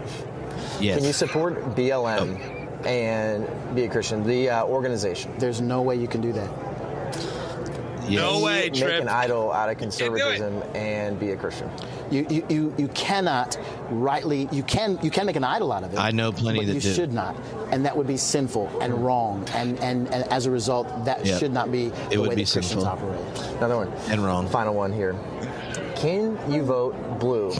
[0.79, 0.97] Yes.
[0.97, 2.37] Can you support BLM
[2.85, 5.31] and be a Christian, the uh, organization?
[5.37, 6.49] There's no way you can do that.
[8.13, 8.21] Yes.
[8.21, 8.91] No way, you Tripp.
[8.93, 11.69] Make an idol out of conservatism and be a Christian.
[12.11, 13.57] You, you, you, you cannot
[13.89, 15.97] rightly you can you can make an idol out of it.
[15.99, 16.93] I know plenty but that you do.
[16.93, 17.35] should not,
[17.71, 21.39] and that would be sinful and wrong, and and, and as a result, that Yep.
[21.39, 22.85] should not be the would way be that Christians sinful.
[22.87, 23.19] operate.
[23.57, 23.91] Another one.
[24.09, 24.47] And wrong.
[24.49, 25.15] Final one here.
[25.95, 27.51] Can you vote blue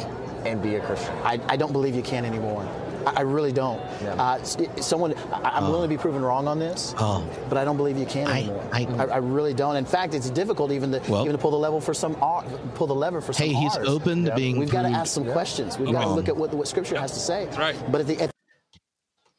[0.46, 1.14] and be a Christian?
[1.24, 2.68] I, I don't believe you can anymore.
[3.06, 3.80] I, I really don't.
[4.02, 4.14] Yeah.
[4.16, 7.28] Uh, someone, I, am willing to be proven wrong on this, Oh.
[7.50, 8.70] but I don't believe you can I- anymore.
[8.72, 9.76] I- I, really don't.
[9.76, 12.46] In fact, it's difficult even to Well- even to pull the level for some art,
[12.76, 13.48] pull the lever for some.
[13.48, 13.88] Hey, he's R's.
[13.88, 14.36] open to Yeah.
[14.36, 15.78] being We've got to ask some questions.
[15.78, 17.48] We've got to look at what what Scripture has to say.
[17.58, 17.76] right.
[17.92, 18.32] But at the at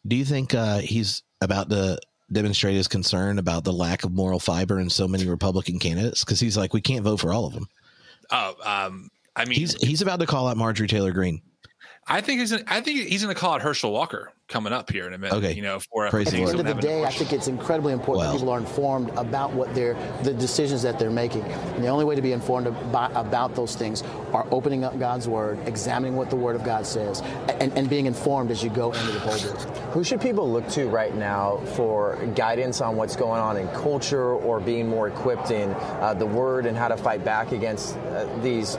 [0.07, 1.99] Do you think uh, he's about to
[2.32, 6.24] demonstrate his concern about the lack of moral fiber in so many Republican candidates?
[6.24, 7.66] Because he's like, we can't vote for all of them.
[8.31, 11.43] Oh, um, I mean, He's he's about to call out Marjorie Taylor Greene.
[12.06, 12.52] I think he's.
[12.52, 15.18] Gonna, I think he's going to call out Herschel Walker coming up here in a
[15.18, 15.36] minute.
[15.36, 15.52] Okay.
[15.52, 17.93] You know, for Praise At the things end of the day, I think it's incredibly
[17.93, 21.43] important Well- that people are informed about what they're the decisions that they're making.
[21.43, 24.02] And the only way to be informed about, about those things
[24.32, 27.22] are opening up God's Word, examining what the Word of God says,
[27.60, 29.52] and, and being informed as you go into the pulpit.
[29.93, 34.32] Who should people look to right now for guidance on what's going on in culture
[34.35, 38.26] or being more equipped in uh, the word and how to fight back against uh,
[38.43, 38.76] these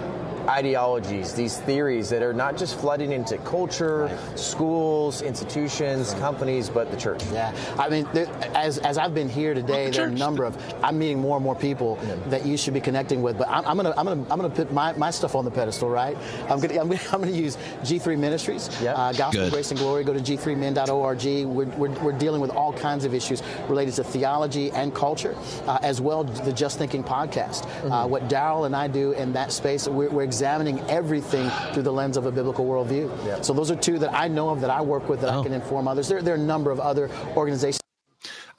[0.50, 6.98] ideologies, these theories that are not just flooding into culture, schools, institutions, companies, but the
[6.98, 7.22] church?
[7.32, 10.58] Yeah, I mean, there, as as I've been here today, there are a number of
[10.84, 11.96] I'm meeting more and more people
[12.28, 13.38] that you should be connecting with.
[13.38, 15.90] But I'm, I'm gonna I'm gonna I'm gonna put my, my stuff on the pedestal,
[15.90, 16.18] right?
[16.50, 18.94] I'm gonna I'm gonna, I'm gonna use G3 Ministries, Yeah.
[18.94, 19.52] uh, Gospel Good.
[19.54, 20.04] Grace and Glory.
[20.04, 21.24] Go to g3min.org.
[21.26, 25.36] We're, we're, we're dealing with all kinds of issues related to theology and culture,
[25.68, 27.66] uh, as well as the Just Thinking podcast.
[27.90, 31.92] Uh, what Darrell and I do in that space, we're, we're examining everything through the
[31.94, 33.08] lens of a biblical worldview.
[33.26, 33.40] Yeah.
[33.42, 35.44] So those are two that I know of that I work with that I Oh.
[35.44, 36.10] can inform others.
[36.10, 37.85] There, there are a number of other organizations.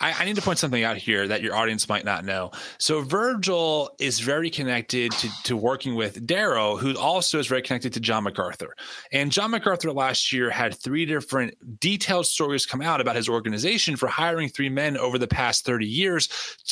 [0.06, 2.52] I, I need to point something out here that your audience might not know.
[2.78, 7.92] So Virgil is very connected to, to working with Darrell, who also is very connected
[7.94, 8.76] to John MacArthur.
[9.10, 13.96] And John MacArthur last year had three different detailed stories come out about his organization
[13.96, 16.28] for hiring three men over the past 30 years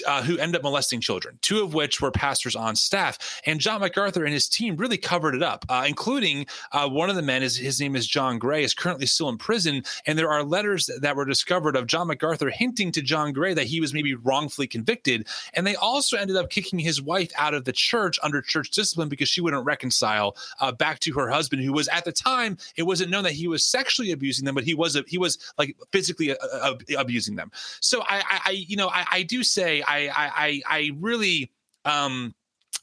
[0.06, 3.40] uh, who end up molesting children, two of which were pastors on staff.
[3.46, 7.16] And John MacArthur and his team really covered it up, uh, including uh, one of
[7.16, 9.82] the men, is his name is John Gray, is currently still in prison.
[10.06, 13.66] And there are letters that were discovered of John MacArthur hinting to John Gray that
[13.66, 15.26] he was maybe wrongfully convicted.
[15.54, 19.08] And they also ended up kicking his wife out of the church under church discipline
[19.08, 22.82] because she wouldn't reconcile uh, back to her husband, who was at the time it
[22.84, 26.32] wasn't known that he was sexually abusing them, but he was he was like physically
[26.32, 27.50] uh, uh, abusing them.
[27.80, 31.50] So I, I, you know, I, I do say I, I, I I really.
[31.86, 32.34] Um,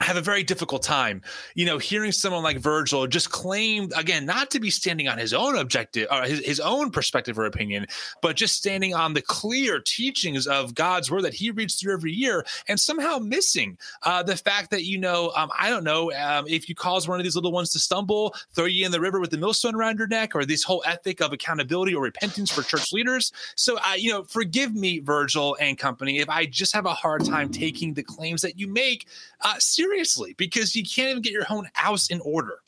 [0.01, 1.21] have a very difficult time,
[1.55, 5.33] you know, hearing someone like Virgil just claim again not to be standing on his
[5.33, 7.85] own objective or his, his own perspective or opinion,
[8.21, 12.11] but just standing on the clear teachings of God's word that he reads through every
[12.11, 16.45] year, and somehow missing uh, the fact that you know, um, I don't know, um,
[16.47, 19.19] if you cause one of these little ones to stumble, throw you in the river
[19.19, 22.63] with the millstone around your neck, or this whole ethic of accountability or repentance for
[22.63, 23.31] church leaders.
[23.55, 27.25] So, uh, you know, forgive me, Virgil and company, if I just have a hard
[27.25, 29.07] time taking the claims that you make
[29.41, 29.55] uh,
[29.95, 32.59] seriously because you can't even get your own house in order.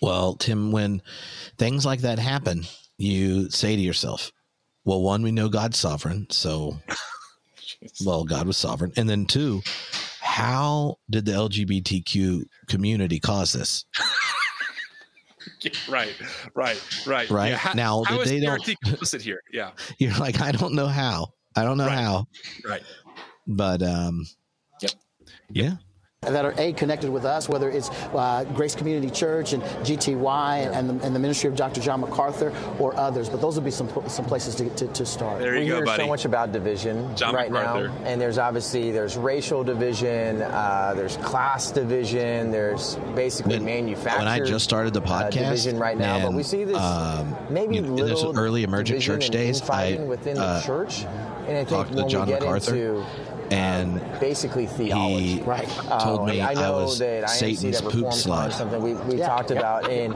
[0.00, 1.02] Well, Tim, when
[1.58, 2.64] things like that happen,
[2.98, 4.32] you say to yourself,
[4.84, 6.26] well, one, we know God's sovereign.
[6.30, 6.78] So,
[8.04, 8.92] well, God was sovereign.
[8.96, 9.62] And then two,
[10.20, 13.84] how did the LGBTQ community cause this?
[15.88, 16.14] right,
[16.54, 17.50] right, right, Right.
[17.50, 19.40] Yeah, how- Now, how they don't- complicit here?
[19.52, 21.28] Yeah, You're like, I don't know how.
[21.56, 21.98] I don't know Right.
[21.98, 22.26] how.
[22.68, 22.82] right.
[23.46, 24.26] But um
[24.82, 24.90] Yep.
[25.50, 25.74] yeah.
[26.26, 30.88] That are a connected with us, whether it's uh, Grace Community Church and GTY and,
[30.88, 31.80] the, and the ministry of Dr.
[31.80, 33.28] John MacArthur or others.
[33.28, 35.40] But those would be some some places to, to, to start.
[35.40, 36.02] There we go, hear buddy.
[36.02, 37.88] so much about division John right MacArthur.
[37.88, 44.18] now, and there's obviously there's racial division, uh, there's class division, there's basically When- manufactured.
[44.18, 47.36] when I just started the uh, podcast, division right now, but we see this um,
[47.50, 51.04] maybe you know, in those little early emergent church days, I, within uh, the church,
[51.46, 53.06] and I think to when John we get MacArthur, into
[53.50, 55.26] and basically theology.
[55.36, 55.68] he Right.
[56.00, 58.52] told Uh, me I I, know was that IMC Satan's that poop Reform slide.
[58.52, 59.28] something we, we Yeah.
[59.28, 60.14] talked about, and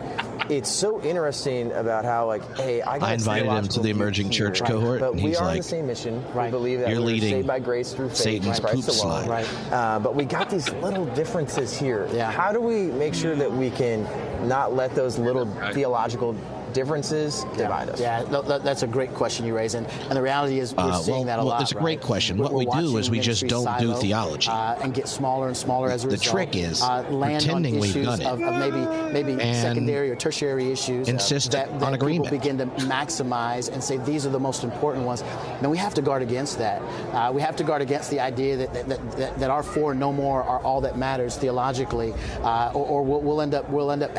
[0.51, 3.83] it's so interesting about how like, hey, I, got I a invited him to the
[3.85, 6.23] view emerging here, church cohort, but and we he's are on the same mission.
[6.33, 6.47] Right.
[6.47, 9.05] We believe that You're we're leading saved by grace through faith, Satan's in Christ poop
[9.05, 9.25] alone.
[9.25, 9.29] slide.
[9.29, 9.73] Right.
[9.73, 12.09] Uh, but we got these little differences here.
[12.13, 12.31] Yeah.
[12.31, 14.07] How do we make sure that we can
[14.49, 15.75] not let those little Right.
[15.75, 16.35] theological
[16.73, 18.01] differences divide us?
[18.01, 21.17] Yeah, that's a great question you raise, and, and the reality is we're Uh, seeing
[21.19, 21.47] well- that a lot.
[21.47, 21.63] well, lot.
[21.63, 22.01] it's a great right?
[22.01, 22.37] question.
[22.39, 24.51] We're- What we're do is we just don't do theology.
[24.51, 26.35] uh, and get smaller and smaller as a The result.
[26.37, 28.27] trick is uh, land pretending on we've issues done it.
[28.27, 32.25] Of, of maybe maybe And secondary or tertiary issues uh, insist that, on that agreement.
[32.31, 35.23] people begin to maximize and say these are the most important ones.
[35.61, 36.83] Then we have to guard against that.
[37.13, 39.95] Uh, we have to guard against the idea that that, that, that, that our four
[39.95, 42.13] no more are all that matters theologically,
[42.43, 44.13] uh, or, or we'll, we'll end up we'll end up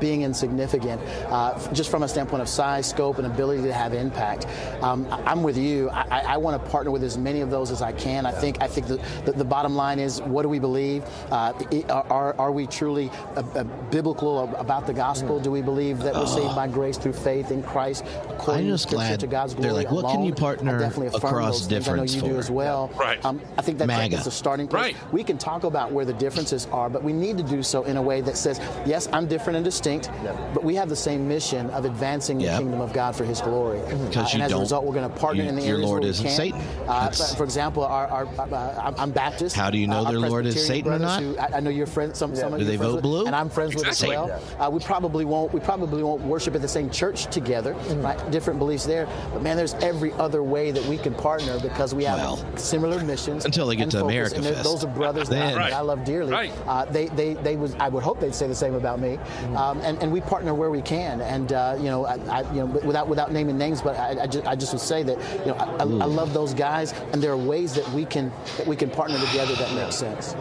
[0.00, 3.92] being insignificant uh, just just from a standpoint of size, scope, and ability to have
[3.92, 4.46] impact,
[4.82, 5.90] um, I'm with you.
[5.90, 8.26] I, I want to partner with as many of those as I can.
[8.26, 11.04] I think I think the, the, the bottom line is what do we believe?
[11.30, 11.52] Uh,
[11.88, 15.40] are, are we truly a, a biblical about the gospel?
[15.40, 15.42] Mm.
[15.42, 18.88] Do we believe that we're saved by grace through faith in Christ according I'm just
[18.88, 19.68] glad to God's glory?
[19.68, 20.16] They're like, what alone?
[20.16, 22.34] can you partner definitely across difference I know you for?
[22.34, 22.90] do as well.
[22.94, 23.24] Right.
[23.24, 24.16] Um, I think that, MAGA.
[24.16, 24.82] that's a starting point.
[24.82, 25.12] Right.
[25.12, 27.96] We can talk about where the differences are, but we need to do so in
[27.96, 30.10] a way that says, yes, I'm different and distinct,
[30.54, 32.52] but we have the same mission of advancing Yep.
[32.52, 33.80] the kingdom of God for His glory.
[33.80, 35.62] Because Uh, you and as don't- a result, we're going to partner you- in the
[35.62, 36.36] your areas Lord where we isn't can.
[36.36, 36.60] Satan.
[36.88, 39.56] Uh, for example, our, our, uh, I'm- I'm Baptist.
[39.56, 41.46] How do you know Uh, their Lord is Satan or brothers not?
[41.48, 42.18] who- I, I know you're friends.
[42.18, 43.26] Some, some of Do you they vote with, blue?
[43.26, 44.08] and I'm friends Exactly.
[44.16, 44.66] with as well.
[44.66, 45.52] Uh, we probably won't.
[45.52, 47.74] We probably won't worship at the same church together.
[47.74, 48.02] Mm-hmm.
[48.02, 48.30] Right?
[48.30, 49.06] Different beliefs there.
[49.32, 53.00] But man, there's every other way that we can partner because we have Well, similar
[53.00, 53.44] missions.
[53.44, 54.12] until they get to focus.
[54.32, 56.32] America And those are brothers that, Then- I, that I love dearly.
[56.32, 56.52] Right.
[56.66, 57.74] Uh, they, they, they was.
[57.80, 59.18] I would hope they'd say the same about me.
[59.18, 59.56] Mm-hmm.
[59.56, 61.20] Um, and, and we partner where we can.
[61.20, 64.26] And uh, you know, I, I, you know, without without naming names, but I, I,
[64.26, 67.22] just, I just would say that you know, I, I, I love those guys, and
[67.22, 70.34] there are ways that we can that we can partner together that make sense.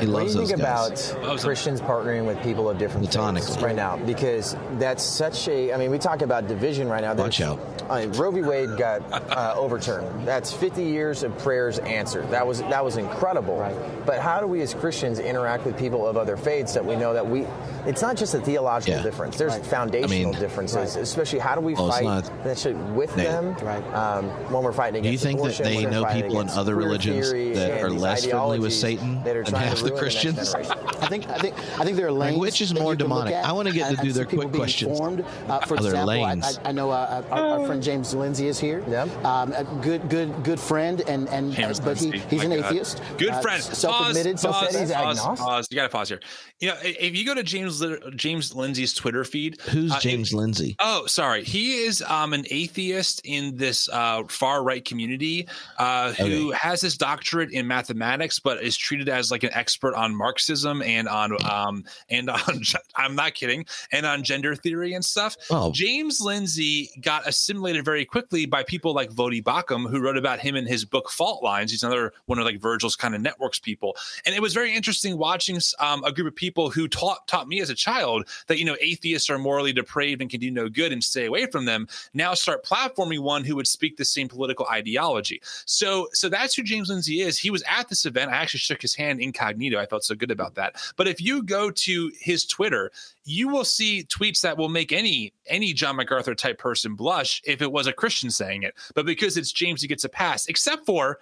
[0.00, 1.10] He What do you think guys.
[1.12, 3.96] about Christians partnering with people of different faiths right now?
[3.96, 5.72] Because that's such a.
[5.72, 7.14] I mean, we talk about division right now.
[7.14, 7.58] Watch out.
[7.90, 8.42] I mean, Roe v.
[8.42, 10.26] Wade got uh, overturned.
[10.26, 12.30] That's 50 years of prayers answered.
[12.30, 13.56] That was that was incredible.
[13.58, 13.76] Right.
[14.06, 17.12] But how do we as Christians interact with people of other faiths that we know
[17.14, 17.46] that we?
[17.86, 19.02] It's not just a theological Yeah.
[19.02, 19.36] difference.
[19.38, 19.64] There's Right.
[20.08, 23.24] Foundational I mean- differences, especially how do we Well, fight not- that shit with They-
[23.24, 23.84] them Right.
[23.94, 27.30] um, when we're fighting Do you against think that they know people in other religions
[27.30, 30.52] that are less friendly with Satan that are than half the Christians?
[30.52, 30.78] generation?
[31.00, 32.38] I think I think I think there are lanes.
[32.38, 33.34] which is more you can look demonic?
[33.34, 34.92] I wanna get to do their see quick questions.
[34.92, 35.24] Informed.
[35.48, 36.60] Uh, for Are there example, I, I, lanes?
[36.64, 38.82] I know uh, our, our friend James Lindsay is here.
[38.88, 39.06] Yeah.
[39.24, 42.26] Um, a good good good friend, and and James but he, Lindsay.
[42.30, 42.64] he's an God.
[42.72, 43.00] atheist.
[43.18, 43.62] Good uh, friend.
[43.62, 44.36] self-admitted.
[44.36, 45.44] Pause, so pause, he's pause, agnostic.
[45.46, 45.68] pause.
[45.70, 46.20] You got to pause here.
[46.60, 47.82] You know, if you go to James
[48.16, 50.76] James Lindsay's Twitter feed, Who's uh, James Lindsay?
[50.78, 51.44] Oh, sorry.
[51.44, 55.46] He is um, an atheist in this uh, far right community
[55.78, 56.58] uh, who Okay.
[56.60, 61.08] has his doctorate in mathematics, but is treated as like an expert on Marxism and
[61.08, 62.62] on um, and on
[62.96, 65.36] I'm not kidding and on gender theory and stuff.
[65.50, 65.72] Oh.
[65.72, 70.56] James Lindsay got assimilated very quickly by people like Voddie Baucham, who wrote about him
[70.56, 71.70] in his book Fault Lines.
[71.70, 75.18] He's another one of like Virgil's kind of networks people, and it was very interesting
[75.18, 78.64] watching um, a group of people who taught taught me as a child that you
[78.64, 81.88] know atheists are morally depraved and can do no good and stay away from them.
[82.14, 85.40] Now start platforming one who would speak the same political ideology.
[85.64, 87.38] So so that's who James Lindsay is.
[87.38, 88.30] He was at this event.
[88.30, 89.78] I actually shook his hand incognito.
[89.78, 90.76] I felt so good about that.
[90.96, 92.90] But if you go to his Twitter,
[93.24, 97.62] you will see tweets that will make any any John MacArthur type person blush if
[97.62, 98.74] it was a Christian saying it.
[98.94, 100.46] But because it's James, he gets a pass.
[100.46, 101.18] Except for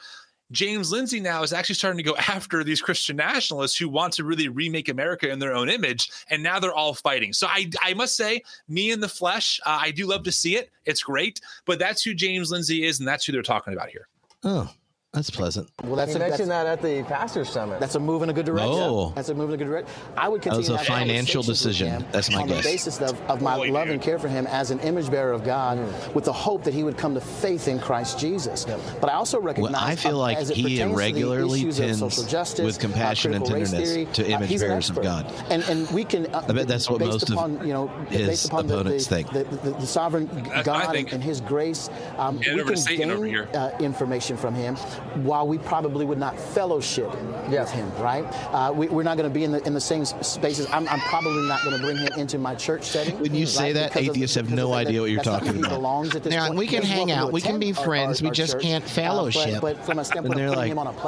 [0.52, 4.24] James Lindsay now is actually starting to go after these Christian nationalists who want to
[4.24, 7.32] really remake America in their own image, and now they're all fighting.
[7.32, 10.56] So I, I must say, me in the flesh, uh, I do love to see
[10.56, 10.70] it.
[10.84, 14.08] It's great, but that's who James Lindsay is, and that's who they're talking about here.
[14.44, 14.70] Oh,
[15.16, 15.68] that's pleasant.
[15.82, 17.80] Well, that's You a, that's, mentioned that at the Pastors Summit.
[17.80, 18.70] that's a move in a good direction.
[18.72, 19.12] Oh.
[19.16, 19.90] That's a move in a good direction.
[20.16, 22.06] I would consider That continue was a to financial decision.
[22.12, 22.62] That's my on guess.
[22.64, 23.94] the basis of, of my Boy, love dude.
[23.94, 25.78] and care for him as an image bearer of God,
[26.14, 28.64] with the hope that he would come to faith in Christ Jesus.
[29.00, 30.92] But I also recognize, Well, I feel uh, like as it he pertains to the
[30.92, 34.48] irregularly issues of tends social justice, with compassion uh, and tenderness theory, to uh, image
[34.50, 35.02] he's an bearers of.
[35.02, 35.32] God.
[35.50, 36.26] And and we can.
[36.34, 39.14] Uh, I bet that's what based most of you know, his based upon opponents the,
[39.14, 39.32] think.
[39.32, 40.26] The, the, the sovereign
[40.62, 41.88] God and His grace,
[42.18, 44.76] um, we can gain uh, information from Him,
[45.22, 47.10] while we probably would not fellowship
[47.50, 47.60] Yeah.
[47.62, 47.90] with Him.
[47.98, 48.24] Right?
[48.52, 50.66] Uh, we, we're not going to be in the in the same spaces.
[50.72, 53.18] I'm, I'm probably not going to bring Him into my church setting.
[53.20, 55.58] When you say that, Because of- atheists have no of that- idea what you're talking
[55.58, 55.70] about.
[55.70, 56.58] belongs at this Now, point.
[56.58, 58.62] we can hang out, we can be attend our- friends, our- we just church.
[58.62, 59.60] can't Uh, but- fellowship.
[59.60, 61.06] but, from a standpoint And of they're putting him like, on a huh?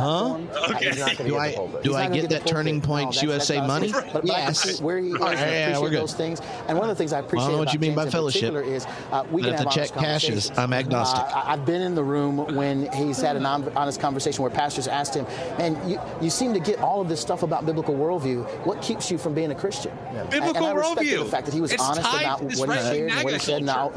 [0.49, 1.53] platform, He's not gonna Do I
[1.83, 3.05] do I not get that Turning pulpit.
[3.05, 3.93] Points No, USA that's money?
[3.93, 4.81] But, but I can Yes.
[4.81, 5.19] where he is.
[5.19, 6.01] Right, yeah, yeah, appreciate we're good.
[6.01, 6.41] those things.
[6.69, 8.11] And one of the things I appreciate know what about you mean James by in
[8.11, 8.53] fellowship.
[8.55, 10.53] particular is uh, we But can if have the check cashes.
[10.57, 11.20] I'm agnostic.
[11.25, 14.51] Uh, I- I've been in the room when he's had an hon- honest conversation where
[14.51, 15.24] pastors asked him,
[15.59, 18.44] "Man, you, you seem to get all of this stuff about biblical worldview.
[18.66, 21.24] What keeps you from being a Christian?" And- Biblical and I respected worldview.
[21.24, 23.39] the fact that he was It's honest about what he right-wing shared and what he
[23.39, 23.62] said.
[23.62, 23.93] Now.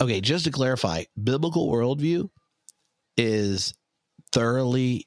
[0.00, 2.28] Okay, just to clarify, biblical worldview
[3.16, 3.72] is
[4.32, 5.06] thoroughly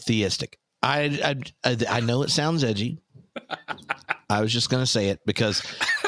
[0.00, 0.58] theistic.
[0.82, 1.18] I
[1.64, 3.00] I, I, I know it sounds edgy.
[4.30, 5.62] I was just going to say it because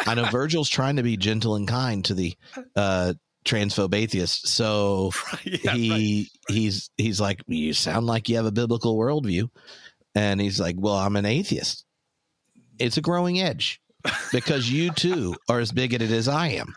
[0.06, 2.36] I know Virgil's trying to be gentle and kind to the
[2.76, 3.14] uh,
[3.44, 4.48] transphobe atheist.
[4.48, 5.12] So
[5.44, 9.48] Yeah, he he's he's like, you sound like you have a biblical worldview,
[10.14, 11.84] and he's like, well, I'm an atheist.
[12.78, 13.80] It's a growing edge
[14.32, 16.74] because you too are as bigoted as I am.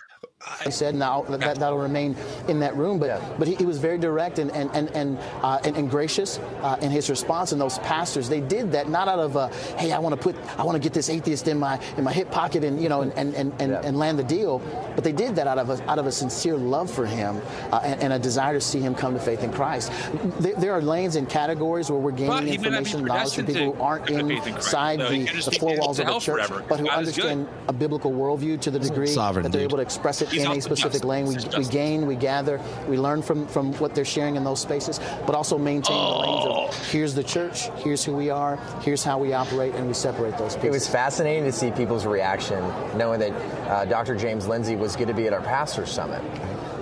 [0.63, 2.15] He said, now that, that'll remain
[2.47, 2.99] in that room.
[2.99, 3.35] But Yeah.
[3.37, 6.77] but he, he was very direct and and and and, uh, and, and gracious uh,
[6.81, 7.51] in his response.
[7.51, 9.47] And those pastors, they did that not out of, uh,
[9.77, 12.13] hey, I want to put, I want to get this atheist in my in my
[12.13, 13.81] hip pocket and you know and and, and, and, Yeah.
[13.83, 14.59] and land the deal.
[14.95, 17.41] But they did that out of a, out of a sincere love for him
[17.71, 19.91] uh, and, and a desire to see him come to faith in Christ.
[20.39, 23.33] There, there are lanes and categories where we're gaining he may not be information, knowledge
[23.35, 24.67] from people who aren't come to faith in Christ.
[24.67, 26.63] inside So the, the four walls of a hell church, forever.
[26.67, 29.71] but who God understand a biblical worldview to the degree Sovereign that they're dude.
[29.71, 31.25] able to express it He's in a specific lane.
[31.25, 34.99] We, we gain, we gather, we learn from, from what they're sharing in those spaces,
[35.25, 36.67] but also maintain the lanes Oh.
[36.67, 40.37] of here's the church, here's who we are, here's how we operate, and we separate
[40.37, 40.65] those pieces.
[40.69, 42.59] It was fascinating to see people's reaction
[42.97, 43.31] knowing that
[43.69, 44.15] uh, Dr.
[44.15, 46.21] James Lindsay was going to be at our Pastors Summit.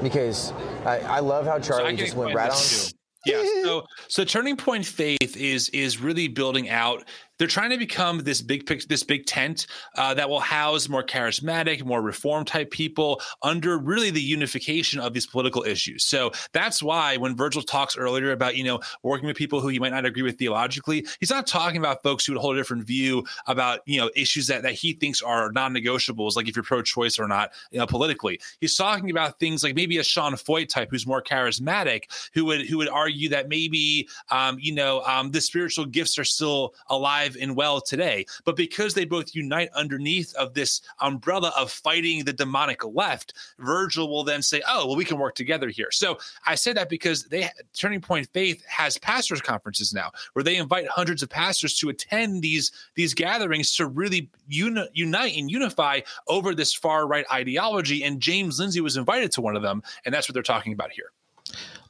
[0.02, 0.52] Because
[0.86, 2.56] I, I love how Charlie can just went right on.
[2.58, 2.98] this too.
[3.24, 3.44] Yeah.
[3.64, 7.04] So so Turning Point Faith is is really building out.
[7.42, 9.66] They're trying to become this big this big tent
[9.98, 15.16] uh, that will house more charismatic, more reform type people under really the unification of
[15.16, 16.06] these political issues.
[16.06, 19.80] So that's why when Virgil talks earlier about you know working with people who you
[19.80, 22.84] might not agree with theologically, he's not talking about folks who would hold a different
[22.84, 27.18] view about you know issues that that he thinks are non-negotiables, like if you're pro-choice
[27.18, 28.40] or not, you know, politically.
[28.60, 32.04] He's talking about things like maybe a Sean Feucht type who's more charismatic,
[32.36, 36.24] who would who would argue that maybe um, you know um, the spiritual gifts are
[36.24, 41.72] still alive and well today, but because they both unite underneath of this umbrella of
[41.72, 45.92] fighting the demonic left, Virgil will then say, "Oh, well, we can work together here."
[45.92, 50.58] So I say that because they Turning Point Faith has pastors conferences now where they
[50.58, 56.02] invite hundreds of pastors to attend these these gatherings to really uni- unite and unify
[56.28, 58.04] over this far right ideology.
[58.04, 60.92] And James Lindsay was invited to one of them, and that's what they're talking about
[60.92, 61.12] here.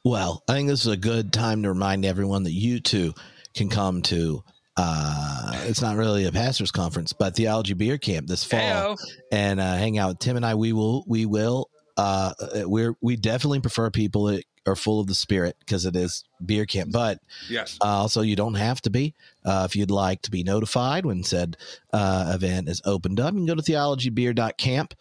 [0.04, 3.14] Well, I think this is a good time to remind everyone that you too
[3.54, 4.42] can come to.
[4.76, 8.98] Uh, it's not really a pastors conference, but theology beer camp this fall, Heyo.
[9.30, 10.54] and uh, hang out Tim and I.
[10.54, 11.68] We will, we will.
[11.96, 12.32] Uh,
[12.64, 16.64] we're we definitely prefer people that are full of the spirit because it is beer
[16.64, 17.18] camp, but
[17.50, 17.76] Yes.
[17.82, 19.14] uh, also, you don't have to be.
[19.44, 21.56] Uh, if you'd like to be notified when said
[21.92, 24.94] uh, event is opened up, you can go to theologybeer.camp.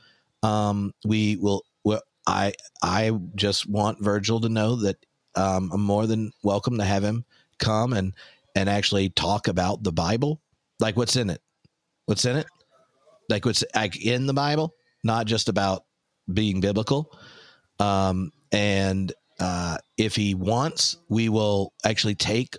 [0.43, 1.64] Um, we will.
[1.84, 2.53] Well, I
[2.84, 4.98] I just want Virgil to know that
[5.35, 7.23] um, I'm more than welcome to have him
[7.57, 8.14] come and
[8.55, 10.41] and actually talk about the Bible,
[10.79, 11.41] like what's in it,
[12.05, 12.47] what's in it,
[13.29, 14.73] like what's like in the Bible,
[15.03, 15.83] not just about
[16.31, 17.17] being biblical.
[17.79, 22.57] Um, and uh, if he wants, we will actually take.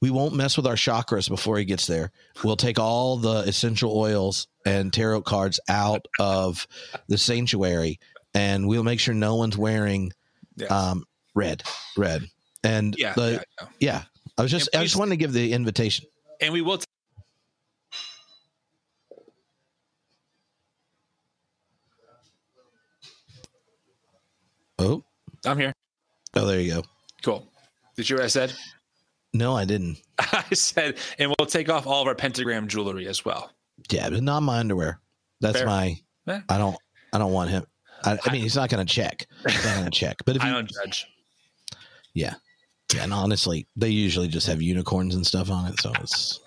[0.00, 2.10] We won't mess with our chakras before he gets there.
[2.42, 6.66] We'll take all the essential oils and tarot cards out of
[7.08, 7.98] the sanctuary,
[8.34, 10.12] and we'll make sure no one's wearing
[10.56, 10.70] Yes.
[10.70, 11.04] um,
[11.34, 11.62] red,
[11.96, 12.24] red,
[12.62, 13.66] and yeah, the, yeah, yeah.
[13.80, 14.02] yeah.
[14.38, 16.06] I was just, And I just wanted to give the invitation.
[16.40, 16.78] And we will.
[16.78, 16.86] T-
[24.78, 25.04] Oh,
[25.46, 25.72] I'm here.
[26.34, 26.82] oh, there you go.
[27.22, 27.46] Cool.
[27.96, 28.52] Did you hear what I said?
[29.34, 29.98] No, I didn't.
[30.18, 33.50] I said, and we'll take off all of our pentagram jewelry as well.
[33.90, 35.00] Yeah, but not my underwear.
[35.40, 35.66] That's Fair.
[35.66, 35.96] my.
[36.26, 36.76] I don't.
[37.12, 37.64] I don't want him.
[38.04, 39.26] I, I mean, he's not going to check.
[39.46, 40.22] He's not going to check.
[40.24, 41.06] But if I you, don't judge.
[42.14, 42.34] yeah,
[42.94, 45.80] yeah, and honestly, they usually just have unicorns and stuff on it.
[45.80, 46.40] So it's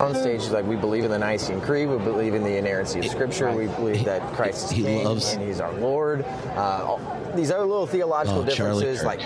[0.00, 3.06] On stage, like, we believe in the Nicene Creed, we believe in the inerrancy of
[3.06, 6.22] Scripture, we believe that Christ is He King loves- and He's our Lord.
[6.54, 9.20] Uh, all, these other little theological Oh, differences, like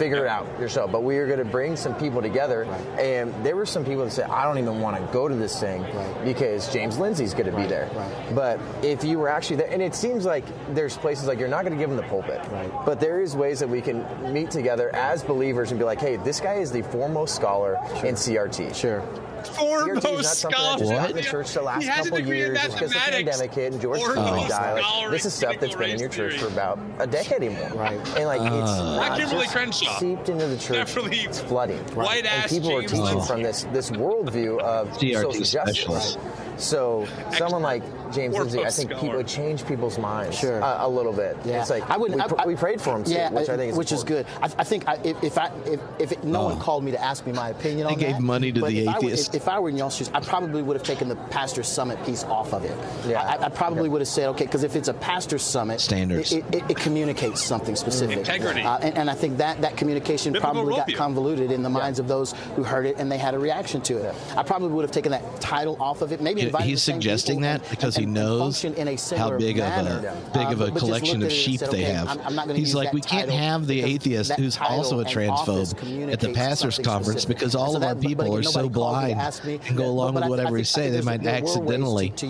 [0.00, 0.90] figure it out yourself.
[0.90, 2.64] But we are going to bring some people together,
[2.98, 5.60] and there were some people that said, I don't even want to go to this
[5.60, 6.24] thing Right.
[6.24, 7.90] because James Lindsay's going to be there.
[7.94, 8.34] right.
[8.34, 10.44] But if you were actually there, and it seems like
[10.74, 12.70] there's places like you're not going to give them the pulpit, Right.
[12.86, 16.16] but there is ways that we can meet together as believers and be like, hey,
[16.16, 18.74] this guy is the foremost scholar in CRT.
[18.74, 19.02] Sure.
[19.44, 22.72] CRT is not something just got in the church the last a couple years just
[22.74, 24.82] because the mathematics pandemic hit and George or Clooney no died.
[24.82, 26.38] Like, this is stuff that's been in your church theory.
[26.38, 27.68] for about a decade or more.
[27.82, 27.96] Right.
[28.16, 28.96] And like it's Uh.
[28.96, 29.98] not Kimberly just Crenshaw.
[29.98, 30.94] seeped into the church.
[30.94, 31.78] Beverly It's flooding.
[31.94, 33.26] White and ass people are teaching Lindsay.
[33.26, 35.50] from this this worldview of CRT social justice.
[35.50, 36.18] specialist.
[36.60, 37.82] So someone like
[38.12, 39.00] James Or Lindsay, I think scholar.
[39.02, 40.58] people would change people's minds Sure.
[40.58, 41.36] a, a little bit.
[41.44, 41.60] Yeah.
[41.60, 42.12] It's like I would.
[42.14, 44.04] we, pr- I- we prayed for him too, yeah, which I think is which is
[44.04, 44.26] good.
[44.42, 46.44] I, I think I, if, if I if, if it, no Oh.
[46.46, 48.70] one called me to ask me my opinion They on gave that, money to but
[48.70, 49.34] the if I were- atheist.
[49.34, 52.24] if, I were in y'all's shoes, I probably would have taken the pastor summit piece
[52.24, 52.76] off of it.
[53.06, 53.22] Yeah.
[53.22, 53.88] I, I probably Okay.
[53.90, 56.32] would have said, okay, because if it's a pastor summit, Standards.
[56.32, 58.18] it, it, it communicates something specific.
[58.18, 58.62] Integrity.
[58.62, 60.96] Uh, and, and I think that that communication Biblical probably got worldview.
[60.96, 63.96] convoluted in the minds of those who heard it and they had a reaction to
[63.98, 64.14] it.
[64.36, 66.20] I probably would have taken that title off of it.
[66.20, 69.58] Maybe Good invited he's suggesting that because and- he knows in a how similar big
[69.58, 71.82] of a big uh, of a but collection of at it and sheep said, they
[71.84, 72.08] okay, have.
[72.08, 75.76] I'm- I'm He's like, we can't have the atheist who's also a transphobe at the
[75.76, 77.38] communicates pastors' conference specific.
[77.38, 79.42] because all so of our that- but people again, are so nobody called me to
[79.42, 80.90] blind and go along with I- I whatever think- we say.
[80.90, 82.26] They might there were ways to- accidentally to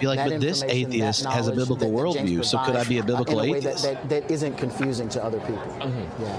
[0.00, 2.84] be like, but this atheist has a biblical that- that James worldview, so could I
[2.84, 3.82] be a uh, biblical in a way atheist?
[3.84, 5.62] That, that, that isn't confusing to other people.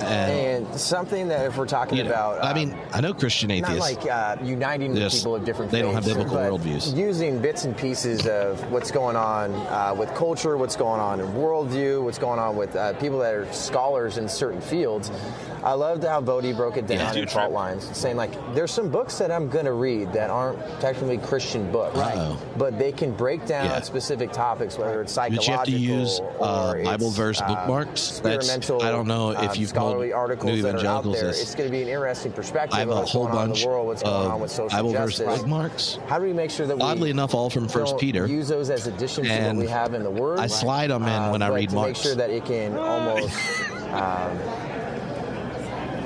[0.01, 3.69] And, And something that if we're talking about, I um, mean, I know Christian not
[3.71, 3.79] atheists.
[3.79, 6.95] like uh, uniting the people of different they don't have biblical worldviews.
[7.15, 11.27] Using bits and pieces of what's going on uh, with culture, what's going on in
[11.27, 15.09] worldview, what's going on with uh, people that are scholars in certain fields.
[15.65, 17.21] I loved how Voddie broke it down Yeah.
[17.23, 20.59] in fault lines, saying like there's some books that I'm going to read that aren't
[20.79, 22.37] technically Christian books, Uh-oh.
[22.55, 23.81] but they can break down Yeah.
[23.81, 28.19] specific topics, whether it's But psychological you have to use uh, Bible verse uh, bookmarks.
[28.19, 31.15] That's experimental, I don't know if uh, you've scholarly articles New that are out Evangelicals
[31.19, 31.27] there.
[31.31, 31.41] this.
[31.41, 34.03] It's going to be an interesting perspective I have a whole bunch the world, what's
[34.03, 35.39] going on of with social Bible verse justice.
[35.39, 35.97] bookmarks.
[36.05, 38.27] How do we make sure that we Oddly enough, all from First Peter.
[38.27, 40.37] use those as additions to what we have in the Word?
[40.39, 41.97] I slide 'em in uh, when I read to Mark's.
[41.99, 43.33] make sure that it can almost.
[43.95, 44.37] Um,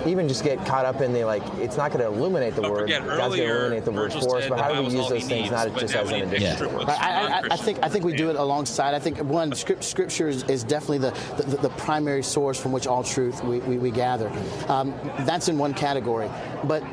[0.05, 2.71] even just get caught up in the like, it's not going to illuminate the Don't
[2.71, 2.81] word.
[2.81, 4.47] forget, God's going to illuminate the word for us.
[4.47, 6.47] But how do we use those things needs, not just as an need addition?
[6.47, 8.93] extra books Right, for I, I, I think I think we do it alongside.
[8.93, 12.87] I think one script, scripture is, is definitely the, the, the primary source from which
[12.87, 14.31] all truth we, we, we gather.
[14.67, 16.29] Um, that's in one category,
[16.63, 16.83] but.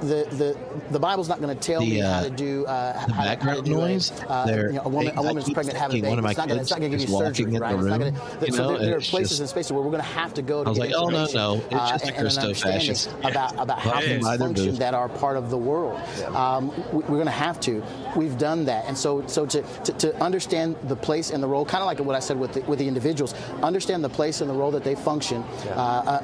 [0.00, 0.56] The, the,
[0.92, 3.06] the Bible's not going to tell The, me how uh, to do uh, the how,
[3.06, 5.50] to- how to background do a, noise, uh, you know, a woman I a woman's
[5.50, 6.08] pregnant having a baby.
[6.08, 7.52] one of my It's not gonna- kids it's not going to give you surgery, in
[7.52, 7.74] the right?
[7.74, 9.82] It's not room, gonna, you so know, there, there are places just- and spaces where
[9.82, 11.74] we're going to have to go to I was get like, oh, no, no, it's
[11.74, 13.10] uh, just a and, and an Christo-fascist.
[13.24, 16.00] about about how Walking things function that are part of the world.
[16.34, 17.82] Um, we're going to have to.
[18.16, 21.64] We've done that, and so so to, to, to understand the place and the role,
[21.64, 24.50] kind of like what I said with the, with the individuals, understand the place and
[24.50, 25.70] the role that they function uh,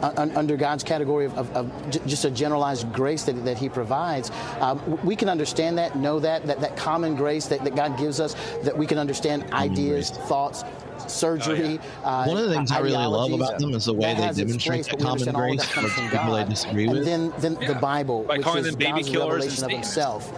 [0.03, 3.59] uh, un- under God's category of, of, of j- just a generalized grace that, that
[3.59, 4.31] He provides.
[4.61, 8.21] Um, we can understand that, know that that, that common grace that, that God gives
[8.21, 10.65] us, that we can understand ideas, thoughts.
[11.09, 11.79] Surgery.
[12.05, 14.87] uh, One of the things I really love about them is the way they demonstrate
[14.87, 16.49] place, that common understand all of grace that comes towards from people they God.
[16.49, 17.05] disagree and with.
[17.05, 17.69] then, then Yeah.
[17.75, 19.95] the Bible, By which calling is them baby God's killers revelation of Satanists.
[19.95, 20.33] Himself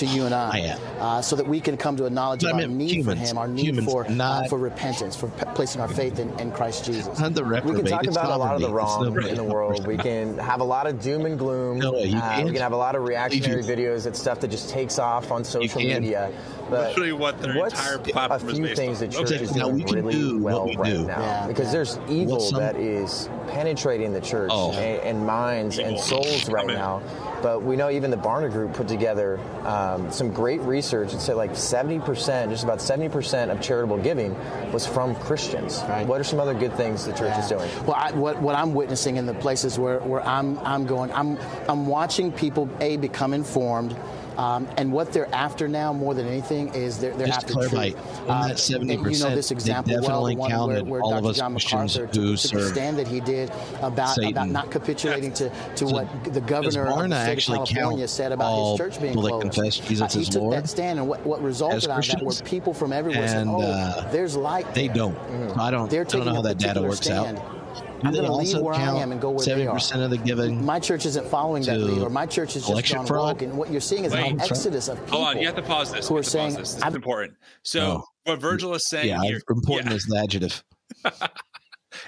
[0.00, 0.78] to you and I, I am.
[0.98, 3.20] uh, so that we can come to a knowledge I of our mean, need humans-
[3.20, 6.28] for Him, our need humans, for uh, for repentance, for p- placing our faith in,
[6.40, 7.18] in Christ Jesus.
[7.18, 8.72] Not the We can talk about a lot of the sovereignty.
[8.72, 9.86] Wrong no- in the world.
[9.86, 11.78] We can have a lot of doom and gloom.
[11.78, 12.52] No you Uh, we can't.
[12.52, 15.80] can have a lot of reactionary videos and stuff that just takes off on social
[15.82, 16.32] media.
[16.70, 19.08] But Literally what their what's entire a platform is few based things on.
[19.08, 19.44] that church Okay.
[19.44, 21.06] is Now, doing we can really do what well we right do.
[21.06, 21.20] now?
[21.20, 21.72] Yeah, because yeah.
[21.72, 24.70] there's evil some- that is penetrating the church Oh.
[24.72, 26.76] and, and minds and souls right Coming.
[26.76, 27.02] now.
[27.42, 31.12] But we know even the Barna Group put together um, some great research.
[31.14, 34.36] It said like 70%, just about 70% of charitable giving
[34.72, 35.82] was from Christians.
[35.88, 36.06] Right.
[36.06, 37.68] What are some other good things the church is doing?
[37.86, 41.38] Well, I, what what I'm witnessing in the places where, where I'm I'm going, I'm
[41.68, 43.96] I'm watching people a become informed.
[44.38, 47.90] Um, and what they're after now, more than anything, is they're, they're Just after clarify,
[47.90, 48.20] truth.
[48.20, 50.88] in that Um, and 70%, you know this example well, the definitely one where, counted
[50.88, 51.30] where all of Dr.
[51.30, 53.50] us John Christians MacArthur who took, took the stand that he did
[53.82, 54.30] about, Satan.
[54.30, 58.08] about not capitulating to, to So what the governor of the state actually of California
[58.08, 59.42] said about his church being closed.
[59.42, 62.22] confess Jesus Uh, he took Lord that stand, and what, what resulted out of that
[62.24, 65.14] were people from everywhere saying, "Oh, uh, there's light." They there." don't.
[65.54, 65.90] So I don't.
[65.90, 67.38] They're I don't know how that data works stand.
[67.38, 67.59] out.
[68.02, 69.68] I'm they going to leave also where I count am and go where seventy they
[69.68, 69.74] are.
[69.74, 70.64] percent of the giving?
[70.64, 73.28] My church isn't following that to lead, or my church is just election gone fraud?
[73.36, 73.42] rogue.
[73.42, 74.32] And what you're seeing is Wait.
[74.32, 75.18] an exodus of people.
[75.22, 76.08] Hold on, you have to pause this.
[76.08, 76.58] Who are have pause saying, this.
[76.70, 77.34] This is I've- important.
[77.62, 78.04] So Oh.
[78.24, 79.96] what Virgil is saying Yeah, here, important yeah.
[79.96, 80.62] is the adjective.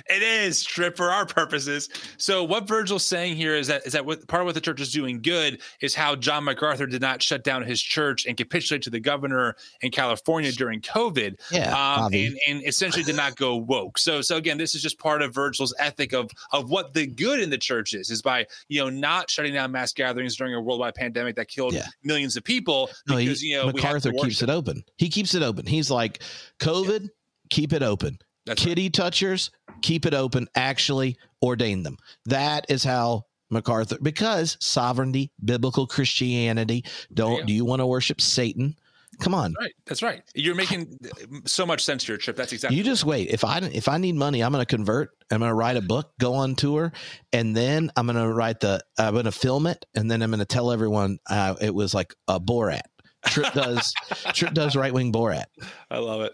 [0.09, 1.89] It is Tripp for our purposes.
[2.16, 4.81] So what Virgil's saying here is that is that what, part of what the church
[4.81, 8.82] is doing good is how John MacArthur did not shut down his church and capitulate
[8.82, 11.36] to the governor in California during COVID.
[11.51, 13.98] Yeah, um, and and essentially did not go woke.
[13.98, 17.40] So so again, this is just part of Virgil's ethic of of what the good
[17.40, 20.60] in the church is is by you know not shutting down mass gatherings during a
[20.60, 21.86] worldwide pandemic that killed Yeah.
[22.02, 24.82] millions of people No, he, because you know MacArthur keeps it open.
[24.97, 25.66] He keeps it open.
[25.66, 26.23] He's like,
[26.60, 27.09] COVID,
[27.51, 28.19] keep it open.
[28.47, 28.70] That's right.
[28.70, 29.51] Kitty touchers,
[29.83, 30.49] keep it open.
[30.55, 31.97] Actually, ordain them.
[32.27, 36.85] That is how MacArthur, because sovereignty, biblical Christianity.
[37.13, 37.47] Don't go.
[37.47, 38.77] do you want to worship Satan?
[39.21, 39.55] Come on.
[39.61, 40.23] Right, that's right.
[40.35, 40.99] You're making
[41.45, 42.35] so much sense here, Tripp.
[42.35, 42.79] That's exactly.
[42.79, 43.29] You just wait.
[43.29, 45.11] If I if I need money, I'm going to convert.
[45.31, 46.93] I'm going to write a book, go on tour,
[47.33, 48.81] and then I'm going to write the.
[48.99, 51.93] I'm going to film it, and then I'm going to tell everyone uh, it was
[51.93, 52.83] like a Borat.
[53.27, 53.93] Tripp does
[54.33, 55.45] Tripp does right wing Borat.
[55.91, 56.33] I love it.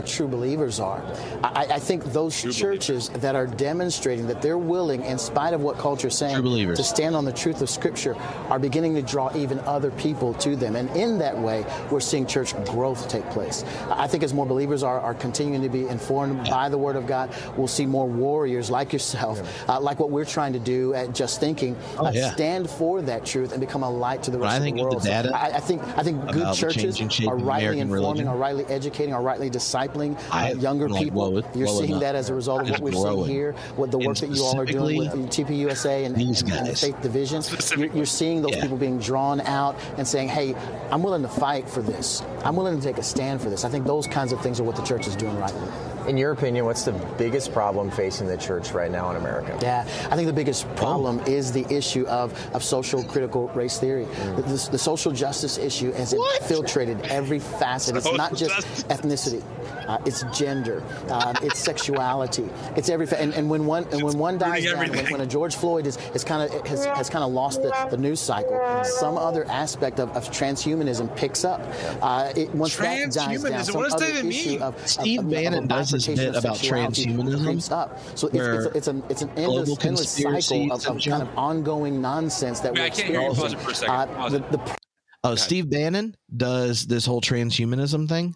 [0.00, 1.02] What true believers are.
[1.44, 3.22] I, I think those true churches believers.
[3.22, 7.14] that are demonstrating that they're willing, in spite of what culture is saying, to stand
[7.14, 8.16] on the truth of Scripture,
[8.48, 10.74] are beginning to draw even other people to them.
[10.74, 13.64] And in that way, we're seeing church growth take place.
[13.90, 17.06] I think as more believers are, are continuing to be informed by the Word of
[17.06, 19.76] God, we'll see more warriors like yourself, yeah.
[19.76, 22.32] uh, like what we're trying to do at Just Thinking, oh, uh, yeah.
[22.32, 25.02] stand for that truth and become a light to the rest of the world.
[25.02, 28.28] The so I, I, think I think good churches are rightly informing, religion.
[28.28, 29.89] are rightly educating, are rightly discipling
[30.30, 31.32] uh, younger people.
[31.32, 32.00] Like, You're seeing enough.
[32.00, 34.58] that as a result of what we're seeing here, what the work that you all
[34.58, 37.42] are doing with TPUSA and, and, and the Faith Division.
[37.78, 40.54] You're, you're, seeing those people being drawn out and saying, "Hey,
[40.90, 42.22] I'm willing to fight for this.
[42.44, 44.64] I'm willing to take a stand for this." I think those kinds of things are
[44.64, 45.90] what the church is doing right now.
[46.06, 49.58] In your opinion, what's the biggest problem facing the church right now in America?
[49.60, 51.30] Yeah, I think the biggest problem oh.
[51.30, 54.06] is the issue of, of social critical race theory.
[54.06, 54.36] Mm.
[54.36, 56.42] The, the, social justice issue has what?
[56.42, 57.96] infiltrated every facet.
[57.96, 59.42] It's not just ethnicity.
[59.90, 63.18] Uh, it's gender, um, it's sexuality, it's everything.
[63.18, 65.96] And, and, when one and when one dies down, when, when, a George Floyd is,
[66.14, 69.98] is kind of has, has kind of lost the, the news cycle, some other aspect
[69.98, 71.60] of, of transhumanism picks up.
[72.00, 76.06] Uh, it, once that dies down, some other issue of, Steve of, Bannon does his
[76.06, 77.72] bit about transhumanism.
[77.72, 77.98] Up.
[78.16, 81.36] So it's, it's, a, it's, an it's an endless, endless cycle of, of kind of
[81.36, 83.88] ongoing nonsense that I mean, we're experiencing.
[83.88, 84.79] Uh, the, the,
[85.22, 88.34] Oh, Steve Bannon does this whole transhumanism thing,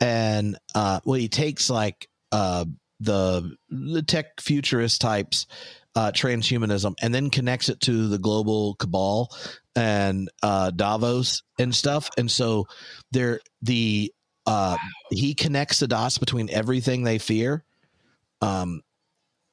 [0.00, 2.64] and uh, well, he takes like uh,
[3.00, 5.46] the the tech futurist types
[5.94, 9.30] uh, transhumanism and then connects it to the global cabal
[9.76, 12.10] and uh, Davos and stuff.
[12.16, 12.66] And so
[13.10, 14.12] there, the
[14.46, 14.76] uh,
[15.10, 17.64] he connects the dots between everything they fear.
[18.40, 18.82] Um,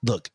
[0.04, 0.30] look,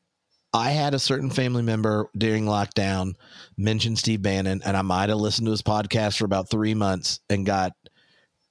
[0.55, 3.15] I had a certain family member during lockdown
[3.57, 7.19] mention Steve Bannon, and I might have listened to his podcast for about three months
[7.29, 7.73] and got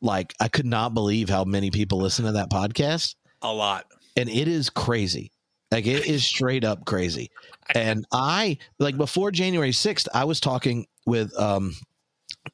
[0.01, 3.15] like I could not believe how many people listen to that podcast.
[3.41, 3.85] A lot.
[4.17, 5.31] And it is crazy.
[5.71, 7.31] Like it is straight up crazy.
[7.73, 11.73] And I like before January 6th, I was talking with um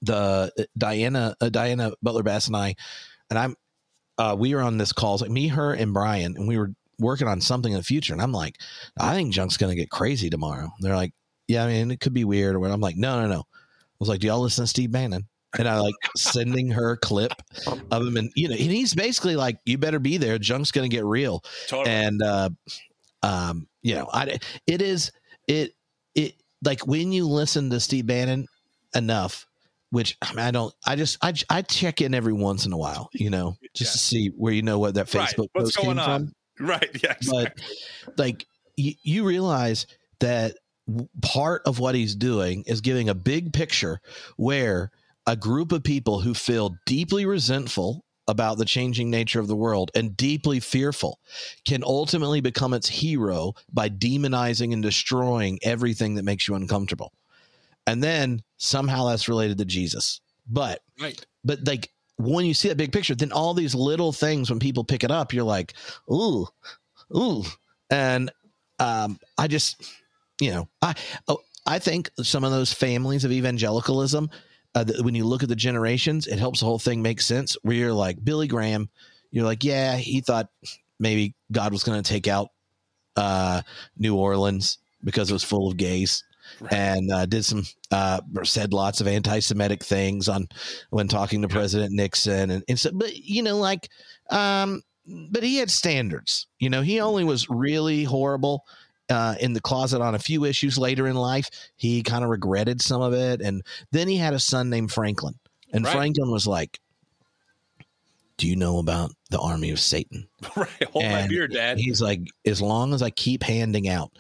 [0.04, 2.76] the uh, Diana uh, Diana Butler Bass and I
[3.32, 3.56] and I'm
[4.20, 7.28] uh we were on this call, like me, her, and Brian, and we were working
[7.28, 8.14] on something in the future.
[8.14, 8.58] And I'm like,
[9.00, 10.72] I think junk's gonna get crazy tomorrow.
[10.80, 11.14] They're like,
[11.48, 12.66] Yeah, I mean it could be weird or.
[12.66, 13.40] I'm like, no, no, no.
[13.40, 15.28] I was like, Do y'all listen to Steve Bannon?
[15.58, 17.34] and I like sending her a clip
[17.92, 20.38] of him, and you know, and he's basically like, "You better be there.
[20.38, 21.90] Junk's going to get real." Totally.
[21.90, 22.50] And uh,
[23.24, 25.12] um, you know, I it is
[25.48, 25.74] it
[26.16, 28.48] it like when you listen to Steve Bannon
[28.94, 29.48] enough,
[29.90, 32.78] which I, mean, I don't, I just I I check in every once in a
[32.78, 33.94] while, you know, just yeah.
[33.94, 35.64] to see where you know what that Facebook right.
[35.64, 36.06] post came on?
[36.06, 36.34] from.
[36.60, 36.90] Right.
[37.04, 37.14] Yeah.
[37.14, 37.64] Exactly.
[38.06, 39.88] But like you, you realize
[40.20, 40.56] that
[41.22, 44.02] part of what he's doing is giving a big picture
[44.38, 44.92] where
[45.28, 49.90] a group of people who feel deeply resentful about the changing nature of the world
[49.96, 51.20] and deeply fearful
[51.66, 57.12] can ultimately become its hero by demonizing and destroying everything that makes you uncomfortable.
[57.88, 60.22] And then somehow that's related to Jesus.
[60.48, 61.20] But right.
[61.44, 64.84] but like when you see that big picture, then all these little things when people
[64.84, 65.74] pick it up, you're like,
[66.12, 66.46] ooh,
[67.16, 67.44] ooh.
[67.90, 68.30] And
[68.78, 69.82] um, I just,
[70.42, 70.96] you know, I
[71.28, 74.30] oh, I think some of those families of evangelicalism
[74.76, 77.58] uh, when you look at the generations, it helps the whole thing make sense.
[77.64, 78.90] Where you're like Billy Graham,
[79.32, 80.50] you're like, yeah, he thought
[81.00, 82.50] maybe God was going to take out
[83.16, 83.62] uh,
[83.98, 86.24] New Orleans because it was full of gays.
[86.60, 86.74] Right.
[86.74, 90.48] And uh, did some uh, said lots of anti-Semitic things on
[90.90, 93.90] when talking to President Nixon and, and so, but you know, like,
[94.30, 96.48] um, but he had standards.
[96.60, 98.66] You know, he only was really horrible
[99.10, 101.50] uh, in the closet on a few issues later in life.
[101.76, 103.42] He kind of regretted some of it.
[103.42, 105.36] And then he had a son named Franklin.
[105.74, 105.94] And right.
[105.94, 106.80] Franklin was like,
[108.38, 110.28] Do you know about the army of Satan?
[110.56, 110.84] right.
[110.92, 111.80] Hold and my beer, Dad.
[111.80, 114.12] He's like, As long as I keep handing out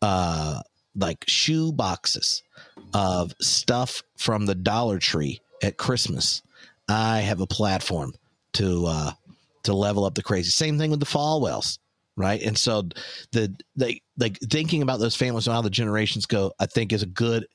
[0.00, 0.60] uh,
[0.98, 2.42] like shoe boxes
[2.94, 6.42] of stuff from the Dollar Tree at Christmas,
[6.88, 8.14] I have a platform
[8.54, 9.12] to uh,
[9.64, 10.50] to level up the crazy.
[10.50, 11.78] Same thing with the Falwells
[12.18, 12.42] right?
[12.42, 12.88] And so
[13.30, 17.04] the they like thinking about those families and how the generations go, I think is
[17.04, 17.46] a good.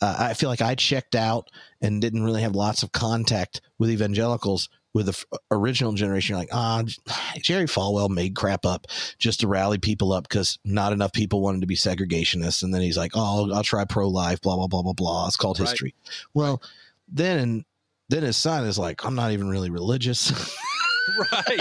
[0.00, 1.50] Uh, I feel like I checked out
[1.82, 6.34] and didn't really have lots of contact with evangelicals with the f- original generation.
[6.34, 6.82] You're like, ah,
[7.40, 8.86] Jerry Falwell made crap up
[9.18, 12.82] just to rally people up because not enough people wanted to be segregationists, and then
[12.82, 15.26] he's like, oh, I'll, I'll try pro life, blah blah blah blah blah.
[15.26, 15.68] It's called right.
[15.68, 15.94] history.
[16.34, 16.70] Well, right.
[17.08, 17.64] then
[18.08, 20.30] then his son is like, I'm not even really religious.
[21.32, 21.60] right,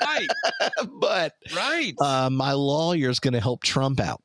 [0.00, 0.28] right.
[1.00, 4.22] but right, uh, my lawyer's going to help Trump out,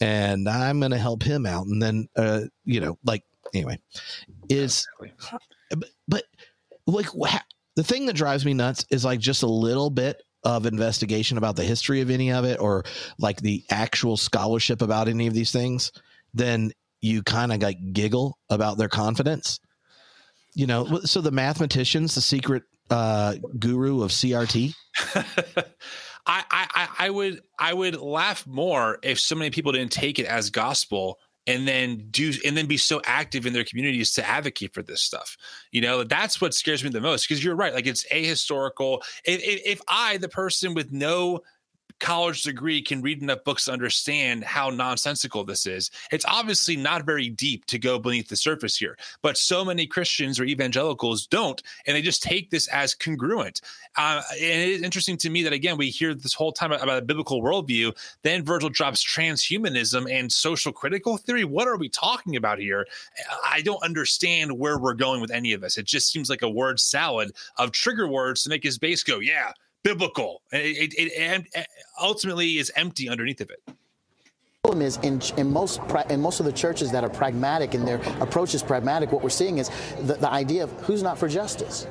[0.00, 3.24] and I'm going to help him out, and then uh, you know, like
[3.54, 3.78] anyway,
[4.48, 4.86] is
[5.70, 6.24] but, but
[6.86, 7.14] like
[7.76, 11.56] the thing that drives me nuts is like just a little bit of investigation about
[11.56, 12.84] the history of any of it or
[13.18, 15.90] like the actual scholarship about any of these things,
[16.34, 16.70] then
[17.00, 19.58] you kind of like giggle about their confidence.
[20.54, 24.74] You know, so the mathematicians, the secret uh, guru of CRT.
[26.26, 30.26] I, I I would I would laugh more if so many people didn't take it
[30.26, 34.72] as gospel and then do and then be so active in their communities to advocate
[34.72, 35.36] for this stuff.
[35.72, 39.02] You know that's what scares me the most because you're right like it's ahistorical.
[39.24, 41.42] If, if, if i the person with no
[42.00, 45.90] college degree can read enough books to understand how nonsensical this is.
[46.10, 50.38] It's obviously not very deep to go beneath the surface here, but so many Christians
[50.38, 53.60] or evangelicals don't, and they just take this as congruent.
[53.96, 56.98] Uh, and it is interesting to me that, again, we hear this whole time about
[56.98, 57.96] a biblical worldview.
[58.22, 61.44] Then Virgil drops transhumanism and social critical theory.
[61.44, 62.86] What are we talking about here?
[63.44, 65.78] I don't understand where we're going with any of this.
[65.78, 69.20] It just seems like a word salad of trigger words to make his base go,
[69.20, 69.52] yeah,
[69.84, 70.42] biblical.
[70.50, 71.64] It, it, it, eh,
[72.00, 73.62] ultimately is empty underneath of it
[74.64, 75.78] problem is in, in most
[76.08, 79.28] in most of the churches that are pragmatic and their approach is pragmatic what we're
[79.28, 79.70] seeing is
[80.04, 81.86] the, the idea of who's not for justice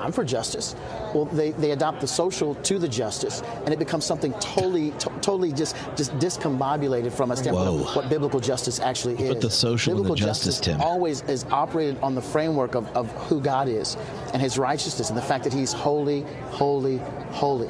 [0.00, 0.74] I'm for justice.
[1.14, 5.10] Well, they, they adopt the social to the justice, and it becomes something totally, to,
[5.20, 7.88] totally just just discombobulated from a standpoint Whoa.
[7.88, 9.34] of what biblical justice actually is.
[9.34, 10.80] But the social biblical the justice, justice Tim.
[10.80, 13.96] always is operated on the framework of, of who God is
[14.32, 16.98] and His righteousness, and the fact that He's holy, holy,
[17.30, 17.68] holy.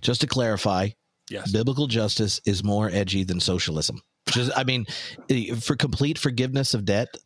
[0.00, 0.88] Just to clarify,
[1.30, 1.50] yes.
[1.50, 4.00] biblical justice is more edgy than socialism.
[4.28, 4.86] Just, I mean,
[5.30, 7.16] eh, for complete forgiveness of debt,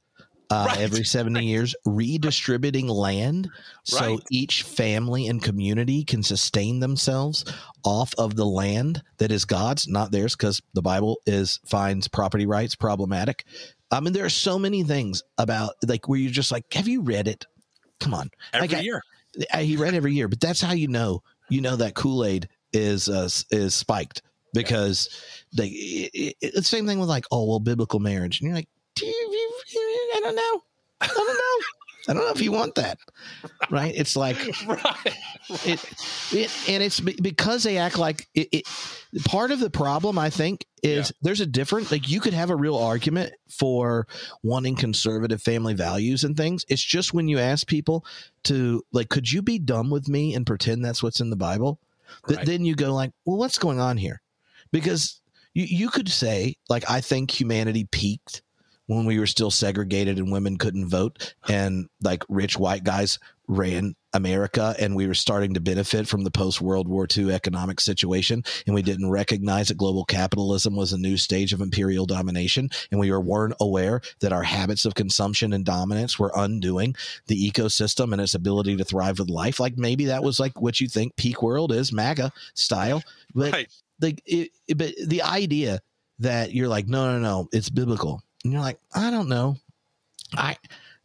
[0.50, 0.80] uh, right.
[0.80, 3.48] every 70 years, redistributing land
[3.92, 4.00] right.
[4.00, 7.44] so each family and community can sustain themselves
[7.84, 12.46] off of the land that is God's, not theirs, because the Bible is finds property
[12.46, 13.44] rights problematic.
[13.92, 17.02] I mean, there are so many things about like where you're just like, have you
[17.02, 17.46] read it?
[18.00, 19.02] Come on, every like, year.
[19.52, 22.48] I, he read every year, but that's how you know you know that Kool Aid
[22.72, 24.22] is uh, is spiked
[24.52, 25.08] because
[25.52, 25.62] yeah.
[25.62, 28.68] they it, it, the same thing with like oh well biblical marriage and you're like
[28.96, 29.49] do you,
[30.20, 30.62] I don't know.
[31.00, 31.66] I don't know.
[32.08, 32.98] I don't know if you want that,
[33.70, 33.92] right?
[33.94, 34.36] It's like,
[34.66, 35.16] right.
[35.64, 35.84] It,
[36.32, 38.66] it, and it's because they act like it, it
[39.24, 41.16] part of the problem, I think, is yeah.
[41.22, 44.06] there's a different, like, you could have a real argument for
[44.42, 46.64] wanting conservative family values and things.
[46.68, 48.04] It's just when you ask people
[48.44, 51.78] to, like, could you be dumb with me and pretend that's what's in the Bible?
[52.28, 52.38] Right.
[52.38, 54.22] That then you go, like, well, what's going on here?
[54.72, 55.20] Because
[55.52, 58.42] you, you could say, like, I think humanity peaked
[58.96, 63.94] when we were still segregated and women couldn't vote and like rich white guys ran
[64.12, 68.42] America and we were starting to benefit from the post World War II economic situation
[68.66, 72.98] and we didn't recognize that global capitalism was a new stage of imperial domination and
[72.98, 76.96] we were, weren't aware that our habits of consumption and dominance were undoing
[77.28, 79.60] the ecosystem and its ability to thrive with life.
[79.60, 83.04] Like maybe that was like what you think peak world is MAGA style.
[83.36, 83.72] But right.
[84.00, 85.78] the it, but the idea
[86.18, 89.56] that you're like no no no it's biblical and you're like, I don't know.
[90.36, 90.56] I,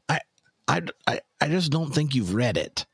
[0.08, 0.20] I,
[0.68, 2.86] I, I, I just don't think you've read it.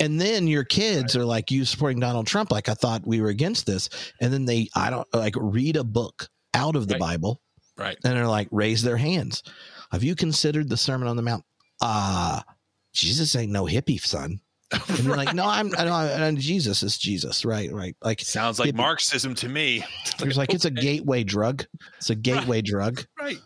[0.00, 1.22] and then your kids right.
[1.22, 2.50] are like, you supporting Donald Trump.
[2.50, 3.88] Like I thought we were against this.
[4.20, 7.00] And then they, I don't like read a book out of the right.
[7.00, 7.40] Bible.
[7.78, 7.96] Right.
[8.04, 9.42] And they're like, raise their hands.
[9.92, 11.44] Have you considered the Sermon on the Mount?
[11.80, 12.52] Ah, uh,
[12.92, 14.40] Jesus ain't no hippie, son.
[14.88, 16.82] And you're like, no, I'm, I I'm Jesus.
[16.82, 17.44] is Jesus.
[17.44, 17.72] Right.
[17.72, 17.94] Right.
[18.02, 18.78] Like sounds like hippie.
[18.78, 19.84] Marxism to me.
[20.18, 21.64] It's like, it's a gateway drug.
[21.98, 22.64] It's a gateway right.
[22.64, 23.06] drug.
[23.18, 23.38] Right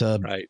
[0.00, 0.48] to right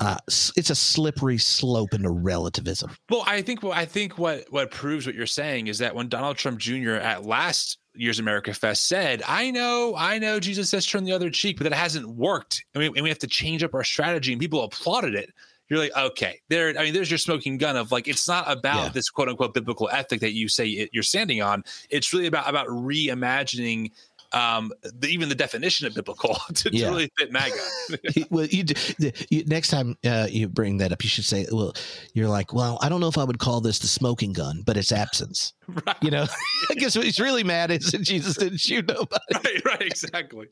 [0.00, 0.16] uh,
[0.56, 2.90] it's a slippery slope into relativism.
[3.10, 6.08] Well, I think what I think what what proves what you're saying is that when
[6.08, 6.94] Donald Trump Jr.
[6.94, 11.30] at last year's America Fest said, "I know, I know, Jesus says turn the other
[11.30, 14.32] cheek, but that hasn't worked, and we, and we have to change up our strategy,"
[14.32, 15.30] and people applauded it.
[15.68, 16.78] You're like, okay, there.
[16.78, 18.88] I mean, there's your smoking gun of like, it's not about yeah.
[18.90, 21.64] this quote unquote biblical ethic that you say it, you're standing on.
[21.88, 23.92] It's really about about reimagining
[24.34, 26.86] um, the, even the definition of biblical to, yeah.
[26.86, 27.56] to really fit MAGA.
[28.30, 28.64] well, you,
[29.30, 31.74] you, next time uh, you bring that up, you should say, "Well,
[32.12, 34.76] you're like, well, I don't know if I would call this the smoking gun, but
[34.76, 35.96] it's absence." right.
[36.02, 36.26] You know,
[36.70, 39.22] I guess what he's really mad is that Jesus didn't shoot nobody.
[39.32, 39.64] Right.
[39.64, 39.82] Right.
[39.82, 40.48] Exactly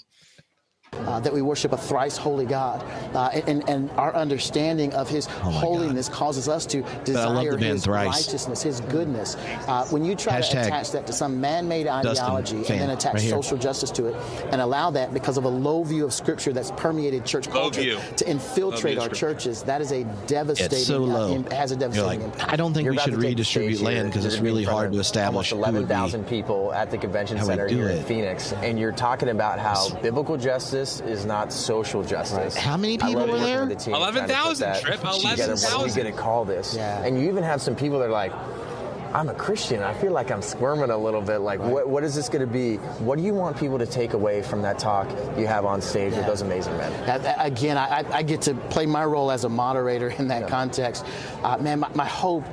[1.06, 2.82] uh, that we worship a thrice holy God.
[3.14, 6.16] Uh, and, and our understanding of his oh holiness God.
[6.16, 8.06] causes us to desire his thrice.
[8.06, 9.36] righteousness, his goodness.
[9.66, 12.82] Uh, when you try Hashtag to attach that to some man made ideology Dustin, and
[12.82, 14.16] then attach right social justice to it
[14.52, 18.28] and allow that because of a low view of Scripture that's permeated church culture to
[18.28, 21.38] infiltrate our churches, that is a devastating it's so low.
[21.38, 22.52] Uh, has a devastating like, impact.
[22.52, 25.52] I don't think You're we should redistribute land because it's really hard to establish.
[25.52, 27.98] Almost 11,000 people at the convention center here it.
[27.98, 32.56] in Phoenix, and you're talking about how biblical justice justice is not social justice.
[32.56, 33.70] How many people were there?
[33.86, 34.80] Eleven thousand.
[34.80, 35.04] Tripp.
[35.04, 35.70] Eleven thousand.
[35.70, 36.74] What are we going to call this?
[36.74, 37.04] Yeah.
[37.04, 38.32] And you even have some people that are like,
[39.14, 39.82] I'm a Christian.
[39.82, 41.38] I feel like I'm squirming a little bit.
[41.38, 42.76] Like, what, what is this going to be?
[43.04, 45.06] What do you want people to take away from that talk
[45.38, 46.92] you have on stage with those amazing men?
[47.38, 51.04] Again, I, I get to play my role as a moderator in that context.
[51.44, 52.44] Uh, man, my, my hope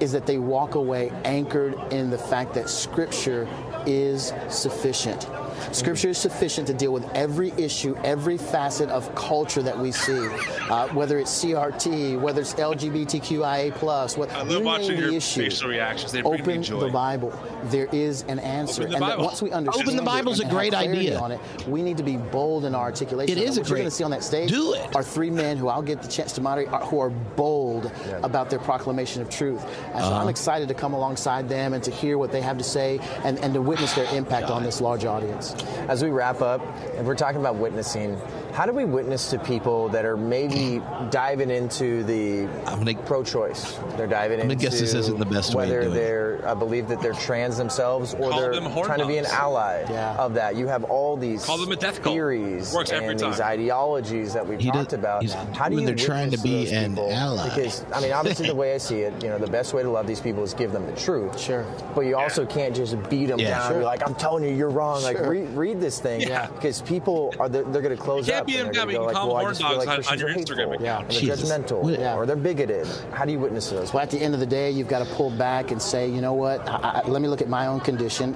[0.00, 3.46] is that they walk away anchored in the fact that Scripture
[3.86, 5.28] is sufficient.
[5.72, 10.28] Scripture is sufficient to deal with every issue, every facet of culture that we see,
[10.70, 14.16] uh, whether it's CRT, whether it's LGBTQIA plus.
[14.16, 16.12] What I love you watching the your issue, facial reactions.
[16.12, 16.80] They bring me Open joy.
[16.80, 17.32] the Bible.
[17.64, 20.74] There is an answer, and that once we understand Open the it Bible's a great
[20.74, 21.18] idea.
[21.18, 23.36] On it, we need to be bold in our articulation.
[23.36, 24.94] It is And a what you're great- going to see on that stage Do it.
[24.94, 27.90] are three men who I'll get the chance to moderate are, who are bold
[28.22, 29.64] about their proclamation of truth.
[29.94, 30.22] And so Uh-huh.
[30.22, 33.38] I'm excited to come alongside them and to hear what they have to say and,
[33.40, 35.52] and to witness their impact on this large audience.
[35.88, 36.62] As we wrap up,
[36.94, 38.18] if we're talking about witnessing,
[38.56, 40.80] how do we witness to people that are maybe
[41.10, 43.78] diving into the I'm gonna- pro-choice?
[43.98, 46.88] They're diving I'm gonna into guess this isn't the best way whether they're I believe
[46.88, 50.16] that they're trans themselves or Call they're trying to be an ally Yeah.
[50.16, 50.56] of that.
[50.56, 53.30] You have all these Call them a death theories Works every and time.
[53.32, 55.22] these ideologies that we've He talked does- about.
[55.22, 57.10] he's- How do when you they're trying to be those an people?
[57.12, 57.44] ally.
[57.50, 59.90] Because I mean, obviously, the way I see it, you know, the best way to
[59.90, 61.38] love these people is give them the truth.
[61.38, 61.66] Sure.
[61.94, 63.50] But you also can't just beat them Yeah.
[63.50, 63.62] down.
[63.66, 63.72] Sure.
[63.72, 65.02] and be like, I'm telling you, you're wrong.
[65.02, 65.28] Like, Sure.
[65.28, 66.22] read, read this thing.
[66.22, 66.46] Yeah.
[66.54, 68.60] Because people are they're, they're going to close You can't up.
[68.60, 69.78] and they're gonna you go can like, call well, them I horn just feel dogs
[69.78, 71.02] like on- Christians on your are hateful, Instagram account.
[71.02, 71.50] and they're Jesus.
[71.52, 72.16] judgmental, Yeah.
[72.16, 72.86] or they're bigoted.
[73.12, 73.92] How do you witness to those?
[73.92, 76.20] Well, at the end of the day, you've got to pull back and say, you
[76.20, 76.60] know what?
[76.68, 78.34] I, I, let me look at my own condition.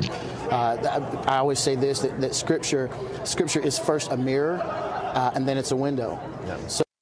[0.50, 0.76] Uh,
[1.26, 2.90] I, I always say this: that, that Scripture,
[3.24, 6.18] Scripture is first a mirror, uh, and then it's a window.
[6.68, 6.82] So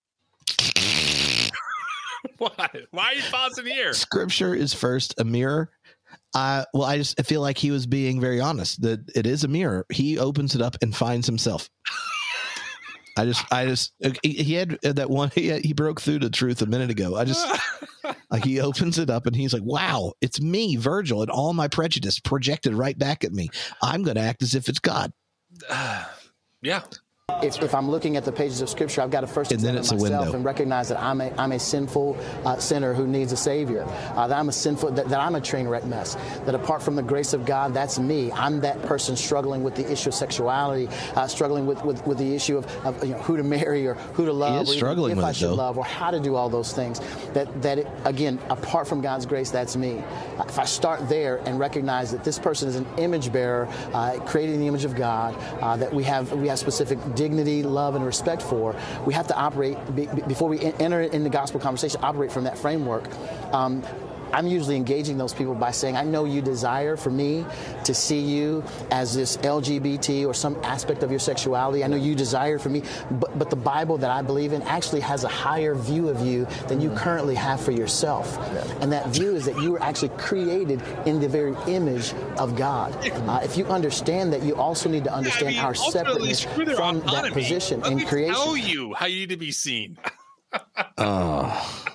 [2.39, 2.69] Why?
[2.93, 3.93] Why are you pausing here?
[3.95, 5.71] Scripture is first a mirror.
[6.35, 9.49] Uh, well, I just feel like he was being very honest that it is a
[9.49, 9.87] mirror.
[9.91, 11.69] He opens it up and finds himself.
[13.19, 13.93] I just, I just,
[14.23, 15.31] he he had that one.
[15.35, 17.16] He, he broke through the truth a minute ago.
[17.16, 17.47] I just,
[18.31, 21.69] like, he opens it up and he's like, "Wow, it's me, Virgil, and all my
[21.69, 23.51] prejudice projected right back at me.
[23.82, 25.12] I'm going to act as if it's God."
[26.61, 26.82] Yeah.
[27.43, 30.35] If, if I'm looking at the pages of Scripture, I've got to first examine myself
[30.35, 33.85] and recognize that I'm a, I'm a sinful uh, sinner who needs a Savior.
[33.85, 36.15] Uh, that I'm a sinful, that, that I'm a train wreck mess.
[36.47, 38.33] That apart from the grace of God, that's me.
[38.33, 42.35] I'm that person struggling with the issue of sexuality, uh, struggling with, with, with the
[42.35, 45.17] issue of, of you know, who to marry or who to love, or struggling if
[45.17, 45.55] with I should though.
[45.55, 47.01] love, or how to do all those things.
[47.33, 50.03] That that it, again, apart from God's grace, that's me.
[50.41, 54.55] If I start there and recognize that this person is an image bearer, uh, created
[54.55, 58.05] in the image of God, uh, that we have we have specific dignity, love, and
[58.07, 58.74] respect for,
[59.05, 62.01] we have to operate be, be- before we enter in the gospel conversation.
[62.03, 63.05] Operate from that framework.
[63.53, 63.82] Um,
[64.33, 67.45] I'm usually engaging those people by saying, I know you desire for me
[67.85, 71.85] to see you as this LGBT or some aspect of your sexuality.
[71.85, 75.01] I know you desire for me, but, but the Bible that I believe in actually
[75.01, 78.39] has a higher view of you than you currently have for yourself.
[78.83, 82.95] And that view is that you were actually created in the very image of God.
[83.29, 86.39] Uh, if you understand that, you also need to understand I mean, our ultimately, separateness
[86.41, 88.35] screw their from that position Let in me creation.
[88.35, 89.99] tell you how you need to be seen.
[90.97, 91.85] Oh,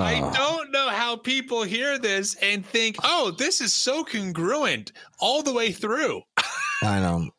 [0.00, 5.42] I don't know how people hear this and think, "Oh, this is so congruent all
[5.42, 6.22] the way through."
[6.82, 7.30] I don't,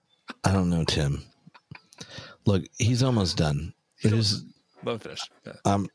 [0.43, 1.23] I don't know, Tim.
[2.45, 3.73] Look, he's almost done.
[4.01, 4.43] It is.
[4.84, 5.21] Let me finish.
[5.45, 5.88] Yeah, Um,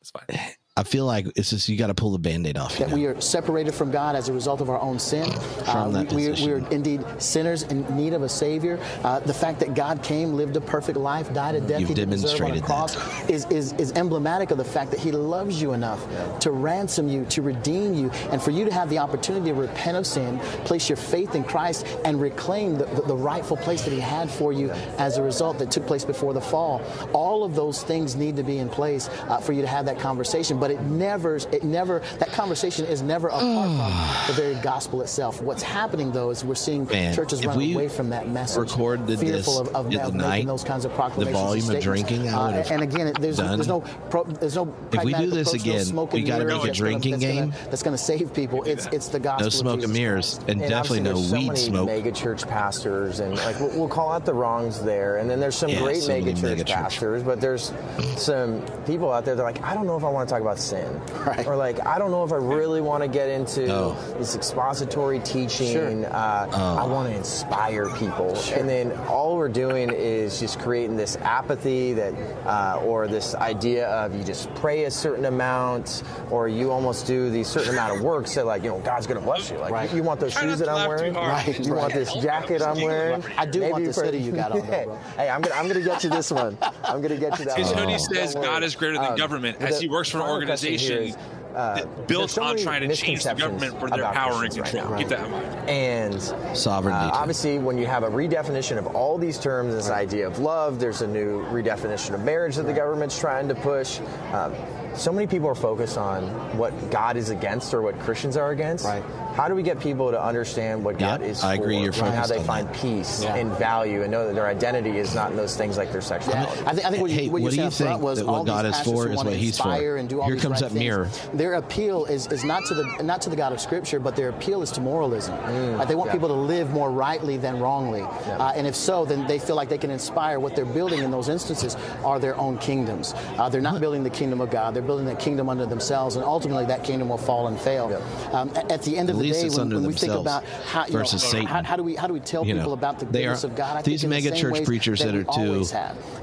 [0.00, 0.38] It's fine.
[0.74, 2.78] I feel like it's just you got to pull the band-aid off.
[2.78, 2.94] That know?
[2.94, 5.30] we are separated from God as a result of our own sin.
[5.30, 8.80] From that we, we, we, are indeed sinners in need of a Savior.
[9.04, 11.94] Uh, the fact that God came, lived a perfect life, died a death You've He
[11.94, 12.96] didn't on a demonstrated cross
[13.28, 16.00] is, is, is emblematic of the fact that He loves you enough
[16.40, 19.98] to ransom you, to redeem you, and for you to have the opportunity to repent
[19.98, 23.92] of sin, place your faith in Christ, and reclaim the, the, the rightful place that
[23.92, 26.80] He had for you as a result that took place before the fall.
[27.12, 29.98] All of those things need to be in place uh, for you to have that
[29.98, 33.78] conversation, but it never, it never, that conversation is never apart from
[34.28, 35.42] the very gospel itself.
[35.42, 39.48] What's happening though is we're seeing Man, churches run away from that message, fearful this
[39.48, 41.36] of, of, the night, making those kinds of the proclamations.
[41.36, 44.72] and volume of drinking, Uh, and again, there's, there's no pro, there's no.
[44.92, 47.34] If we do this approach, no again, smoke we gotta make a drinking that's gonna-
[47.34, 47.54] game.
[47.68, 48.62] that's going to save people.
[48.62, 49.46] It's it's the gospel.
[49.46, 51.86] no smoke and mirrors, and, And definitely no there's weed so smoke.
[51.86, 55.16] mega church pastors, and like we'll, we'll call out the wrongs there.
[55.16, 56.76] And then there's some Yeah, great so mega church mega church.
[56.76, 57.72] pastors, but there's
[58.16, 60.40] some people out there that are like, I don't know if I want to talk
[60.40, 61.46] about sin, Right.
[61.46, 63.96] or like I don't know if I really want to get into Oh.
[64.18, 65.72] this expository teaching.
[65.72, 66.06] Sure.
[66.14, 68.58] Uh, I want to inspire people, Sure.
[68.58, 72.14] and then all we're doing is just creating this apathy that,
[72.46, 77.30] uh, or this idea of you just pray a certain amount, or you almost do
[77.30, 79.58] these certain amount of works that like you know God's going to bless you.
[79.58, 79.92] Like Right.
[79.94, 81.14] you want those Try shoes that I'm wearing.
[81.14, 83.22] Right, You want this jacket I'm wearing?
[83.38, 84.98] I do want Maybe this for- hoodie you got on, though, bro.
[85.16, 86.56] hey, I'm gonna I'm gonna get to this one.
[86.84, 87.78] I'm gonna get to that His one.
[87.88, 88.34] hoodie says.
[88.34, 90.41] God is greater than Um, government but as the he works for an final question
[90.41, 91.16] here organization is,
[91.54, 94.84] uh, built so on trying to change the government for their power and control.
[94.84, 94.98] right now.
[94.98, 95.68] Keep that in mind.
[95.68, 96.98] And Sovereignty.
[96.98, 100.78] uh, obviously, when you have a redefinition of all these terms, this idea of love,
[100.78, 104.00] there's a new redefinition of marriage that the government's trying to push.
[104.32, 104.54] Um,
[104.96, 106.24] so many people are focused on
[106.56, 108.84] what God is against or what Christians are against.
[108.84, 109.02] Right.
[109.34, 111.76] How do we get people to understand what God Yep, is I for agree.
[111.78, 112.74] You're and how focused they on find that.
[112.74, 113.34] peace Yeah.
[113.36, 116.60] and value and know that their identity is not in those things like their sexuality?
[116.66, 118.02] I think, I think what, Hey, you, what, what you you said up front think
[118.04, 119.96] was that all what God these is for is what he's for?
[119.96, 120.78] And do all Here comes right that things.
[120.80, 121.08] mirror.
[121.32, 124.28] Their appeal is, is not to the not to the God of Scripture, but their
[124.28, 125.36] appeal is to moralism.
[125.38, 126.12] Mm, Like they want yeah.
[126.12, 129.68] people to live more rightly than wrongly, uh, and if so, then they feel like
[129.70, 130.38] they can inspire.
[130.40, 133.14] What they're building in those instances are their own kingdoms.
[133.38, 134.74] Uh, they're not building the kingdom of God.
[134.74, 137.86] They're building the kingdom under themselves, and ultimately that kingdom will fall and fail.
[138.32, 140.92] Um, at the end of At the day, when, when we think about how, you
[140.92, 141.46] versus know, Satan.
[141.46, 143.46] how, how do we how do we tell You know, people about the goodness are-
[143.48, 143.76] of God?
[143.76, 145.64] I these think mega church preachers that we are too,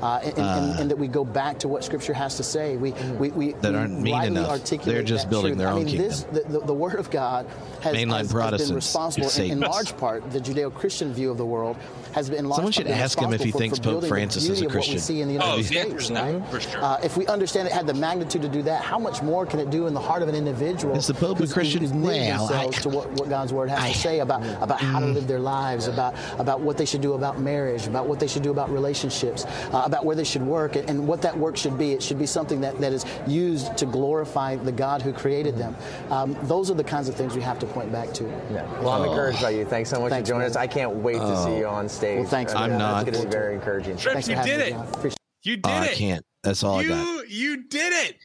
[0.02, 2.78] uh, and, and, and that we go back to what Scripture has to say.
[2.78, 4.50] We we, we That aren't mean enough.
[4.50, 5.60] articulate They're just building truth.
[5.60, 7.46] their I own mean, This, the, the, the Word of God
[7.82, 10.30] has, Mainline has, has been responsible in, in large part.
[10.32, 11.78] The Judeo-Christian view of the world
[12.14, 14.10] has been in large Someone should ask him if he for- thinks for Pope building
[14.10, 15.00] the Francis is a of what we Christian.
[15.00, 16.10] see in the Oh, United yeah, States.
[16.10, 16.50] no, right?
[16.50, 16.84] for sure.
[16.84, 19.60] Uh, if we understand it had the magnitude to do that, how much more can
[19.60, 20.96] it do in the heart of an individual?
[20.96, 21.82] Is the Pope a who's- Christian?
[21.82, 24.44] who's knitting Well, themselves I- to what, what God's Word has I- to say about
[24.62, 28.08] about how to live their lives, about about what they should do about marriage, about
[28.08, 31.22] what they should do about relationships, uh, about where they should work, and, and what
[31.22, 31.92] that work should be.
[31.94, 35.76] It should be something that, that is used to glorify the God who created them.
[36.10, 38.24] Um, those are the kinds of things we have to point back to.
[38.52, 38.66] Yeah.
[38.82, 39.66] Well, I'm encouraged by you.
[39.66, 40.52] Thanks so much Thanks, for joining man.
[40.52, 40.56] us.
[40.58, 42.20] I can't wait to see you on stage.
[42.22, 42.74] Well, thanks, I man.
[42.74, 43.08] I'm not.
[43.08, 43.98] It's going to be very encouraging.
[43.98, 45.16] Tripps, you did it.
[45.44, 46.26] You did Oh, I can't.
[46.44, 47.06] That's all I got.
[47.06, 48.18] You you did it.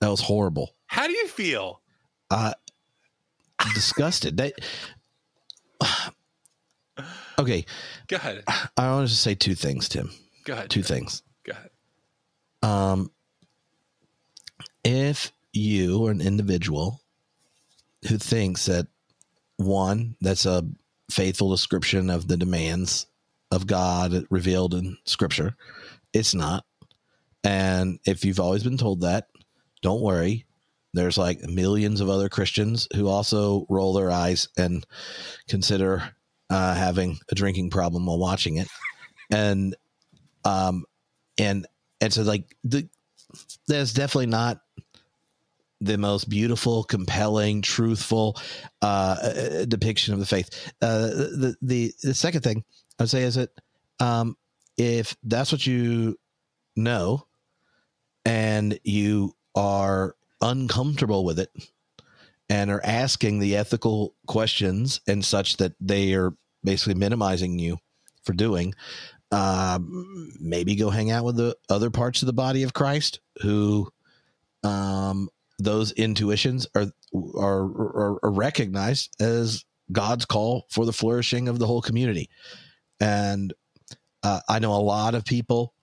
[0.00, 0.74] That was horrible.
[0.86, 1.80] How do you feel?
[2.30, 2.52] Uh,
[3.74, 4.36] disgusted.
[4.38, 4.54] That.
[7.38, 7.64] Okay,
[8.08, 8.44] Go ahead.
[8.76, 10.10] I want to say two things, Tim.
[10.44, 10.68] Go ahead.
[10.68, 10.98] Two Tripp.
[10.98, 11.22] things.
[11.44, 11.70] Go ahead.
[12.62, 13.10] Um,
[14.84, 17.00] if you are an individual
[18.06, 18.86] who thinks that
[19.66, 20.64] one, that's a
[21.10, 23.06] faithful description of the demands
[23.50, 25.56] of God revealed in Scripture,
[26.12, 26.64] it's not.
[27.44, 29.28] And if you've always been told that,
[29.82, 30.46] don't worry.
[30.94, 34.86] There's like millions of other Christians who also roll their eyes and
[35.48, 36.14] consider
[36.50, 38.68] uh, having a drinking problem while watching it,
[39.30, 39.74] and
[40.44, 40.84] um,
[41.38, 41.66] and
[42.00, 42.88] and so like the
[43.66, 44.60] that's definitely not
[45.82, 48.38] the most beautiful, compelling, truthful
[48.80, 50.72] uh, uh, depiction of the faith.
[50.80, 52.64] Uh, the the the second thing
[52.98, 53.50] I'd say is that
[54.00, 54.36] um,
[54.76, 56.18] if that's what you
[56.76, 57.26] know
[58.24, 61.50] and you are uncomfortable with it
[62.48, 66.32] and are asking the ethical questions and such that they are
[66.64, 67.78] basically minimizing you
[68.24, 68.74] for doing
[69.32, 73.88] um, maybe go hang out with the other parts of the body of Christ who
[74.62, 75.28] um,
[75.62, 76.86] those intuitions are,
[77.36, 82.28] are are are recognized as God's call for the flourishing of the whole community.
[83.00, 83.52] And
[84.22, 85.74] uh, I know a lot of people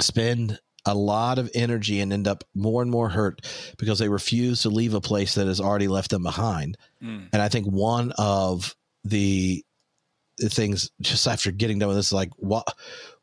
[0.00, 3.46] spend a lot of energy and end up more and more hurt
[3.78, 6.76] because they refuse to leave a place that has already left them behind.
[7.02, 7.28] Mm.
[7.32, 8.74] And I think one of
[9.04, 9.64] the
[10.40, 12.64] things just after getting done with this is like what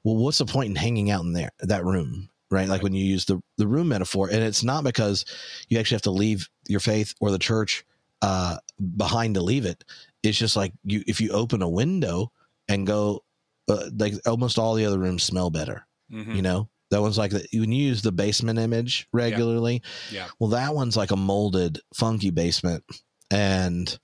[0.03, 2.67] well what's the point in hanging out in there that room right?
[2.67, 5.25] Like when you use the the room metaphor and it's not because
[5.67, 7.85] you actually have to leave your faith or the church
[8.21, 8.57] uh
[8.97, 9.83] behind to leave it.
[10.23, 12.31] It's just like you if you open a window
[12.67, 13.23] and go
[13.69, 16.35] uh, like almost all the other rooms smell better Mhm.
[16.35, 16.69] you know?
[16.91, 20.27] That one's like the, when you use the basement image regularly Yeah.
[20.39, 22.83] well that one's like a molded funky basement.
[23.31, 23.97] And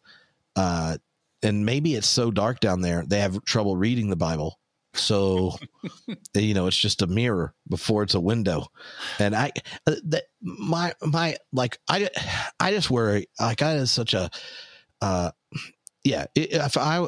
[0.55, 0.97] uh
[1.41, 4.59] and maybe it's so dark down there they have trouble reading the bible
[4.97, 5.55] so
[6.33, 8.65] you know it's just a mirror before it's a window
[9.19, 9.51] and i
[9.87, 12.09] uh, that my my like i
[12.59, 14.29] i just worry like i is such a
[15.01, 15.31] uh
[16.03, 17.05] yeah if i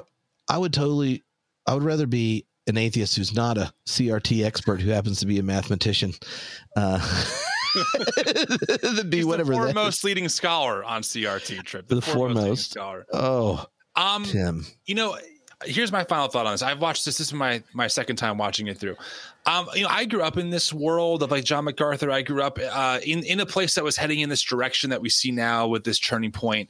[0.49, 1.23] i would totally
[1.65, 5.39] i would rather be an atheist who's not a crt expert who happens to be
[5.39, 6.13] a mathematician
[6.75, 6.99] uh
[8.81, 11.87] than be He's whatever the foremost leading scholar on CRT Tripp.
[11.87, 12.71] The leading foremost.
[12.71, 13.05] scholar.
[13.13, 13.65] oh
[13.95, 15.17] Um, tim you know,
[15.65, 16.61] here's my final thought on this.
[16.61, 17.17] I've watched this.
[17.17, 18.95] This is my my second time watching it through.
[19.45, 22.11] Um, you know, I grew up in this world of like John MacArthur.
[22.11, 25.01] I grew up uh, in in a place that was heading in this direction that
[25.01, 26.69] we see now with this turning point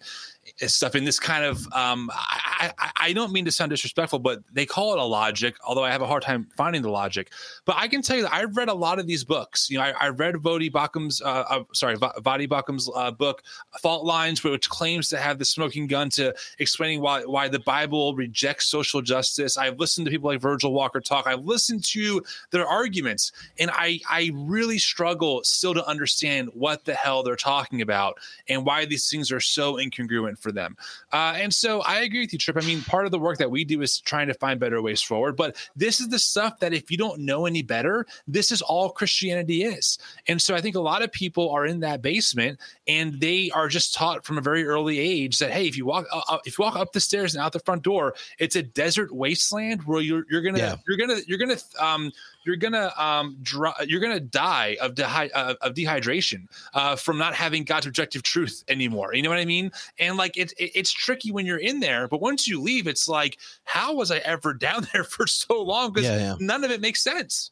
[0.65, 4.41] stuff in this kind of um I, I I don't mean to sound disrespectful, but
[4.51, 7.31] they call it a logic, although I have a hard time finding the logic.
[7.65, 9.69] But I can tell you that I've read a lot of these books.
[9.69, 13.43] You know, I, I read Vodi Bakum's uh, uh sorry, Voddie Baucham's uh, book
[13.81, 18.15] Fault Lines, which claims to have the smoking gun to explaining why why the Bible
[18.15, 19.57] rejects social justice.
[19.57, 21.27] I've listened to people like Virgil Walker talk.
[21.27, 22.21] I've listened to
[22.51, 23.31] their their arguments.
[23.59, 28.17] And I I really struggle still to understand what the hell they're talking about
[28.49, 30.77] and why these things are so incongruent for them.
[31.11, 32.57] Uh, and so I agree with you, Tripp.
[32.57, 35.01] I mean, part of the work that we do is trying to find better ways
[35.01, 35.35] forward.
[35.35, 38.89] But this is the stuff that if you don't know any better, this is all
[38.89, 39.97] Christianity is.
[40.27, 43.67] And so I think a lot of people are in that basement and they are
[43.67, 46.63] just taught from a very early age that hey, if you walk uh, if you
[46.63, 50.25] walk up the stairs and out the front door, it's a desert wasteland where you're
[50.29, 50.75] you're gonna yeah.
[50.87, 52.11] you're gonna you're gonna um
[52.47, 57.35] you're gonna um dry, you're gonna die of dehi- uh, of dehydration uh, from not
[57.35, 59.13] having God's objective truth anymore.
[59.13, 59.69] You know what I mean?
[59.99, 63.09] And like it's it, it's tricky when you're in there, but once you leave, it's
[63.09, 65.91] like how was I ever down there for so long?
[65.91, 66.35] Because yeah, yeah.
[66.39, 67.51] none of it makes sense.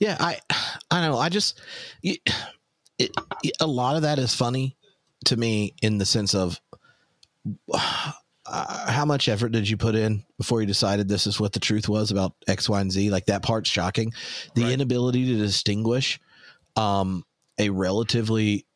[0.00, 0.40] Yeah, I
[0.90, 1.16] I know.
[1.16, 1.60] I just
[2.02, 2.18] it,
[2.98, 3.12] it,
[3.60, 4.76] a lot of that is funny
[5.26, 6.60] to me in the sense of
[8.48, 11.60] uh, how much effort did you put in before you decided this is what the
[11.60, 13.10] truth was about X, Y, and Z?
[13.10, 14.12] Like that part's shocking.
[14.54, 14.72] The right.
[14.72, 16.20] inability to distinguish
[16.76, 17.24] um,
[17.58, 18.66] a relatively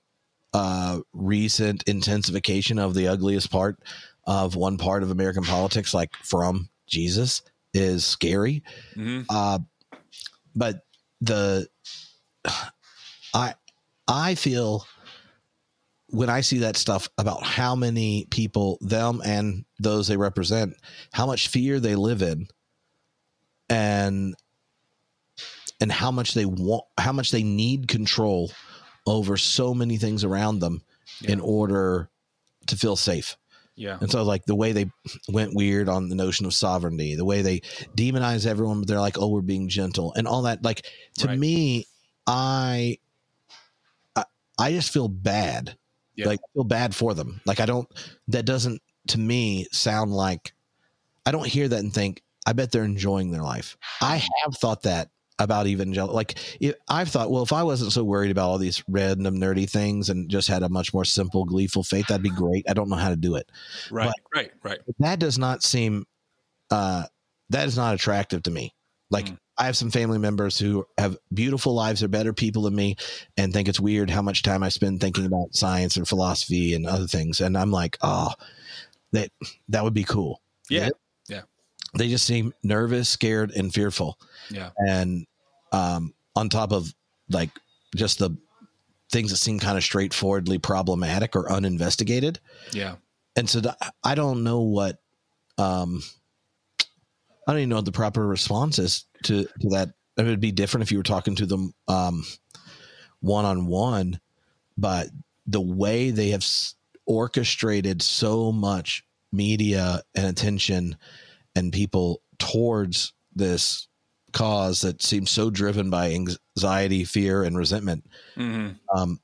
[0.52, 3.78] uh, recent intensification of the ugliest part
[4.26, 7.42] of one part of American politics, like from Jesus,
[7.72, 8.62] is scary.
[8.96, 9.22] Mm-hmm.
[9.28, 9.58] Uh,
[10.54, 10.80] but
[11.20, 11.68] the
[13.34, 13.54] I
[14.08, 14.86] I feel
[16.10, 20.74] when I see that stuff about how many people, them and those they represent,
[21.12, 22.48] how much fear they live in,
[23.68, 24.34] and
[25.80, 28.50] and how much they want, how much they need control
[29.06, 30.82] over so many things around them
[31.20, 31.32] yeah.
[31.32, 32.10] in order
[32.66, 33.36] to feel safe.
[33.76, 33.96] Yeah.
[33.98, 34.90] And so like the way they
[35.28, 37.60] went weird on the notion of sovereignty, the way they
[37.96, 40.62] demonize everyone, but they're like, oh, we're being gentle and all that.
[40.62, 40.84] Like
[41.18, 41.38] to right.
[41.38, 41.86] me,
[42.26, 42.98] I,
[44.14, 44.24] I,
[44.58, 45.78] I just feel bad
[46.20, 46.26] yeah.
[46.26, 47.40] Like feel bad for them.
[47.44, 47.88] Like I don't
[48.28, 50.52] that doesn't to me sound like
[51.26, 53.76] I don't hear that and think I bet they're enjoying their life.
[54.00, 56.14] I have thought that about evangelical.
[56.14, 59.68] Like if, I've thought, well, if I wasn't so worried about all these random nerdy
[59.68, 62.64] things and just had a much more simple, gleeful faith, that'd be great.
[62.68, 63.50] I don't know how to do it.
[63.90, 64.78] Right, but right, right.
[64.98, 66.06] That does not seem.
[66.70, 67.04] uh
[67.48, 68.74] That is not attractive to me.
[69.10, 69.38] Like mm.
[69.58, 72.96] I have some family members who have beautiful lives, are better people than me,
[73.36, 76.86] and think it's weird how much time I spend thinking about science and philosophy and
[76.86, 77.40] other things.
[77.40, 78.32] And I'm like, oh,
[79.12, 79.30] that
[79.68, 80.40] that would be cool.
[80.70, 80.88] Yeah.
[81.28, 81.42] Yeah.
[81.94, 84.18] They just seem nervous, scared, and fearful.
[84.50, 84.70] Yeah.
[84.76, 85.26] And
[85.72, 86.94] um, on top of
[87.28, 87.50] like
[87.94, 88.36] just the
[89.10, 92.38] things that seem kind of straightforwardly problematic or uninvestigated.
[92.72, 92.96] Yeah.
[93.36, 93.60] And so
[94.04, 94.98] I don't know what
[95.58, 96.02] um
[97.50, 99.88] I don't even know what the proper response is to to that.
[100.16, 101.74] It would be different if you were talking to them
[103.18, 104.20] one on one,
[104.78, 105.08] but
[105.48, 106.46] the way they have
[107.06, 110.96] orchestrated so much media and attention
[111.56, 113.88] and people towards this
[114.32, 118.08] cause that seems so driven by anxiety, fear, and resentment.
[118.36, 118.74] Mm-hmm.
[118.96, 119.18] Um,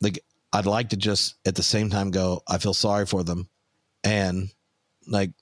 [0.00, 0.20] like
[0.52, 3.48] I'd like to just at the same time go, I feel sorry for them,
[4.04, 4.48] and
[5.08, 5.32] like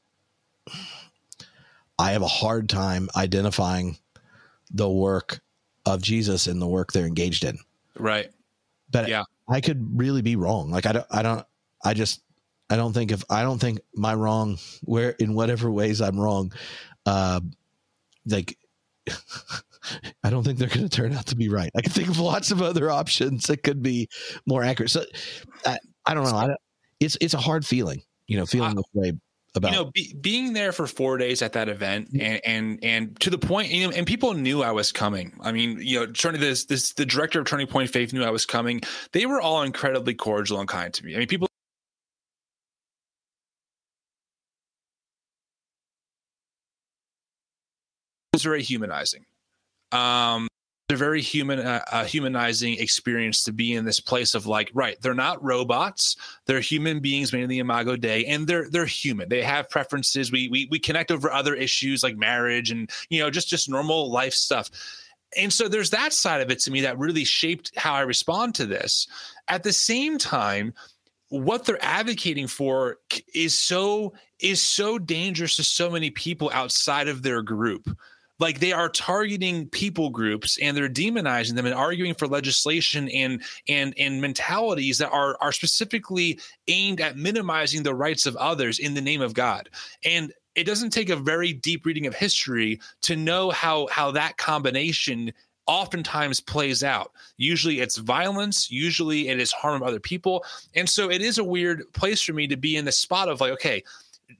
[1.98, 3.98] I have a hard time identifying
[4.70, 5.40] the work
[5.86, 7.58] of Jesus and the work they're engaged in.
[7.96, 8.30] Right.
[8.90, 10.70] But yeah, I could really be wrong.
[10.70, 11.46] Like I don't, I don't,
[11.84, 12.22] I just,
[12.70, 16.52] I don't think if I don't think my wrong where in whatever ways I'm wrong,
[17.06, 17.40] uh,
[18.26, 18.56] like
[20.24, 21.70] I don't think they're going to turn out to be right.
[21.76, 24.08] I can think of lots of other options that could be
[24.46, 24.90] more accurate.
[24.90, 25.04] So
[25.66, 26.36] I, I don't know.
[26.36, 26.60] I don't,
[27.00, 29.12] it's it's a hard feeling, you know, feeling this way
[29.54, 33.20] about you know be, being there for four days at that event and and and
[33.20, 35.32] to the point you know, and people knew I was coming.
[35.40, 38.30] I mean, you know, turning this this the director of Turning Point Faith knew I
[38.30, 38.80] was coming.
[39.12, 41.14] They were all incredibly cordial and kind to me.
[41.14, 41.48] I mean, people.
[48.32, 49.24] It was very humanizing.
[49.92, 50.48] Um,
[50.90, 55.14] a very human uh, humanizing experience to be in this place of like right they're
[55.14, 56.16] not robots.
[56.46, 59.28] They're human beings made in the imago dei and they're they're human.
[59.28, 60.30] They have preferences.
[60.30, 64.10] We we, we connect over other issues like marriage and you know just just normal
[64.10, 64.70] life stuff.
[65.36, 68.54] And so there's that side of it to me that really shaped how i respond
[68.56, 69.08] to this.
[69.48, 70.74] At the same time
[71.30, 72.98] what they're advocating for
[73.34, 77.88] is so is so dangerous to so many people outside of their group
[78.38, 83.42] like they are targeting people groups and they're demonizing them and arguing for legislation and
[83.68, 86.38] and and mentalities that are are specifically
[86.68, 89.68] aimed at minimizing the rights of others in the name of God.
[90.04, 94.36] And it doesn't take a very deep reading of history to know how how that
[94.36, 95.32] combination
[95.66, 97.12] oftentimes plays out.
[97.36, 100.44] Usually it's violence, usually it is harm of other people.
[100.74, 103.40] And so it is a weird place for me to be in the spot of
[103.40, 103.82] like, okay,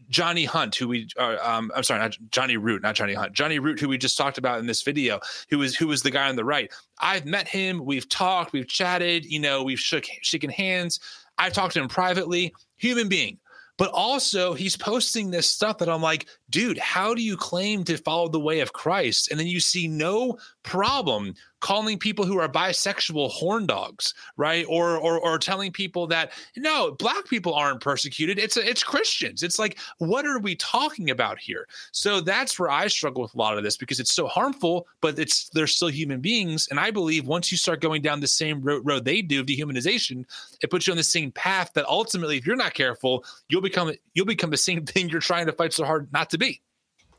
[0.09, 3.59] Johnny Hunt, who we, uh, um, I'm sorry, not Jonny Root, not Johnny Hunt, Jonny
[3.59, 5.21] Root, who we just talked about in this video,
[5.51, 6.73] who was who was the guy on the right.
[7.01, 11.01] I've met him, we've talked, we've chatted, you know, we've shook shaken hands.
[11.39, 12.55] I've talked to him privately.
[12.77, 13.39] Human being,
[13.77, 17.97] but also he's posting this stuff that I'm like, dude, how do you claim to
[17.99, 19.31] follow the way of Christ?
[19.31, 24.67] And then you see no problem calling people who are bisexual horn dogs, right?
[24.69, 28.39] Or or or telling people that no, black people aren't persecuted.
[28.39, 29.43] It's a, it's Christians.
[29.43, 31.67] It's like, what are we talking about here?
[31.93, 35.19] So that's where I struggle with a lot of this because it's so harmful, but
[35.19, 36.67] it's they're still human beings.
[36.71, 39.47] And I believe once you start going down the same road, road they do of
[39.47, 40.25] dehumanization,
[40.61, 43.93] it puts you on the same path that ultimately, if you're not careful, you'll become
[44.15, 46.61] you'll become the same thing you're trying to fight so hard not to be.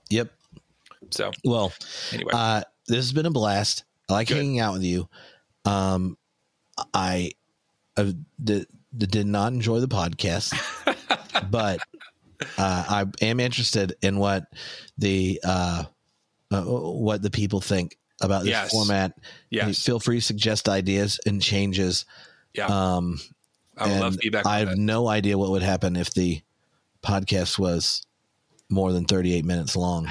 [0.10, 0.30] Yep.
[1.12, 1.74] So well,
[2.12, 3.84] anyway, uh, this has been a blast.
[4.10, 4.38] I like Good.
[4.38, 5.08] hanging out with you.
[5.66, 6.18] Um,
[6.94, 7.32] I,
[7.98, 8.14] I
[8.44, 10.54] did, did not enjoy the podcast,
[11.50, 11.80] but
[12.58, 14.46] uh, I am interested in what
[14.98, 15.84] the uh,
[16.52, 18.72] uh, what the people think about this Yes.
[18.72, 19.18] format.
[19.50, 22.06] yes, Feel free to suggest ideas and changes.
[22.54, 23.20] yeah, Um,
[23.78, 24.46] I would love feedback.
[24.46, 24.78] I have that.
[24.78, 26.42] no idea what would happen if the
[27.04, 28.06] podcast was
[28.70, 30.10] more than 38 minutes long.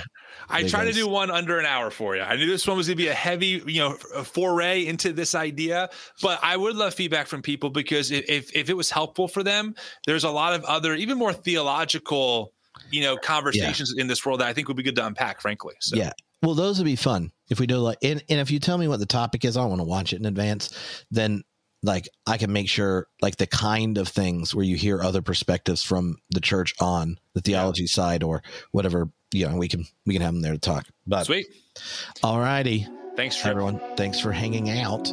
[0.49, 2.23] I tried to do one under an hour for you.
[2.23, 5.13] I knew this one was going to be a heavy, you know, a foray into
[5.13, 5.91] this idea,
[6.23, 9.75] but I would love feedback from people because if, if it was helpful for them,
[10.07, 12.53] there's a lot of other, even more theological,
[12.91, 15.41] you know, conversations in this world that I think would be good to unpack.
[15.41, 16.13] Frankly, so Yeah.
[16.43, 18.87] Well, those would be fun if we do like, and, and if you tell me
[18.87, 20.77] what the topic is, I want to watch it in advance.
[21.11, 21.43] Then,
[21.85, 25.83] like, I can make sure, like, the kind of things where you hear other perspectives
[25.83, 28.43] from the church on the theology side or
[28.73, 30.87] whatever, you know, we can we can have them there to talk.
[31.07, 31.47] But sweet.
[32.23, 33.81] all righty, Thanks, everyone.
[33.97, 35.13] Thanks for hanging out.